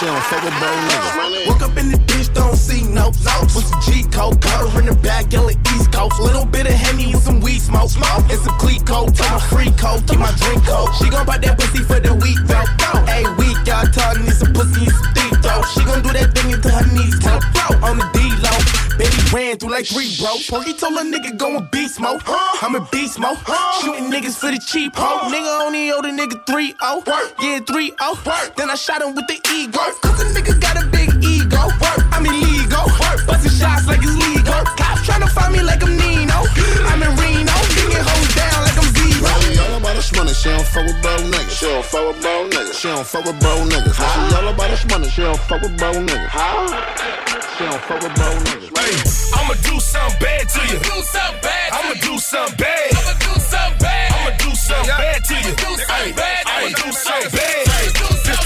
She 0.00 0.06
don't 0.06 0.24
fuck 0.24 0.42
with 0.44 0.56
bro 0.58 0.70
niggas. 0.88 1.46
Woke 1.48 1.62
up 1.62 1.76
in 1.76 1.90
the 1.90 1.98
bitch, 2.08 2.32
don't 2.32 2.56
see 2.56 2.82
no 2.88 3.12
notes. 3.20 3.54
With 3.54 3.66
some 3.66 3.80
G 3.82 4.04
code, 4.08 4.40
got 4.40 4.70
her 4.70 4.80
in 4.80 4.86
the 4.86 4.94
back, 4.94 5.32
yelling 5.32 5.60
East 5.76 5.92
Coast. 5.92 6.20
Little 6.20 6.46
bit 6.46 6.66
of 6.66 6.72
Henny 6.72 7.12
with 7.12 7.22
some 7.22 7.40
weed 7.40 7.60
smoke, 7.60 7.90
smoke. 7.90 8.24
And 8.30 8.40
some 8.40 8.56
Clico, 8.56 9.12
tell 9.12 9.28
my 9.28 9.40
free 9.50 9.70
code, 9.76 10.06
keep 10.08 10.18
my 10.18 10.32
drink 10.40 10.64
cold. 10.64 10.94
She 10.96 11.10
gon' 11.10 11.26
buy 11.26 11.38
that 11.38 11.58
pussy 11.58 11.84
for 11.84 12.00
the 12.00 12.14
week, 12.14 12.38
though. 12.48 12.64
Hey, 13.04 13.24
week, 13.36 13.58
y'all 13.66 13.84
talking, 13.92 14.24
need 14.24 14.38
some 14.38 14.52
pussy 14.52 14.88
and 14.88 14.94
some 14.94 15.12
deep 15.12 15.32
throat. 15.42 15.64
She 15.74 15.84
gon' 15.84 16.00
do 16.00 16.12
that 16.16 16.32
thing 16.32 16.48
until 16.54 16.72
her 16.72 16.86
knees 16.96 17.09
touch 17.18 17.44
flow. 17.54 17.76
On 17.86 17.98
the 17.98 18.06
D-low, 18.12 18.58
baby 18.98 19.20
ran 19.32 19.58
through 19.58 19.70
like 19.70 19.86
three 19.86 20.14
bros. 20.18 20.46
Porky 20.46 20.74
told 20.74 20.98
a 20.98 21.02
nigga 21.02 21.36
go 21.36 21.56
in 21.56 21.64
beast 21.72 22.00
mode. 22.00 22.22
I'm 22.26 22.76
in 22.76 22.86
beast 22.92 23.18
mode. 23.18 23.38
Shooting 23.80 24.10
niggas 24.10 24.36
for 24.36 24.50
the 24.50 24.60
cheap 24.60 24.94
hoe. 24.94 25.30
Nigga 25.30 25.66
only 25.66 25.90
owe 25.90 26.02
the 26.02 26.08
nigga 26.08 26.44
3 26.46 26.74
0. 26.78 27.02
Yeah, 27.40 27.60
3 27.60 27.92
0. 27.98 28.52
Then 28.56 28.70
I 28.70 28.74
shot 28.74 29.02
him 29.02 29.14
with 29.14 29.26
the 29.26 29.38
ego. 29.54 29.80
Cause 30.02 30.18
the 30.18 30.24
nigga 30.34 30.60
got 30.60 30.82
a 30.82 30.86
big 30.86 31.10
ego. 31.24 31.62
I'm 32.12 32.26
illegal. 32.26 32.86
Busting 33.26 33.52
shots 33.52 33.86
like 33.86 34.00
it's 34.02 34.16
legal. 34.16 34.60
Cops 34.76 35.02
tryna 35.08 35.28
find 35.30 35.52
me 35.52 35.62
like 35.62 35.82
I'm 35.82 35.99
money, 40.30 40.34
she 40.34 40.48
don't 40.48 40.66
fuck 40.66 40.86
with 40.86 41.02
bro 41.02 41.16
niggas. 41.16 41.50
She 41.50 41.66
don't 41.66 41.84
fuck 41.84 42.06
with 42.06 42.20
bro 42.20 42.48
niggas. 42.48 42.80
She 42.80 42.88
don't 42.88 43.06
fuck 43.06 43.24
with 43.24 43.40
bro 43.40 43.56
niggas. 43.66 43.98
Now 43.98 44.28
she 44.28 44.36
all 44.36 44.48
about 44.48 44.70
the 44.70 44.88
money, 44.88 45.08
she 45.10 45.22
don't 45.22 45.40
fuck 45.40 45.62
with 45.62 45.76
bro 45.76 45.92
niggas. 45.92 46.30
She 47.56 47.64
don't 47.64 47.80
fuck 47.82 48.02
with 48.02 48.14
bro 48.14 48.30
niggas. 48.46 48.70
I'ma 49.34 49.54
do 49.54 49.80
something 49.80 50.18
bad 50.20 50.48
to 50.48 50.60
you. 50.72 50.78
Do 50.78 51.02
something 51.02 51.40
bad. 51.42 51.72
I'ma 51.72 51.94
do 52.00 52.18
something 52.18 52.56
bad. 52.58 52.90
I'ma 52.94 53.14
do 53.18 53.40
something 53.40 53.78
bad. 53.78 54.12
I'ma 54.12 54.30
do 54.38 54.50
something 54.54 54.96
bad 54.98 55.24
to 55.24 55.34
you. 55.34 55.54
Do 55.56 55.70
something 55.76 56.14
bad. 56.16 56.46
I'ma 56.46 56.68
do 56.68 56.92
something 56.92 57.30
bad. 57.32 57.99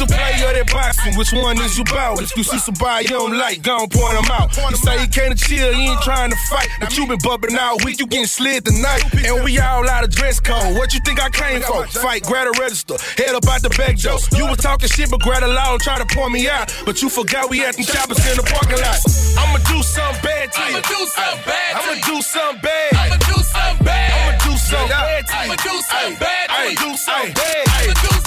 Pistol 0.05 0.17
play 0.17 0.37
or 0.45 0.53
that 0.53 0.69
boxing, 0.73 1.17
which 1.17 1.33
one 1.33 1.57
is 1.61 1.79
you 1.79 1.85
bout? 1.85 2.21
If 2.21 2.37
you 2.37 2.45
see 2.45 2.59
somebody 2.59 3.05
you 3.05 3.17
don't 3.17 3.37
like, 3.37 3.63
go 3.63 3.81
and 3.81 3.91
point 3.91 4.15
them 4.15 4.29
out. 4.31 4.57
You 4.57 4.77
say 4.77 5.01
you 5.01 5.09
came 5.09 5.33
to 5.33 5.39
chill, 5.39 5.73
you 5.73 5.93
ain't 5.93 6.03
trying 6.03 6.31
to 6.31 6.37
fight. 6.51 6.69
But 6.81 6.97
you 6.97 7.07
been 7.07 7.19
bumping 7.23 7.57
all 7.57 7.77
week, 7.85 8.01
you 8.01 8.07
getting 8.07 8.27
slid 8.27 8.65
tonight. 8.65 9.03
And 9.25 9.45
we 9.45 9.59
all 9.59 9.89
out 9.89 10.05
of 10.05 10.11
dress 10.11 10.41
code. 10.41 10.77
What 10.77 10.95
you 10.95 11.01
think 11.01 11.21
I 11.21 11.31
came 11.31 11.61
for? 11.63 11.87
Fight, 11.87 12.25
grab 12.25 12.49
a 12.49 12.53
register, 12.61 12.97
head 13.17 13.35
up 13.35 13.47
out 13.49 13.63
the 13.63 13.71
back 13.71 13.97
door. 13.99 14.19
You 14.37 14.47
was 14.47 14.59
talking 14.59 14.89
shit, 14.89 15.11
but 15.11 15.21
grab 15.21 15.43
a 15.43 15.49
law 15.49 15.73
and 15.73 15.81
try 15.81 15.99
to 15.99 16.09
point 16.15 16.33
me 16.33 16.49
out. 16.49 16.73
But 16.85 17.03
you 17.03 17.09
forgot 17.09 17.51
we 17.51 17.59
had 17.59 17.75
them 17.75 17.85
choppers 17.85 18.21
in 18.29 18.37
the 18.37 18.45
parking 18.45 18.81
lot. 18.81 19.01
I'ma 19.39 19.59
do 19.65 19.83
something 19.83 20.21
bad 20.23 20.53
to 20.53 20.61
you. 20.61 20.77
I'ma 20.77 20.81
do 20.85 21.01
something 21.07 21.43
bad. 21.47 21.71
I'ma 21.75 21.95
do 22.05 22.17
something 22.23 22.61
bad. 22.63 22.93
I'ma 22.95 23.17
do 23.25 23.39
something 23.41 23.85
bad. 23.85 24.11
I'ma 24.13 24.33
do 24.45 24.53
something 24.59 24.89
bad. 24.89 25.25
I'ma 25.31 25.57
do 25.57 25.75
something 25.81 26.19
bad. 26.19 26.47
I'ma 26.51 26.75
do 26.75 26.97
something 26.97 27.35
bad. 27.35 28.24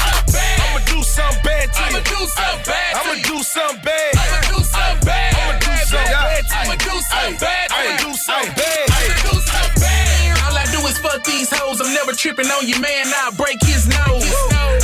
I'ma 0.77 0.93
do 0.93 1.01
something 1.01 1.41
bad. 1.41 1.69
I'ma 1.73 2.05
do 2.05 2.21
something 2.29 2.69
bad 2.69 2.93
I'ma 2.93 3.13
you. 3.17 3.25
do 3.25 3.37
something 3.41 3.81
bad. 3.81 4.13
I'ma 4.13 4.37
do 4.45 4.61
something 4.61 5.01
bad. 5.09 5.33
I'ma 5.33 5.57
do 5.57 5.73
something 5.81 6.13
bad. 6.21 6.53
I'ma 6.53 6.75
do 6.77 6.93
something 7.01 7.37
bad 7.41 7.67
I'ma 7.73 7.97
do 7.97 7.97
something 7.97 7.97
bad. 7.97 7.97
I'ma 7.97 7.97
do 7.97 8.13
something 8.13 8.53
bad. 8.53 8.85
I'ma 8.93 9.13
do 9.25 9.35
something 9.41 9.81
bad. 9.81 10.37
All 10.45 10.53
I 10.53 10.65
do 10.69 10.79
is 10.85 10.97
fuck 11.01 11.25
these 11.25 11.49
hoes. 11.49 11.81
I'm 11.81 11.89
never 11.97 12.13
tripping 12.13 12.45
on 12.53 12.69
you, 12.69 12.77
man. 12.77 13.09
I'll 13.25 13.33
break 13.33 13.57
his 13.65 13.89
nose. 13.89 14.29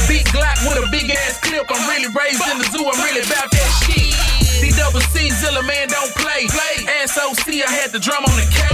Big 0.10 0.26
Glock 0.34 0.66
with 0.66 0.82
a 0.82 0.90
big 0.90 1.14
ass 1.14 1.38
clip. 1.46 1.70
I'm 1.70 1.86
really 1.86 2.10
raised 2.10 2.42
in 2.42 2.58
the 2.58 2.66
zoo. 2.74 2.90
I'm 2.90 2.98
really 3.06 3.22
about 3.22 3.54
that 3.54 3.70
shit. 3.86 4.18
D 4.66 4.74
double 4.74 5.06
C 5.14 5.30
Zilla 5.30 5.62
man 5.62 5.94
don't 5.94 6.10
play. 6.18 6.50
SOC 7.06 7.62
I 7.62 7.70
had 7.70 7.94
the 7.94 8.02
drum 8.02 8.26
on 8.26 8.34
the 8.34 8.50
K. 8.50 8.66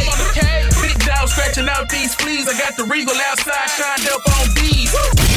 Big 0.79 0.95
dog 1.03 1.27
scratching 1.27 1.67
out 1.67 1.91
these 1.91 2.15
fleas. 2.15 2.47
I 2.47 2.55
got 2.55 2.79
the 2.79 2.87
regal 2.87 3.15
outside 3.27 3.67
shined 3.75 4.07
up 4.07 4.23
on 4.23 4.55
bees. 4.55 5.28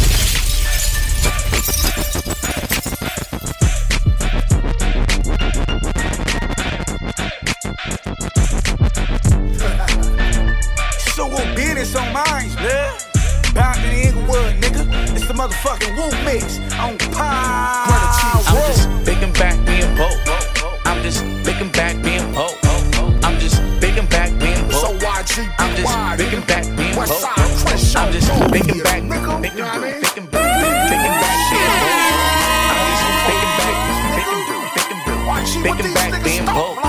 So 11.22 11.28
what 11.28 11.54
business 11.54 11.94
on 11.94 12.12
mine, 12.12 12.50
man? 12.56 12.98
Back 13.54 13.78
in 13.86 14.10
Inglewood, 14.10 14.58
nigga. 14.58 14.82
It's 15.14 15.28
the 15.28 15.34
motherfucking 15.34 15.94
Woo 15.94 16.10
Mix 16.26 16.58
on 16.82 16.98
Power. 17.14 17.86
I'm 17.86 18.58
just 18.66 18.90
picking 19.06 19.32
back 19.34 19.54
being 19.64 19.94
broke. 19.94 20.18
I'm 20.84 21.00
just 21.04 21.22
picking 21.46 21.70
back 21.70 22.02
being 22.02 22.32
broke. 22.34 22.58
I'm 23.22 23.38
just 23.38 23.62
picking 23.80 24.06
back 24.06 24.36
being 24.40 24.66
broke. 24.66 24.82
So 24.82 24.98
YG, 24.98 25.46
I'm 25.60 25.76
just 25.78 25.94
picking 26.18 26.42
back 26.42 26.64
being 26.76 26.92
broke. 26.92 27.22
I'm 27.38 28.10
just 28.10 28.34
picking 28.50 28.82
back, 28.82 28.98
picking 28.98 29.22
back 29.22 29.62
being 29.62 30.26
broke. 30.26 30.42
I'm 35.22 35.46
just 35.46 35.62
picking 35.62 35.94
back, 35.94 35.94
picking 35.94 35.94
back 35.94 36.24
being 36.24 36.46
broke. 36.46 36.81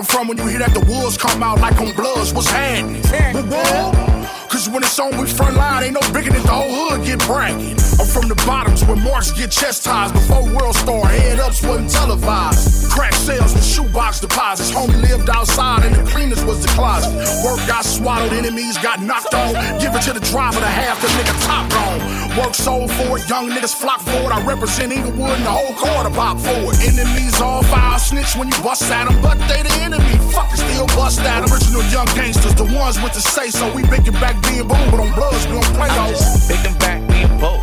Woo 0.00 0.06
woo. 0.06 0.06
I'm 0.06 0.06
from, 0.06 0.28
when 0.28 0.38
you 0.38 0.46
hear 0.46 0.60
that 0.60 0.72
the 0.72 0.80
wolves 0.80 1.18
come 1.18 1.42
out 1.42 1.60
like 1.60 1.78
on 1.78 1.94
Bloods, 1.94 2.32
what's 2.32 2.48
happening? 2.48 3.02
Woo. 3.34 4.19
Cause 4.60 4.68
when 4.68 4.82
it's 4.82 4.98
on, 4.98 5.16
we 5.16 5.24
front 5.24 5.56
line, 5.56 5.84
ain't 5.84 5.94
no 5.94 6.04
bigger 6.12 6.28
than 6.28 6.42
the 6.42 6.52
whole 6.52 6.68
hood 6.68 7.06
get 7.06 7.18
bragging. 7.24 7.80
I'm 7.96 8.04
from 8.04 8.28
the 8.28 8.36
bottoms 8.44 8.84
where 8.84 8.96
marks 8.96 9.32
get 9.32 9.50
chastised 9.50 10.12
before 10.12 10.44
World 10.52 10.76
Star, 10.76 11.06
head 11.06 11.40
ups 11.40 11.62
wasn't 11.62 11.88
televised. 11.88 12.90
Crack 12.90 13.14
sales 13.14 13.54
with 13.54 13.64
shoebox 13.64 14.20
deposits. 14.20 14.70
Homie 14.70 15.00
lived 15.00 15.30
outside 15.30 15.86
and 15.86 15.94
the 15.94 16.04
cleaners 16.10 16.44
was 16.44 16.60
the 16.60 16.68
closet. 16.76 17.08
Work 17.40 17.64
got 17.66 17.86
swaddled, 17.86 18.34
enemies 18.34 18.76
got 18.84 19.00
knocked 19.00 19.32
on. 19.32 19.54
Give 19.80 19.94
it 19.94 20.02
to 20.02 20.12
the 20.12 20.20
driver 20.28 20.60
to 20.60 20.66
half 20.66 21.00
the 21.00 21.08
nigga 21.16 21.32
top 21.46 21.64
gone. 21.72 22.00
Work 22.36 22.54
sold 22.54 22.90
for 22.92 23.16
it, 23.16 23.28
young 23.30 23.48
niggas 23.48 23.74
flock 23.74 24.00
for 24.02 24.28
it. 24.28 24.32
I 24.32 24.44
represent 24.44 24.92
Inglewood 24.92 25.40
and 25.40 25.46
the 25.46 25.54
whole 25.56 25.72
quarter 25.72 26.10
pop 26.10 26.36
forward. 26.38 26.76
Enemies 26.84 27.40
all 27.40 27.62
foul 27.62 27.98
snitch 27.98 28.36
when 28.36 28.48
you 28.48 28.58
bust 28.60 28.82
at 28.92 29.08
them, 29.08 29.16
but 29.22 29.38
they 29.48 29.62
the 29.62 29.72
enemy. 29.80 30.20
Fuckin' 30.36 30.60
still 30.60 30.86
bust 30.98 31.20
at 31.20 31.40
them. 31.40 31.48
Original 31.48 31.82
young 31.88 32.06
gangsters, 32.12 32.54
the 32.56 32.68
ones 32.76 33.00
with 33.00 33.14
the 33.14 33.22
say 33.24 33.48
so. 33.48 33.72
We 33.72 33.88
big 33.88 34.04
back 34.20 34.36
being 34.50 34.66
boom, 34.66 34.90
but 34.90 35.00
on 35.00 35.12
bloods, 35.14 35.46
we 35.46 35.52
don't 35.52 35.74
play 35.78 35.88
those. 35.88 36.48
Big 36.48 36.66
and 36.66 36.78
back 36.78 37.00
being 37.08 37.38
bold. 37.38 37.62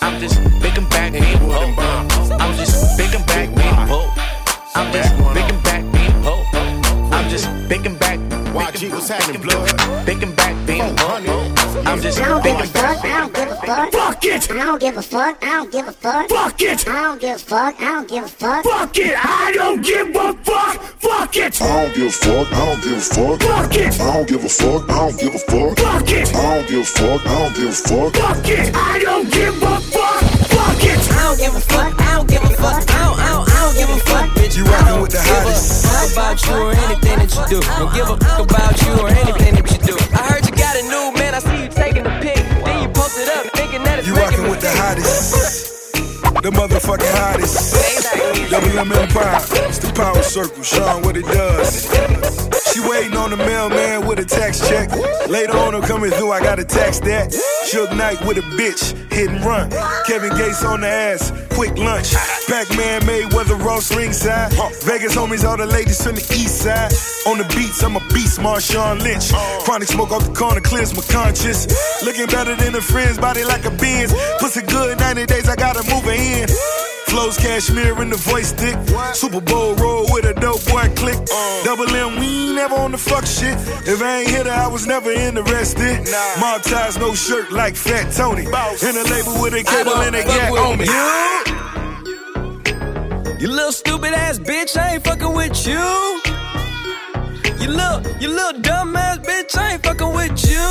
I'm 0.00 0.20
just 0.20 0.36
big 0.62 0.76
and 0.76 0.88
back 0.90 1.12
being 1.12 1.38
bold. 1.38 1.78
I'm 2.40 2.56
just 2.56 2.96
big 2.96 3.14
and 3.14 3.26
back 3.26 3.48
being 3.54 3.88
bold. 3.88 4.10
I'm 4.74 4.92
just 4.92 5.14
big 5.34 5.50
and 5.52 5.62
back 5.62 5.82
being 5.92 6.22
bold. 6.22 6.46
I'm 7.12 7.28
just 7.28 7.46
big 7.68 7.86
and 7.86 7.98
back. 7.98 8.23
YG, 8.54 8.90
what's 8.90 9.08
happening, 9.08 9.42
blood? 9.42 9.68
And 10.08 10.36
back 10.36 10.66
being 10.66 10.94
bold. 10.94 11.26
I'm 11.86 12.00
just 12.00 12.20
I 12.20 12.28
don't 12.28 12.44
give 12.44 12.60
a 12.60 12.66
fuck. 12.66 13.04
I 13.04 13.20
don't 13.20 13.34
give 13.34 13.50
a 13.50 13.56
fuck. 13.56 13.92
Fuck 13.92 14.24
it. 14.24 14.50
I 14.50 14.54
don't 14.54 14.80
give 14.80 14.96
a 14.96 15.02
fuck. 15.02 15.42
I 15.42 15.46
don't 15.46 15.72
give 15.72 15.88
a 15.88 15.92
fuck. 15.92 16.28
Fuck 16.28 16.60
it. 16.60 16.88
I 16.88 17.02
don't 17.02 17.20
give 17.20 17.34
a 17.34 17.38
fuck. 17.38 17.80
I 17.80 17.84
don't 17.84 18.08
give 18.08 18.24
a 18.24 18.28
fuck. 18.28 18.64
Fuck 18.64 18.96
it. 18.96 19.16
I 19.16 19.52
don't 19.52 19.82
give 19.82 20.16
a 20.16 20.32
fuck. 20.44 20.80
Fuck 21.00 21.36
it. 21.36 21.60
I 21.60 21.84
don't 21.84 21.94
give 21.94 22.06
a 22.06 22.10
fuck, 22.10 22.52
I 22.52 22.64
don't 22.64 22.82
give 22.82 22.94
a 22.94 23.00
fuck. 23.00 23.40
Fuck 23.40 23.74
it. 23.74 24.00
I 24.00 24.14
don't 24.14 24.28
give 24.28 24.44
a 24.44 24.48
fuck, 24.48 24.88
I 24.88 24.94
don't 24.94 25.20
give 25.20 25.34
a 25.34 25.38
fuck. 25.38 25.78
Fuck 25.78 26.10
it. 26.10 26.34
I 26.34 26.56
don't 26.56 26.68
give 26.68 26.80
a 26.80 26.84
fuck, 26.84 27.26
I 27.26 27.38
don't 27.38 27.56
give 27.56 27.68
a 27.68 27.72
fuck. 27.72 28.14
Fuck 28.14 28.48
it. 28.48 28.74
I 28.74 28.98
don't 29.00 29.32
give 29.32 29.62
a 29.62 29.80
fuck. 29.80 30.03
Fuck 30.52 30.82
it. 30.84 31.00
I 31.12 31.22
don't 31.28 31.38
give 31.38 31.54
a 31.54 31.60
fuck. 31.60 31.92
I 32.00 32.16
don't 32.16 32.28
give 32.28 32.42
a 32.42 32.52
fuck. 32.56 32.82
I 32.82 32.98
don't, 33.04 33.18
I 33.18 33.28
don't, 33.34 33.46
I 33.48 33.58
don't 33.64 33.76
give 33.76 33.90
a 33.90 33.98
fuck, 34.08 34.26
bitch. 34.36 34.56
You 34.56 34.64
rockin' 34.64 35.02
with 35.02 35.12
the 35.12 35.22
give 35.22 35.30
a 35.30 35.44
hottest. 35.44 35.86
fuck 35.86 36.12
about 36.12 36.36
you 36.46 36.54
or 36.54 36.72
anything 36.72 37.16
that 37.20 37.30
you 37.34 37.44
do. 37.52 37.60
Don't 37.78 37.92
give 37.94 38.08
a 38.10 38.16
fuck 38.16 38.40
about 38.50 38.74
you 38.82 38.92
or 39.02 39.08
anything 39.08 39.52
that 39.58 39.66
you 39.70 39.78
do. 39.92 39.96
I 40.14 40.22
heard 40.32 40.44
you 40.46 40.54
got 40.56 40.74
a 40.80 40.84
new 40.88 41.04
man. 41.18 41.34
I 41.34 41.40
see 41.40 41.58
you 41.62 41.68
taking 41.68 42.06
a 42.06 42.14
pic. 42.24 42.40
Then 42.64 42.76
you 42.82 42.88
post 42.94 43.18
it 43.18 43.28
up, 43.28 43.44
thinking 43.52 43.82
that 43.84 43.98
it's 44.00 44.08
You 44.08 44.14
rockin' 44.14 44.48
with 44.48 44.60
the 44.60 44.72
hottest. 44.72 45.44
The 46.44 46.50
motherfucking 46.50 47.14
hottest. 47.18 48.50
Double 48.50 48.78
M 48.78 48.92
Empire. 48.92 49.40
It's 49.68 49.78
the 49.78 49.92
power 49.94 50.22
circle. 50.22 50.62
Showing 50.62 51.02
what 51.04 51.16
it 51.16 51.24
does. 51.24 51.88
She 52.72 52.80
waiting 52.80 53.16
on 53.16 53.30
the 53.30 53.36
mailman 53.36 53.83
a 54.24 54.26
tax 54.26 54.66
check. 54.68 54.90
Later 55.28 55.56
on, 55.58 55.74
I'm 55.74 55.82
coming 55.82 56.10
through. 56.10 56.32
I 56.32 56.40
gotta 56.40 56.64
tax 56.64 57.00
that. 57.00 57.30
Suge 57.68 57.96
Knight 57.96 58.20
with 58.26 58.38
a 58.38 58.46
bitch. 58.56 58.94
Hit 59.12 59.30
and 59.30 59.44
run. 59.44 59.70
Kevin 60.06 60.30
Gates 60.36 60.64
on 60.64 60.80
the 60.80 60.88
ass. 60.88 61.32
Quick 61.54 61.76
lunch. 61.76 62.12
Pac-Man 62.48 63.02
Mayweather 63.02 63.58
Ross 63.62 63.94
ringside. 63.94 64.52
Vegas 64.84 65.14
homies, 65.14 65.44
all 65.44 65.56
the 65.56 65.66
ladies 65.66 66.02
from 66.02 66.14
the 66.14 66.26
east 66.34 66.62
side. 66.62 66.92
On 67.26 67.38
the 67.38 67.44
beats, 67.54 67.82
I'm 67.82 67.96
a 67.96 68.00
beast, 68.12 68.40
Marshawn 68.40 69.00
Lynch. 69.00 69.32
Chronic 69.64 69.88
smoke 69.88 70.10
off 70.10 70.26
the 70.26 70.34
corner, 70.34 70.60
clears 70.60 70.94
my 70.94 71.02
conscience. 71.02 71.68
Looking 72.04 72.26
better 72.26 72.56
than 72.56 72.74
a 72.74 72.80
friend's 72.80 73.18
body 73.18 73.44
like 73.44 73.64
a 73.64 73.70
Benz. 73.70 74.12
Pussy 74.40 74.62
good, 74.62 74.98
90 74.98 75.26
days, 75.26 75.48
I 75.48 75.56
gotta 75.56 75.82
move 75.90 76.04
her 76.04 76.12
in. 76.12 76.48
Flows 77.14 77.38
cashmere 77.38 78.02
in 78.02 78.10
the 78.10 78.16
voice 78.16 78.48
stick. 78.48 78.74
Super 79.14 79.40
Bowl 79.40 79.76
roll 79.76 80.04
with 80.10 80.24
a 80.24 80.34
dope 80.34 80.66
boy 80.66 80.90
click. 80.96 81.14
Double 81.62 81.88
M, 81.88 82.18
we 82.18 82.26
ain't 82.26 82.56
never 82.56 82.74
on 82.74 82.90
the 82.90 82.98
fuck 82.98 83.24
shit. 83.24 83.56
If 83.86 84.02
I 84.02 84.22
ain't 84.22 84.30
hit 84.30 84.46
her, 84.46 84.52
I 84.52 84.66
was 84.66 84.84
never 84.84 85.12
interested. 85.12 86.08
Mob 86.40 86.62
ties, 86.62 86.98
no 86.98 87.14
shirt 87.14 87.52
like 87.52 87.76
Fat 87.76 88.10
Tony. 88.12 88.42
In 88.42 88.48
a 88.48 89.04
label 89.14 89.40
with 89.40 89.54
a 89.54 89.62
cable 89.62 89.94
and 89.94 90.16
a 90.16 90.24
gat 90.24 90.50
on 90.58 90.76
me. 90.76 90.86
You 93.40 93.46
little 93.46 93.70
stupid 93.70 94.12
ass 94.12 94.40
bitch, 94.40 94.76
I 94.76 94.94
ain't 94.94 95.04
fucking 95.04 95.34
with 95.34 95.68
you. 95.68 96.20
You 97.62 97.68
little, 97.70 98.02
you 98.20 98.28
little 98.28 98.60
dumb 98.60 98.96
ass 98.96 99.18
bitch, 99.18 99.56
I 99.56 99.74
ain't 99.74 99.84
fucking 99.84 100.12
with 100.12 100.50
you. 100.50 100.66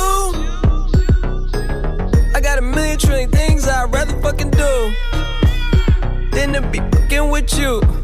I 2.34 2.40
got 2.42 2.58
a 2.58 2.62
million 2.62 2.98
trillion 2.98 3.30
things 3.30 3.66
I'd 3.66 3.90
rather 3.90 4.20
fucking 4.20 4.50
do 4.50 5.13
than 6.34 6.52
to 6.52 6.60
be 6.60 6.78
fucking 6.78 7.30
with 7.30 7.56
you. 7.58 8.03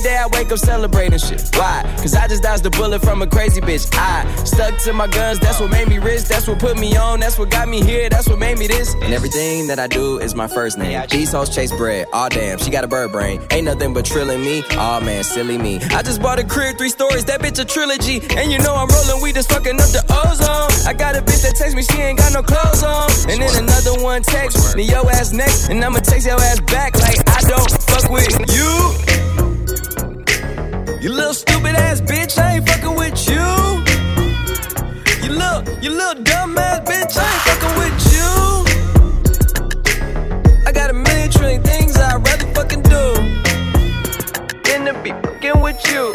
day 0.01 0.17
I 0.17 0.27
wake 0.27 0.51
up 0.51 0.59
celebrating 0.59 1.19
shit. 1.19 1.41
Why? 1.55 1.83
Cause 1.97 2.13
I 2.13 2.27
just 2.27 2.43
dodged 2.43 2.63
the 2.63 2.69
bullet 2.71 3.01
from 3.01 3.21
a 3.21 3.27
crazy 3.27 3.61
bitch. 3.61 3.87
I 3.93 4.25
stuck 4.43 4.77
to 4.83 4.93
my 4.93 5.07
guns, 5.07 5.39
that's 5.39 5.59
what 5.59 5.71
made 5.71 5.87
me 5.87 5.99
rich. 5.99 6.23
That's 6.23 6.47
what 6.47 6.59
put 6.59 6.77
me 6.77 6.95
on, 6.97 7.19
that's 7.19 7.37
what 7.37 7.49
got 7.49 7.67
me 7.67 7.81
here, 7.81 8.09
that's 8.09 8.27
what 8.27 8.39
made 8.39 8.57
me 8.57 8.67
this. 8.67 8.93
And 8.95 9.13
everything 9.13 9.67
that 9.67 9.79
I 9.79 9.87
do 9.87 10.19
is 10.19 10.35
my 10.35 10.47
first 10.47 10.77
name. 10.77 11.01
These 11.09 11.31
hoes 11.31 11.53
chase 11.53 11.71
bread. 11.71 12.07
Aw, 12.13 12.29
damn, 12.29 12.57
she 12.57 12.69
got 12.71 12.83
a 12.83 12.87
bird 12.87 13.11
brain. 13.11 13.41
Ain't 13.51 13.65
nothing 13.65 13.93
but 13.93 14.05
trilling 14.05 14.41
me. 14.41 14.63
Aw, 14.71 14.99
man, 15.01 15.23
silly 15.23 15.57
me. 15.57 15.79
I 15.91 16.01
just 16.01 16.21
bought 16.21 16.39
a 16.39 16.45
crib, 16.45 16.77
three 16.77 16.89
stories, 16.89 17.25
that 17.25 17.41
bitch 17.41 17.59
a 17.59 17.65
trilogy. 17.65 18.21
And 18.37 18.51
you 18.51 18.59
know 18.59 18.75
I'm 18.75 18.87
rolling 18.87 19.21
weed, 19.23 19.35
just 19.35 19.51
fucking 19.51 19.75
up 19.75 19.89
the 19.89 20.03
ozone. 20.09 20.87
I 20.87 20.93
got 20.93 21.15
a 21.15 21.21
bitch 21.21 21.43
that 21.43 21.55
text 21.55 21.75
me, 21.75 21.83
she 21.83 22.01
ain't 22.01 22.17
got 22.19 22.33
no 22.33 22.41
clothes 22.41 22.83
on. 22.83 23.09
And 23.29 23.41
then 23.41 23.63
another 23.63 24.01
one 24.03 24.21
text 24.23 24.75
me, 24.75 24.83
yo 24.83 25.07
ass 25.09 25.31
next. 25.31 25.69
And 25.69 25.83
I'ma 25.83 25.99
text 25.99 26.27
your 26.27 26.39
ass 26.39 26.59
back 26.61 26.95
like 26.99 27.19
I 27.29 27.41
don't 27.47 27.69
fuck 27.69 28.09
with 28.09 28.33
you. 28.55 29.20
You 31.01 31.11
little 31.11 31.33
stupid 31.33 31.73
ass 31.73 31.99
bitch, 31.99 32.37
I 32.37 32.57
ain't 32.57 32.69
fucking 32.69 32.95
with 32.95 33.27
you. 33.27 33.33
You 35.25 35.33
little, 35.33 35.63
you 35.81 35.89
little 35.89 36.23
dumb 36.23 36.55
ass 36.59 36.81
bitch, 36.87 37.17
I 37.17 37.25
ain't 37.25 37.41
fucking 37.47 37.75
with 37.81 38.13
you. 38.13 38.29
I 40.67 40.71
got 40.71 40.91
a 40.91 40.93
million 40.93 41.31
trillion 41.31 41.63
things 41.63 41.97
I'd 41.97 42.23
rather 42.23 42.45
fucking 42.53 42.83
do 42.83 43.15
than 44.63 44.85
to 44.85 44.93
be 45.01 45.09
fucking 45.09 45.59
with 45.63 45.81
you. 45.91 46.11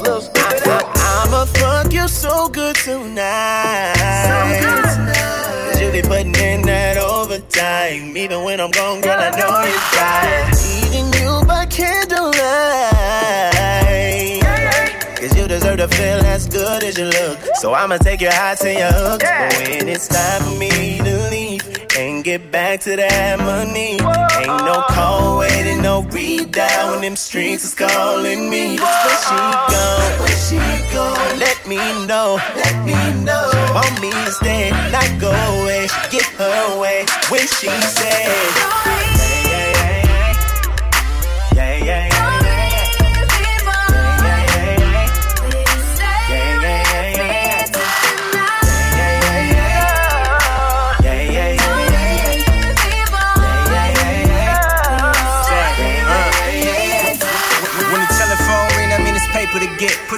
Little 0.00 0.22
stupid 0.22 0.66
ass. 0.66 1.26
I'ma 1.26 1.44
fuck 1.44 1.92
you 1.92 2.08
so 2.08 2.48
good 2.48 2.76
tonight. 2.76 3.92
Cause 5.72 5.78
you 5.78 5.92
be 5.92 6.00
putting 6.00 6.34
in 6.36 6.62
that 6.62 6.96
overtime. 6.96 8.16
Even 8.16 8.44
when 8.44 8.60
I'm 8.62 8.70
gone, 8.70 9.02
girl, 9.02 9.20
I 9.20 9.28
know 9.28 9.62
you're 9.68 9.78
tired. 9.92 10.56
Eating 10.88 11.12
you 11.20 11.44
by 11.46 11.66
candlelight. 11.66 13.51
Deserve 15.72 15.90
to 15.90 15.96
feel 15.96 16.20
as 16.26 16.46
good 16.48 16.84
as 16.84 16.98
you 16.98 17.04
look. 17.06 17.38
So 17.54 17.72
I'ma 17.72 17.96
take 17.96 18.20
your 18.20 18.32
high 18.32 18.54
till 18.56 18.78
your 18.78 18.92
hook. 18.92 19.20
But 19.20 19.54
when 19.68 19.88
it's 19.88 20.06
time 20.06 20.42
for 20.42 20.58
me 20.58 20.98
to 20.98 21.30
leave 21.30 21.62
and 21.96 22.22
get 22.22 22.50
back 22.50 22.80
to 22.80 22.96
that 22.96 23.38
money, 23.38 23.92
ain't 23.92 24.64
no 24.66 24.84
call 24.90 25.38
waiting, 25.38 25.80
no 25.80 26.02
read 26.02 26.52
down 26.52 26.92
when 26.92 27.00
them 27.00 27.16
streets 27.16 27.64
is 27.64 27.74
calling 27.74 28.50
me. 28.50 28.76
Where 28.76 29.16
she 29.24 29.40
gone? 29.72 30.12
Where 30.20 30.40
she 30.44 30.60
gone? 30.92 31.38
Let 31.38 31.66
me 31.66 31.80
know. 32.06 32.38
Let 32.54 32.76
me 32.84 33.24
know. 33.24 33.50
Want 33.74 34.00
me 34.00 34.10
to 34.10 34.32
stay, 34.32 34.70
not 34.90 35.08
go 35.20 35.30
away. 35.30 35.88
Get 36.10 36.26
her 36.36 36.76
away 36.76 37.06
when 37.30 37.46
she 37.46 37.68
said. 37.68 39.21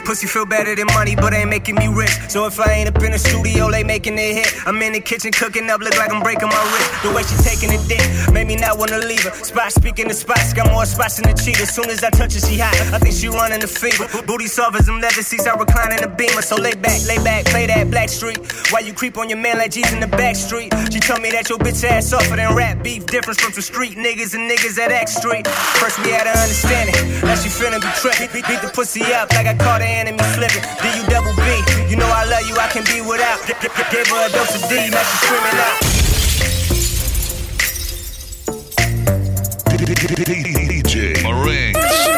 Pussy 0.05 0.27
feel 0.27 0.47
better 0.47 0.75
than 0.75 0.87
money, 0.95 1.17
but 1.17 1.33
ain't 1.33 1.49
making 1.49 1.77
me 1.77 1.89
rich. 1.89 2.13
So 2.29 2.47
if 2.47 2.61
I 2.61 2.71
ain't 2.73 2.89
up 2.89 3.03
in 3.03 3.13
the 3.13 3.19
studio, 3.19 3.71
they 3.71 3.83
making 3.83 4.15
it 4.19 4.35
hit. 4.35 4.67
I'm 4.67 4.81
in 4.83 4.93
the 4.93 5.01
kitchen 5.01 5.33
cooking 5.33 5.69
up, 5.71 5.81
look 5.81 5.97
like 5.97 6.13
I'm 6.13 6.23
breaking 6.23 6.49
my 6.49 6.65
wrist. 6.73 7.03
The 7.03 7.11
way 7.13 7.23
she 7.23 7.37
taking 7.43 7.73
it 7.73 7.83
dick, 7.89 8.05
made 8.33 8.47
me 8.47 8.57
not 8.57 8.79
wanna 8.79 8.99
leave 8.99 9.25
her. 9.25 9.33
Spot 9.45 9.73
speaking 9.73 10.09
the 10.09 10.15
spots, 10.15 10.53
got 10.53 10.71
more 10.71 10.87
spots 10.87 11.17
than 11.17 11.33
the 11.33 11.43
cheetah. 11.43 11.63
As 11.63 11.75
soon 11.75 11.89
as 11.91 12.05
I 12.05 12.11
touch 12.11 12.35
her, 12.35 12.41
she 12.41 12.59
hot. 12.59 12.75
I 12.93 12.99
think 12.99 13.15
she 13.15 13.29
running 13.29 13.61
the 13.61 13.67
fever. 13.67 14.07
Booty 14.27 14.47
soft 14.47 14.77
as 14.77 14.87
them 14.87 15.01
leather 15.01 15.23
seats, 15.23 15.47
I 15.47 15.55
recline 15.57 15.93
in 15.93 16.01
the 16.03 16.09
beamer. 16.09 16.43
So 16.43 16.57
lay 16.57 16.75
back, 16.75 17.01
lay 17.07 17.19
back, 17.25 17.47
play 17.47 17.67
that 17.67 17.91
black 17.91 18.09
street. 18.09 18.39
While 18.71 18.85
you 18.85 18.93
creep 18.93 19.17
on 19.17 19.29
your 19.29 19.39
man 19.39 19.59
like 19.59 19.73
G's 19.73 19.93
in 19.93 20.01
the 20.01 20.09
back 20.09 20.37
street. 20.37 20.73
She 20.93 21.01
told 21.01 21.23
me 21.23 21.31
that 21.31 21.49
your 21.49 21.59
bitch 21.59 21.83
ass 21.85 22.11
softer 22.11 22.37
than 22.37 22.55
rap 22.55 22.83
beef. 22.83 23.07
Difference 23.07 23.41
from 23.41 23.53
some 23.53 23.63
street 23.63 23.97
niggas 23.97 24.35
and 24.35 24.51
niggas 24.51 24.79
at 24.79 24.93
X 24.93 25.17
Street. 25.17 25.47
First 25.81 25.99
we 26.05 26.11
had 26.11 26.25
to 26.25 26.35
understand 26.39 26.91
it. 26.91 27.25
Now 27.25 27.35
she 27.37 27.49
finna 27.49 27.81
be 27.81 27.89
tripping. 28.01 28.29
Beat, 28.35 28.47
beat 28.47 28.61
the 28.61 28.69
pussy 28.69 29.03
up 29.15 29.33
like 29.33 29.47
I 29.47 29.55
caught 29.55 29.81
the 29.81 29.94
enemy 29.95 30.19
flipping. 30.35 30.65
Do 30.83 30.89
you 30.97 31.05
double 31.07 31.35
B? 31.39 31.49
You 31.89 31.97
know 31.97 32.11
I 32.11 32.25
love 32.25 32.47
you, 32.47 32.57
I 32.57 32.69
can 32.69 32.85
be 32.85 33.01
without. 33.01 33.41
Gave 33.47 34.09
her 34.09 34.27
a 34.27 34.31
dose 34.31 34.55
of 34.59 34.69
D, 34.69 34.91
now 34.91 35.03
she's 35.03 35.21
screaming 35.23 35.59
out. 35.63 35.95
DJ 40.85 41.23
Marine. 41.23 42.14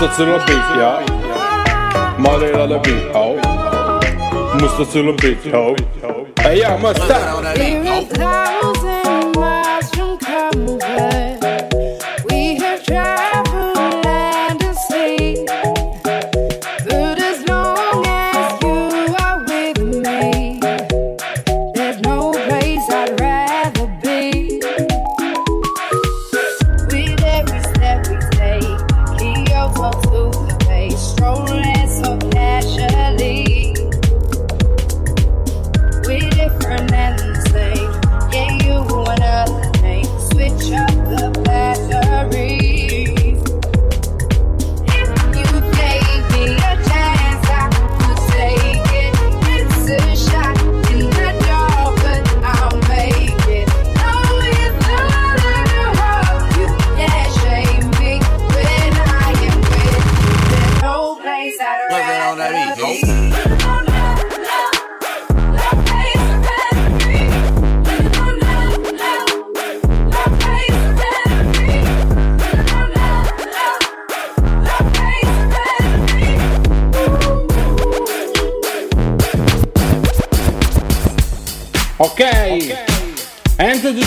Mustasulabika 0.00 1.02
Marera 2.18 2.66
Labika 2.66 3.20
Mustasulabika 4.60 5.76
Hey, 6.42 6.60
yeah, 6.60 6.74
I'm 6.74 6.84
a 6.86 6.94
stop. 6.94 8.59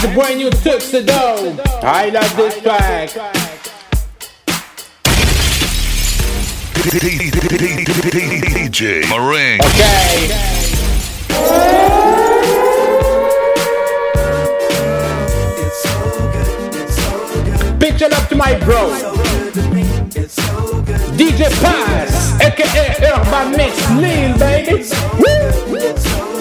is 0.03 0.11
a 0.11 0.13
brand 0.13 0.37
new 0.37 0.49
Tuxedo. 0.49 1.55
I 1.83 2.09
love 2.09 2.35
this 2.35 2.61
track. 2.61 3.09
DJ 8.43 9.07
Meringue. 9.09 9.61
Okay. 9.61 10.27
Picture 17.79 18.09
love 18.09 18.29
to 18.29 18.35
my 18.35 18.59
bro. 18.59 18.89
DJ 21.15 21.49
Pass, 21.61 22.39
aka 22.41 22.95
Urban 23.11 23.51
Mix 23.57 23.89
Lil, 23.91 24.37
baby. 24.37 24.83
Woo! 25.19 26.32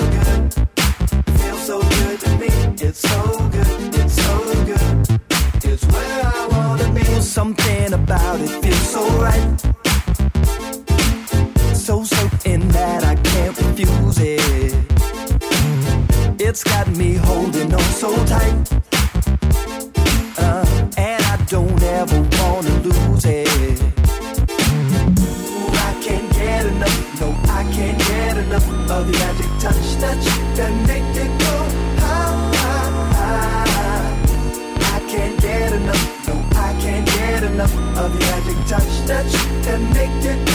Got 16.65 16.89
me 16.97 17.15
holding 17.15 17.73
on 17.75 17.81
so 17.81 18.11
tight. 18.27 18.73
Uh, 20.39 20.65
and 20.97 21.23
I 21.25 21.37
don't 21.49 21.83
ever 21.83 22.21
wanna 22.39 22.75
lose 22.83 23.25
it. 23.25 23.81
Ooh, 25.21 25.69
I 25.89 25.93
can't 26.03 26.31
get 26.33 26.67
enough, 26.67 27.21
no, 27.21 27.29
I 27.49 27.63
can't 27.73 27.99
get 27.99 28.37
enough 28.37 28.69
of 28.91 29.07
the 29.07 29.13
magic 29.13 29.51
touch 29.61 29.89
touch 30.03 30.25
that 30.57 30.71
you 30.71 30.87
make 30.87 31.17
it 31.25 31.33
go 31.41 31.55
high, 32.03 32.55
high, 32.61 33.67
high. 33.71 34.97
I 34.97 35.01
can't 35.11 35.41
get 35.41 35.73
enough, 35.73 36.29
no, 36.29 36.35
I 36.59 36.73
can't 36.81 37.07
get 37.07 37.43
enough 37.45 37.75
of 37.97 38.13
the 38.13 38.19
magic 38.19 38.57
touch 38.67 38.93
touch 39.07 39.33
that 39.65 39.81
you 39.81 39.87
make 39.95 40.25
it 40.25 40.52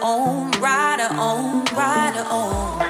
own, 0.00 0.50
rider 0.52 1.08
on, 1.14 1.64
rider 1.74 2.24
on. 2.30 2.81